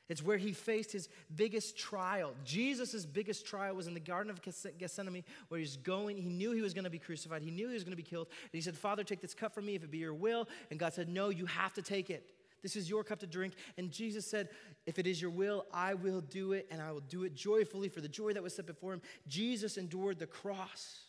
It's 0.08 0.22
where 0.22 0.36
he 0.36 0.52
faced 0.52 0.92
his 0.92 1.08
biggest 1.34 1.78
trial. 1.78 2.34
Jesus' 2.44 3.06
biggest 3.06 3.46
trial 3.46 3.74
was 3.74 3.86
in 3.86 3.94
the 3.94 4.00
Garden 4.00 4.30
of 4.30 4.40
Gethsemane, 4.78 5.24
where 5.48 5.60
he's 5.60 5.76
going. 5.76 6.16
He 6.16 6.28
knew 6.28 6.52
he 6.52 6.60
was 6.60 6.74
going 6.74 6.84
to 6.84 6.90
be 6.90 6.98
crucified. 6.98 7.42
He 7.42 7.50
knew 7.50 7.68
he 7.68 7.74
was 7.74 7.84
going 7.84 7.96
to 7.96 8.02
be 8.02 8.02
killed. 8.02 8.26
And 8.28 8.50
he 8.52 8.60
said, 8.60 8.76
Father, 8.76 9.04
take 9.04 9.20
this 9.20 9.34
cup 9.34 9.54
from 9.54 9.66
me 9.66 9.74
if 9.74 9.84
it 9.84 9.90
be 9.90 9.98
your 9.98 10.14
will. 10.14 10.48
And 10.70 10.78
God 10.78 10.92
said, 10.92 11.08
No, 11.08 11.28
you 11.28 11.46
have 11.46 11.72
to 11.74 11.82
take 11.82 12.10
it. 12.10 12.30
This 12.62 12.76
is 12.76 12.88
your 12.88 13.02
cup 13.04 13.20
to 13.20 13.26
drink. 13.26 13.54
And 13.78 13.90
Jesus 13.90 14.28
said, 14.28 14.48
If 14.86 14.98
it 14.98 15.06
is 15.06 15.22
your 15.22 15.30
will, 15.30 15.66
I 15.72 15.94
will 15.94 16.20
do 16.20 16.52
it, 16.52 16.68
and 16.70 16.82
I 16.82 16.92
will 16.92 17.00
do 17.00 17.24
it 17.24 17.34
joyfully 17.34 17.88
for 17.88 18.00
the 18.00 18.08
joy 18.08 18.32
that 18.32 18.42
was 18.42 18.54
set 18.54 18.66
before 18.66 18.92
him. 18.92 19.02
Jesus 19.28 19.76
endured 19.76 20.18
the 20.18 20.26
cross 20.26 21.00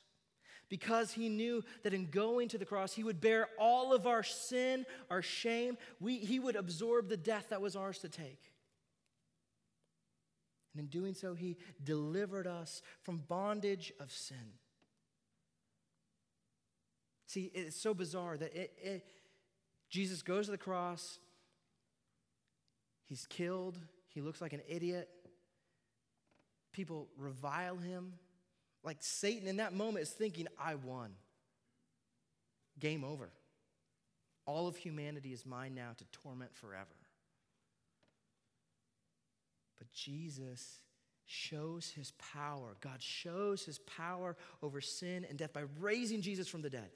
because 0.70 1.12
he 1.12 1.30
knew 1.30 1.64
that 1.84 1.94
in 1.94 2.06
going 2.06 2.48
to 2.50 2.58
the 2.58 2.66
cross, 2.66 2.94
he 2.94 3.04
would 3.04 3.22
bear 3.22 3.48
all 3.60 3.94
of 3.94 4.08
our 4.08 4.24
sin, 4.24 4.86
our 5.10 5.22
shame. 5.22 5.78
We, 6.00 6.18
he 6.18 6.39
would 6.39 6.56
absorb 6.56 7.10
the 7.10 7.18
death 7.18 7.48
that 7.50 7.62
was 7.62 7.76
ours 7.76 8.00
to 8.00 8.10
take. 8.10 8.53
And 10.74 10.82
in 10.82 10.88
doing 10.88 11.14
so, 11.14 11.34
he 11.36 11.58
delivered 11.84 12.48
us 12.48 12.82
from 13.02 13.24
bondage 13.28 13.94
of 14.00 14.12
sin. 14.12 14.54
See, 17.28 17.52
it's 17.54 17.80
so 17.80 17.94
bizarre 17.94 18.38
that 18.38 18.56
it, 18.56 18.74
it, 18.82 19.06
Jesus 19.90 20.22
goes 20.22 20.46
to 20.46 20.52
the 20.52 20.58
cross, 20.58 21.20
He's 23.14 23.28
killed. 23.28 23.78
He 24.10 24.22
looks 24.22 24.42
like 24.42 24.54
an 24.54 24.62
idiot. 24.68 25.08
People 26.72 27.10
revile 27.16 27.78
him. 27.78 28.14
Like 28.84 28.98
Satan 29.02 29.48
in 29.48 29.58
that 29.58 29.74
moment 29.74 30.02
is 30.02 30.10
thinking, 30.10 30.48
I 30.60 30.74
won. 30.74 31.12
Game 32.80 33.04
over. 33.04 33.30
All 34.48 34.68
of 34.68 34.76
humanity 34.76 35.32
is 35.32 35.46
mine 35.46 35.76
now 35.76 35.92
to 35.96 36.06
torment 36.06 36.56
forever. 36.56 36.96
But 39.78 39.92
Jesus 39.92 40.80
shows 41.26 41.92
his 41.96 42.12
power. 42.34 42.76
God 42.82 43.02
shows 43.02 43.64
his 43.64 43.80
power 43.80 44.36
over 44.62 44.82
sin 44.82 45.26
and 45.28 45.38
death 45.38 45.54
by 45.54 45.64
raising 45.80 46.22
Jesus 46.22 46.48
from 46.48 46.62
the 46.62 46.70
dead. 46.70 46.90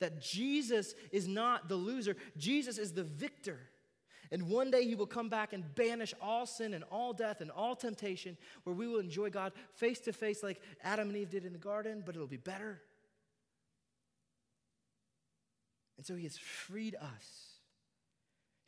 That 0.00 0.20
Jesus 0.22 0.94
is 1.12 1.28
not 1.28 1.68
the 1.68 1.76
loser, 1.76 2.16
Jesus 2.36 2.78
is 2.78 2.92
the 2.92 3.04
victor. 3.04 3.58
And 4.32 4.48
one 4.48 4.70
day 4.70 4.86
he 4.86 4.94
will 4.94 5.06
come 5.06 5.28
back 5.28 5.52
and 5.52 5.74
banish 5.74 6.14
all 6.22 6.46
sin 6.46 6.72
and 6.72 6.84
all 6.84 7.12
death 7.12 7.40
and 7.40 7.50
all 7.50 7.74
temptation, 7.74 8.36
where 8.62 8.76
we 8.76 8.86
will 8.86 9.00
enjoy 9.00 9.28
God 9.28 9.52
face 9.72 9.98
to 10.00 10.12
face 10.12 10.42
like 10.42 10.60
Adam 10.84 11.08
and 11.08 11.18
Eve 11.18 11.30
did 11.30 11.44
in 11.44 11.52
the 11.52 11.58
garden, 11.58 12.02
but 12.06 12.14
it'll 12.14 12.28
be 12.28 12.36
better. 12.36 12.80
And 15.96 16.06
so 16.06 16.14
he 16.14 16.22
has 16.22 16.38
freed 16.38 16.94
us. 16.94 17.49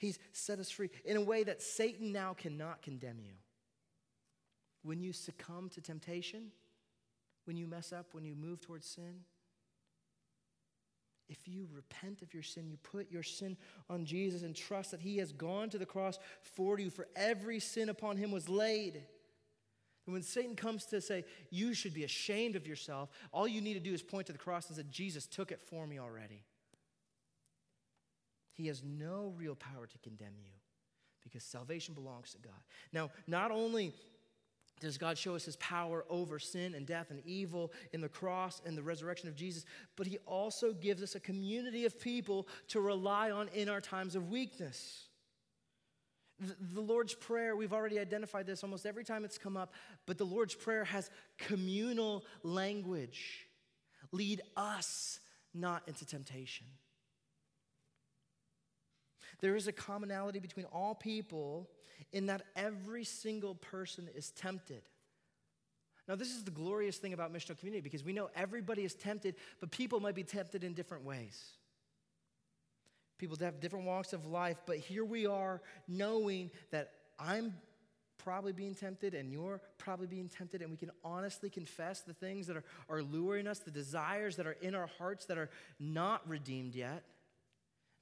He's 0.03 0.19
set 0.33 0.59
us 0.59 0.69
free 0.69 0.91
in 1.05 1.17
a 1.17 1.21
way 1.21 1.45
that 1.45 1.63
Satan 1.63 2.11
now 2.13 2.35
cannot 2.35 2.83
condemn 2.83 3.21
you. 3.21 3.35
When 4.83 5.01
you 5.01 5.13
succumb 5.13 5.69
to 5.71 5.81
temptation, 5.81 6.51
when 7.45 7.57
you 7.57 7.69
mess 7.69 7.93
up, 7.93 8.07
when 8.11 8.25
you 8.25 8.35
move 8.35 8.61
towards 8.61 8.85
sin, 8.85 9.21
if 11.29 11.47
you 11.47 11.69
repent 11.73 12.21
of 12.21 12.35
your 12.35 12.43
sin, 12.43 12.69
you 12.69 12.79
put 12.79 13.13
your 13.13 13.23
sin 13.23 13.57
on 13.89 14.05
Jesus 14.05 14.43
and 14.43 14.57
trust 14.57 14.91
that 14.91 15.01
He 15.01 15.19
has 15.19 15.31
gone 15.31 15.71
to 15.71 15.79
the 15.79 15.87
cross 15.87 16.19
for 16.43 16.81
you, 16.81 16.91
for 16.91 17.07
every 17.15 17.61
sin 17.61 17.89
upon 17.89 18.17
Him 18.17 18.33
was 18.33 18.49
laid. 18.49 19.05
And 20.07 20.13
when 20.13 20.23
Satan 20.23 20.57
comes 20.57 20.85
to 20.87 21.01
say, 21.01 21.25
you 21.49 21.75
should 21.75 21.95
be 21.95 22.03
ashamed 22.03 22.57
of 22.57 22.67
yourself, 22.67 23.09
all 23.33 23.47
you 23.47 23.61
need 23.61 23.75
to 23.75 23.81
do 23.81 23.95
is 23.95 24.03
point 24.03 24.27
to 24.27 24.33
the 24.33 24.39
cross 24.39 24.67
and 24.67 24.77
say, 24.77 24.83
Jesus 24.91 25.29
took 25.29 25.53
it 25.53 25.61
for 25.61 25.87
me 25.87 26.01
already. 26.01 26.43
He 28.53 28.67
has 28.67 28.83
no 28.85 29.33
real 29.37 29.55
power 29.55 29.87
to 29.87 29.99
condemn 29.99 30.35
you 30.39 30.53
because 31.23 31.43
salvation 31.43 31.95
belongs 31.95 32.33
to 32.33 32.39
God. 32.39 32.61
Now, 32.93 33.11
not 33.27 33.51
only 33.51 33.93
does 34.81 34.99
God 34.99 35.17
show 35.17 35.37
us 35.37 35.45
his 35.45 35.57
power 35.57 36.05
over 36.11 36.39
sin 36.39 36.75
and 36.75 36.87
death 36.87 37.11
and 37.11 37.23
evil 37.25 37.73
in 37.93 38.01
the 38.01 38.09
cross 38.09 38.61
and 38.67 38.77
the 38.77 38.83
resurrection 38.83 39.29
of 39.29 39.37
Jesus, 39.37 39.65
but 39.97 40.07
he 40.07 40.19
also 40.27 40.73
gives 40.73 41.03
us 41.03 41.15
a 41.15 41.21
community 41.21 41.85
of 41.85 42.01
people 42.01 42.49
to 42.69 42.81
rely 42.81 43.31
on 43.31 43.49
in 43.55 43.69
our 43.69 43.81
times 43.81 44.17
of 44.17 44.31
weakness. 44.31 45.05
The, 46.41 46.81
Lord's 46.81 47.15
Prayer, 47.15 47.55
we've 47.55 47.73
already 47.73 48.01
identified 48.01 48.47
this 48.47 48.65
almost 48.65 48.85
every 48.85 49.05
time 49.05 49.25
it's 49.25 49.39
come 49.39 49.57
up, 49.57 49.73
but 50.07 50.19
the 50.19 50.25
Lord's 50.25 50.57
Prayer 50.57 50.83
has 50.83 51.09
communal 51.39 52.25
language. 52.43 53.47
Lead 54.11 54.41
us 54.57 55.21
not 55.55 55.83
into 55.87 56.05
temptation. 56.05 56.67
There 59.43 59.57
is 59.57 59.66
a 59.66 59.72
commonality 59.72 60.38
between 60.38 60.66
all 60.66 60.95
people 60.95 61.68
in 62.12 62.26
that 62.26 62.43
every 62.57 63.05
single 63.05 63.57
person 63.57 64.09
is 64.14 64.30
tempted. 64.30 64.82
Now, 66.09 66.14
this 66.14 66.28
is 66.28 66.45
the 66.45 66.51
glorious 66.51 66.97
thing 66.97 67.12
about 67.12 67.32
missional 67.32 67.59
community 67.59 67.80
because 67.80 68.05
we 68.05 68.12
know 68.12 68.30
everybody 68.34 68.84
is 68.84 68.95
tempted, 68.95 69.34
but 69.61 69.70
people 69.70 70.01
might 70.01 70.14
be 70.14 70.24
tempted 70.24 70.64
in 70.64 70.72
different 70.72 71.05
ways. 71.05 71.43
People 73.18 73.36
have 73.40 73.61
different 73.61 73.84
walks 73.84 74.12
of 74.12 74.26
life, 74.26 74.59
but 74.66 74.78
here 74.78 75.05
we 75.05 75.26
are 75.26 75.61
knowing 75.86 76.51
that 76.70 76.93
I'm 77.18 77.55
probably 78.18 78.53
being 78.53 78.74
tempted 78.74 79.14
and 79.14 79.32
you're 79.32 79.61
probably 79.78 80.07
being 80.07 80.28
tempted, 80.28 80.62
and 80.62 80.70
we 80.70 80.76
can 80.76 80.90
honestly 81.05 81.51
confess 81.51 82.01
the 82.01 82.14
things 82.14 82.47
that 82.47 82.57
are, 82.57 82.64
are 82.88 83.03
luring 83.03 83.47
us, 83.47 83.59
the 83.61 83.70
desires 83.70 84.36
that 84.36 84.47
are 84.47 84.57
in 84.61 84.74
our 84.74 84.88
hearts 84.99 85.26
that 85.26 85.38
are 85.38 85.51
not 85.80 86.28
redeemed 86.28 86.74
yet. 86.74 87.05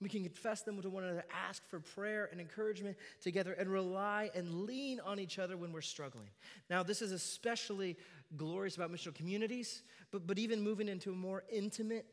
We 0.01 0.09
can 0.09 0.23
confess 0.23 0.63
them 0.63 0.81
to 0.81 0.89
one 0.89 1.05
another, 1.05 1.25
ask 1.49 1.63
for 1.69 1.79
prayer 1.79 2.29
and 2.33 2.41
encouragement 2.41 2.97
together, 3.23 3.53
and 3.53 3.71
rely 3.71 4.31
and 4.35 4.63
lean 4.63 4.99
on 5.01 5.21
each 5.21 5.39
other 5.39 5.57
when 5.57 5.73
we're 5.73 5.83
struggling. 5.83 6.31
Now, 6.71 6.83
this 6.83 7.03
is 7.03 7.13
especially 7.13 7.97
glorious 8.37 8.77
about 8.77 8.91
missional 8.91 9.15
communities, 9.15 9.83
but, 10.11 10.27
but 10.27 10.39
even 10.39 10.63
moving 10.63 10.89
into 10.89 11.11
a 11.11 11.15
more 11.15 11.45
intimate 11.53 12.07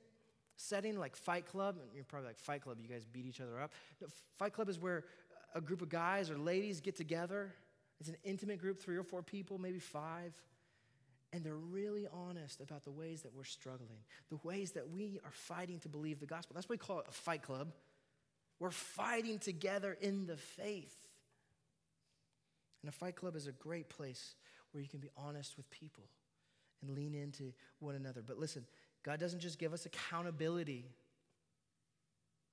setting 0.57 0.99
like 0.99 1.15
Fight 1.15 1.45
Club, 1.45 1.77
and 1.81 1.89
you're 1.95 2.03
probably 2.03 2.27
like, 2.27 2.39
Fight 2.39 2.61
Club, 2.61 2.79
you 2.81 2.89
guys 2.89 3.05
beat 3.05 3.25
each 3.25 3.39
other 3.39 3.61
up. 3.61 3.71
No, 4.01 4.07
Fight 4.37 4.53
Club 4.53 4.67
is 4.67 4.79
where 4.79 5.05
a 5.55 5.61
group 5.61 5.81
of 5.81 5.89
guys 5.89 6.29
or 6.29 6.37
ladies 6.37 6.81
get 6.81 6.97
together. 6.97 7.53
It's 7.99 8.09
an 8.09 8.17
intimate 8.23 8.59
group, 8.59 8.81
three 8.81 8.97
or 8.97 9.03
four 9.03 9.23
people, 9.23 9.57
maybe 9.57 9.79
five. 9.79 10.33
And 11.33 11.43
they're 11.43 11.55
really 11.55 12.07
honest 12.11 12.61
about 12.61 12.85
the 12.85 12.91
ways 12.91 13.23
that 13.23 13.35
we're 13.35 13.43
struggling, 13.43 13.99
the 14.29 14.39
ways 14.43 14.71
that 14.71 14.89
we 14.89 15.19
are 15.25 15.31
fighting 15.31 15.79
to 15.79 15.89
believe 15.89 16.19
the 16.19 16.25
gospel. 16.25 16.53
That's 16.53 16.69
why 16.69 16.73
we 16.73 16.77
call 16.77 16.99
it 16.99 17.05
a 17.09 17.13
fight 17.13 17.41
club. 17.41 17.73
We're 18.59 18.71
fighting 18.71 19.37
together 19.37 19.97
in 19.99 20.25
the 20.25 20.37
faith. 20.37 20.95
And 22.81 22.89
a 22.89 22.91
fight 22.91 23.15
club 23.15 23.35
is 23.35 23.47
a 23.47 23.51
great 23.51 23.89
place 23.89 24.35
where 24.71 24.81
you 24.81 24.89
can 24.89 24.99
be 24.99 25.09
honest 25.17 25.57
with 25.57 25.69
people 25.69 26.03
and 26.81 26.95
lean 26.95 27.13
into 27.13 27.53
one 27.79 27.95
another. 27.95 28.21
But 28.25 28.39
listen, 28.39 28.65
God 29.03 29.19
doesn't 29.19 29.39
just 29.39 29.59
give 29.59 29.73
us 29.73 29.85
accountability. 29.85 30.85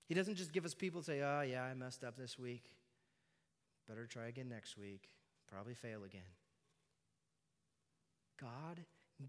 He 0.06 0.14
doesn't 0.14 0.34
just 0.34 0.52
give 0.52 0.64
us 0.64 0.74
people 0.74 1.00
to 1.00 1.06
say, 1.06 1.22
oh, 1.22 1.42
yeah, 1.42 1.62
I 1.62 1.74
messed 1.74 2.04
up 2.04 2.16
this 2.16 2.38
week. 2.38 2.64
Better 3.88 4.06
try 4.06 4.26
again 4.26 4.48
next 4.48 4.76
week. 4.76 5.08
Probably 5.46 5.74
fail 5.74 6.04
again. 6.04 6.22
God 8.41 8.80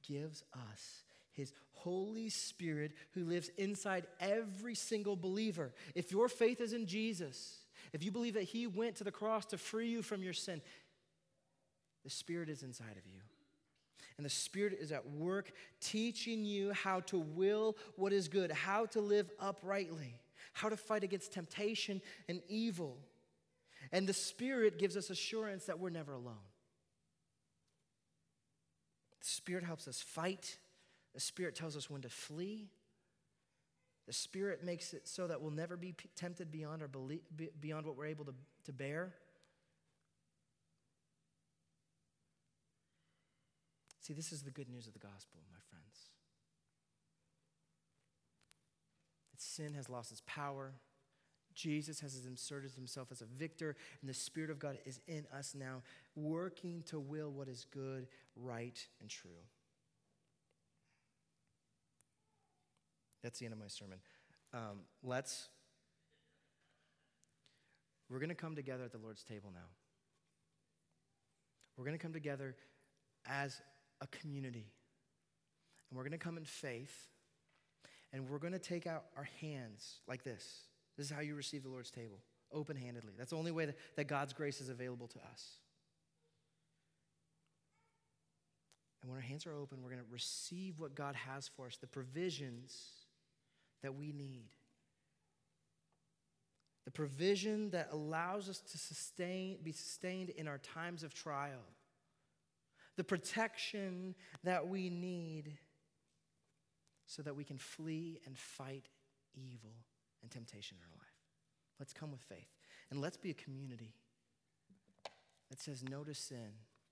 gives 0.04 0.44
us 0.54 1.04
his 1.32 1.54
Holy 1.72 2.30
Spirit 2.30 2.94
who 3.12 3.26
lives 3.26 3.50
inside 3.58 4.08
every 4.20 4.76
single 4.76 5.16
believer. 5.16 5.74
If 5.94 6.12
your 6.12 6.28
faith 6.28 6.62
is 6.62 6.74
in 6.74 6.86
Jesus, 6.88 7.60
if 7.94 8.04
you 8.04 8.12
believe 8.12 8.34
that 8.36 8.44
he 8.44 8.68
went 8.68 8.96
to 8.98 9.04
the 9.04 9.12
cross 9.12 9.46
to 9.48 9.58
free 9.58 9.90
you 9.90 10.02
from 10.02 10.24
your 10.24 10.34
sin, 10.34 10.62
the 12.04 12.10
Spirit 12.10 12.50
is 12.50 12.64
inside 12.64 12.98
of 12.98 13.06
you. 13.06 13.20
And 14.18 14.26
the 14.26 14.30
Spirit 14.30 14.78
is 14.80 14.92
at 14.92 15.10
work 15.10 15.52
teaching 15.82 16.46
you 16.46 16.72
how 16.72 17.02
to 17.02 17.20
will 17.20 17.76
what 17.98 18.14
is 18.14 18.30
good, 18.30 18.52
how 18.52 18.86
to 18.88 19.02
live 19.02 19.30
uprightly, 19.40 20.22
how 20.54 20.70
to 20.70 20.78
fight 20.78 21.04
against 21.04 21.34
temptation 21.34 22.02
and 22.30 22.42
evil. 22.48 22.98
And 23.92 24.08
the 24.08 24.14
Spirit 24.14 24.80
gives 24.80 24.96
us 24.96 25.10
assurance 25.10 25.66
that 25.66 25.80
we're 25.80 25.90
never 25.90 26.14
alone. 26.14 26.36
The 29.26 29.32
Spirit 29.32 29.64
helps 29.64 29.88
us 29.88 30.04
fight. 30.04 30.60
The 31.16 31.20
Spirit 31.20 31.56
tells 31.56 31.76
us 31.76 31.90
when 31.90 32.04
to 32.04 32.10
flee. 32.10 32.70
The 34.06 34.14
Spirit 34.14 34.64
makes 34.64 34.94
it 34.94 35.08
so 35.08 35.26
that 35.26 35.42
we'll 35.42 35.50
never 35.50 35.76
be 35.76 35.96
tempted 36.16 36.52
beyond, 36.52 36.84
our 36.84 36.88
belief, 36.88 37.22
beyond 37.60 37.88
what 37.88 37.98
we're 37.98 38.06
able 38.06 38.26
to, 38.26 38.36
to 38.66 38.72
bear. 38.72 39.16
See, 44.02 44.14
this 44.14 44.32
is 44.32 44.44
the 44.44 44.52
good 44.52 44.70
news 44.70 44.86
of 44.86 44.94
the 44.94 45.00
gospel, 45.00 45.40
my 45.52 45.58
friends. 45.72 46.12
That 49.32 49.42
sin 49.42 49.74
has 49.74 49.90
lost 49.90 50.12
its 50.12 50.22
power, 50.28 50.74
Jesus 51.56 52.02
has 52.02 52.26
inserted 52.26 52.72
himself 52.74 53.08
as 53.12 53.22
a 53.22 53.26
victor, 53.26 53.76
and 54.02 54.10
the 54.10 54.14
Spirit 54.14 54.50
of 54.50 54.60
God 54.60 54.78
is 54.86 55.00
in 55.08 55.26
us 55.36 55.56
now, 55.58 55.82
working 56.16 56.84
to 56.88 57.00
will 57.00 57.32
what 57.32 57.48
is 57.48 57.66
good, 57.74 58.08
right, 58.36 58.86
and 59.00 59.10
true. 59.10 59.32
That's 63.24 63.40
the 63.40 63.46
end 63.46 63.54
of 63.54 63.60
my 63.60 63.68
sermon. 63.68 63.98
Um, 64.54 64.82
let's, 65.02 65.48
we're 68.10 68.20
going 68.20 68.30
to 68.30 68.36
come 68.36 68.56
together 68.56 68.84
at 68.84 68.92
the 68.92 69.00
Lord's 69.00 69.24
table 69.24 69.52
now. 69.54 69.68
We're 71.78 71.86
going 71.86 71.98
to 71.98 72.02
come 72.02 72.14
together 72.14 72.56
as 73.26 73.62
a 74.02 74.08
community, 74.08 74.72
and 75.90 75.98
we're 75.98 76.04
going 76.04 76.12
to 76.12 76.18
come 76.18 76.38
in 76.38 76.46
faith, 76.46 77.08
and 78.14 78.30
we're 78.30 78.40
going 78.40 78.54
to 78.54 78.60
take 78.60 78.86
out 78.86 79.06
our 79.18 79.28
hands 79.42 80.02
like 80.08 80.24
this 80.24 80.66
this 80.98 81.08
is 81.08 81.12
how 81.12 81.22
you 81.22 81.36
receive 81.36 81.64
the 81.64 81.70
Lord's 81.70 81.92
table, 81.92 82.20
open 82.52 82.78
handedly. 82.78 83.14
That's 83.18 83.32
the 83.32 83.38
only 83.38 83.52
way 83.52 83.66
that, 83.66 83.78
that 83.96 84.08
God's 84.08 84.34
grace 84.34 84.62
is 84.62 84.70
available 84.70 85.08
to 85.08 85.20
us. 85.32 85.58
And 89.02 89.12
when 89.12 89.22
our 89.22 89.28
hands 89.28 89.46
are 89.46 89.54
open, 89.54 89.84
we're 89.84 89.92
going 89.92 90.02
to 90.02 90.12
receive 90.12 90.80
what 90.80 90.96
God 90.96 91.16
has 91.16 91.48
for 91.48 91.68
us, 91.68 91.78
the 91.78 91.86
provisions 91.86 92.76
that 93.84 93.94
we 93.94 94.12
need. 94.12 94.50
The 96.86 96.92
provision 96.92 97.72
that 97.72 97.90
allows 97.92 98.50
us 98.50 98.62
to 98.62 98.78
sustain, 98.78 99.58
be 99.62 99.72
sustained 99.72 100.30
in 100.30 100.48
our 100.48 100.60
times 100.60 101.04
of 101.04 101.14
trial. 101.14 101.66
The 102.96 103.04
protection 103.04 104.16
that 104.44 104.68
we 104.68 104.90
need 104.90 105.58
so 107.06 107.22
that 107.22 107.36
we 107.36 107.44
can 107.44 107.58
flee 107.58 108.22
and 108.26 108.38
fight 108.38 108.88
evil 109.36 109.74
and 110.26 110.32
temptation 110.32 110.78
in 110.78 110.84
our 110.84 110.98
life. 110.98 111.14
Let's 111.80 111.94
come 111.94 112.12
with 112.12 112.22
faith. 112.22 112.50
And 112.90 113.00
let's 113.00 113.18
be 113.18 113.30
a 113.30 113.36
community 113.36 113.94
that 115.50 115.60
says 115.60 115.84
no 115.84 116.04
to 116.04 116.16
sin, 116.16 116.50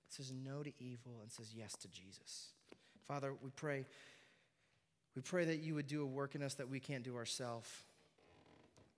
says 0.08 0.32
no 0.32 0.62
to 0.62 0.72
evil, 0.80 1.20
and 1.22 1.32
says 1.32 1.54
yes 1.56 1.74
to 1.82 1.88
Jesus. 1.88 2.50
Father, 3.08 3.34
we 3.42 3.50
pray. 3.56 3.86
We 5.16 5.22
pray 5.22 5.46
that 5.46 5.62
you 5.62 5.76
would 5.76 5.88
do 5.88 6.04
a 6.04 6.06
work 6.06 6.36
in 6.36 6.44
us 6.44 6.54
that 6.56 6.70
we 6.70 6.80
can't 6.80 7.04
do 7.04 7.16
ourselves. 7.16 7.70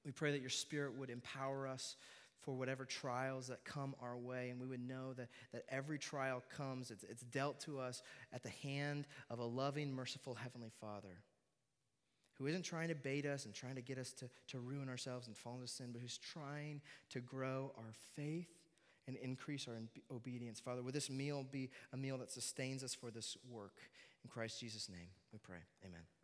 We 0.06 0.12
pray 0.12 0.32
that 0.32 0.42
your 0.42 0.50
spirit 0.50 0.98
would 0.98 1.10
empower 1.10 1.68
us 1.68 1.96
for 2.42 2.54
whatever 2.54 2.86
trials 2.86 3.48
that 3.48 3.64
come 3.64 3.96
our 4.02 4.18
way, 4.18 4.50
and 4.50 4.60
we 4.60 4.68
would 4.68 4.86
know 4.86 5.14
that, 5.14 5.30
that 5.52 5.64
every 5.68 5.98
trial 5.98 6.44
comes, 6.56 6.92
it's, 6.92 7.04
it's 7.04 7.24
dealt 7.24 7.60
to 7.62 7.80
us 7.80 8.04
at 8.34 8.44
the 8.44 8.50
hand 8.50 9.08
of 9.32 9.40
a 9.40 9.44
loving, 9.44 9.92
merciful 9.94 10.36
Heavenly 10.36 10.70
Father 10.80 11.22
who 12.38 12.48
isn't 12.48 12.64
trying 12.64 12.90
to 12.90 12.96
bait 12.96 13.26
us 13.26 13.46
and 13.46 13.54
trying 13.54 13.76
to 13.76 13.82
get 13.82 13.98
us 13.98 14.12
to, 14.14 14.30
to 14.48 14.60
ruin 14.60 14.90
ourselves 14.90 15.28
and 15.28 15.36
fall 15.36 15.56
into 15.56 15.68
sin, 15.68 15.88
but 15.92 16.02
who's 16.02 16.18
trying 16.18 16.82
to 17.10 17.20
grow 17.20 17.72
our 17.78 17.94
faith 18.16 18.50
and 19.08 19.16
increase 19.18 19.68
our 19.68 19.76
obedience. 20.14 20.60
Father, 20.60 20.82
would 20.82 20.94
this 20.94 21.10
meal 21.10 21.46
be 21.50 21.70
a 21.94 21.98
meal 21.98 22.18
that 22.18 22.32
sustains 22.32 22.84
us 22.84 22.94
for 22.94 23.12
this 23.12 23.38
work? 23.50 23.76
In 24.24 24.30
Christ 24.30 24.60
Jesus' 24.60 24.90
name, 24.90 25.08
we 25.32 25.40
pray. 25.40 25.60
Amen. 25.86 26.15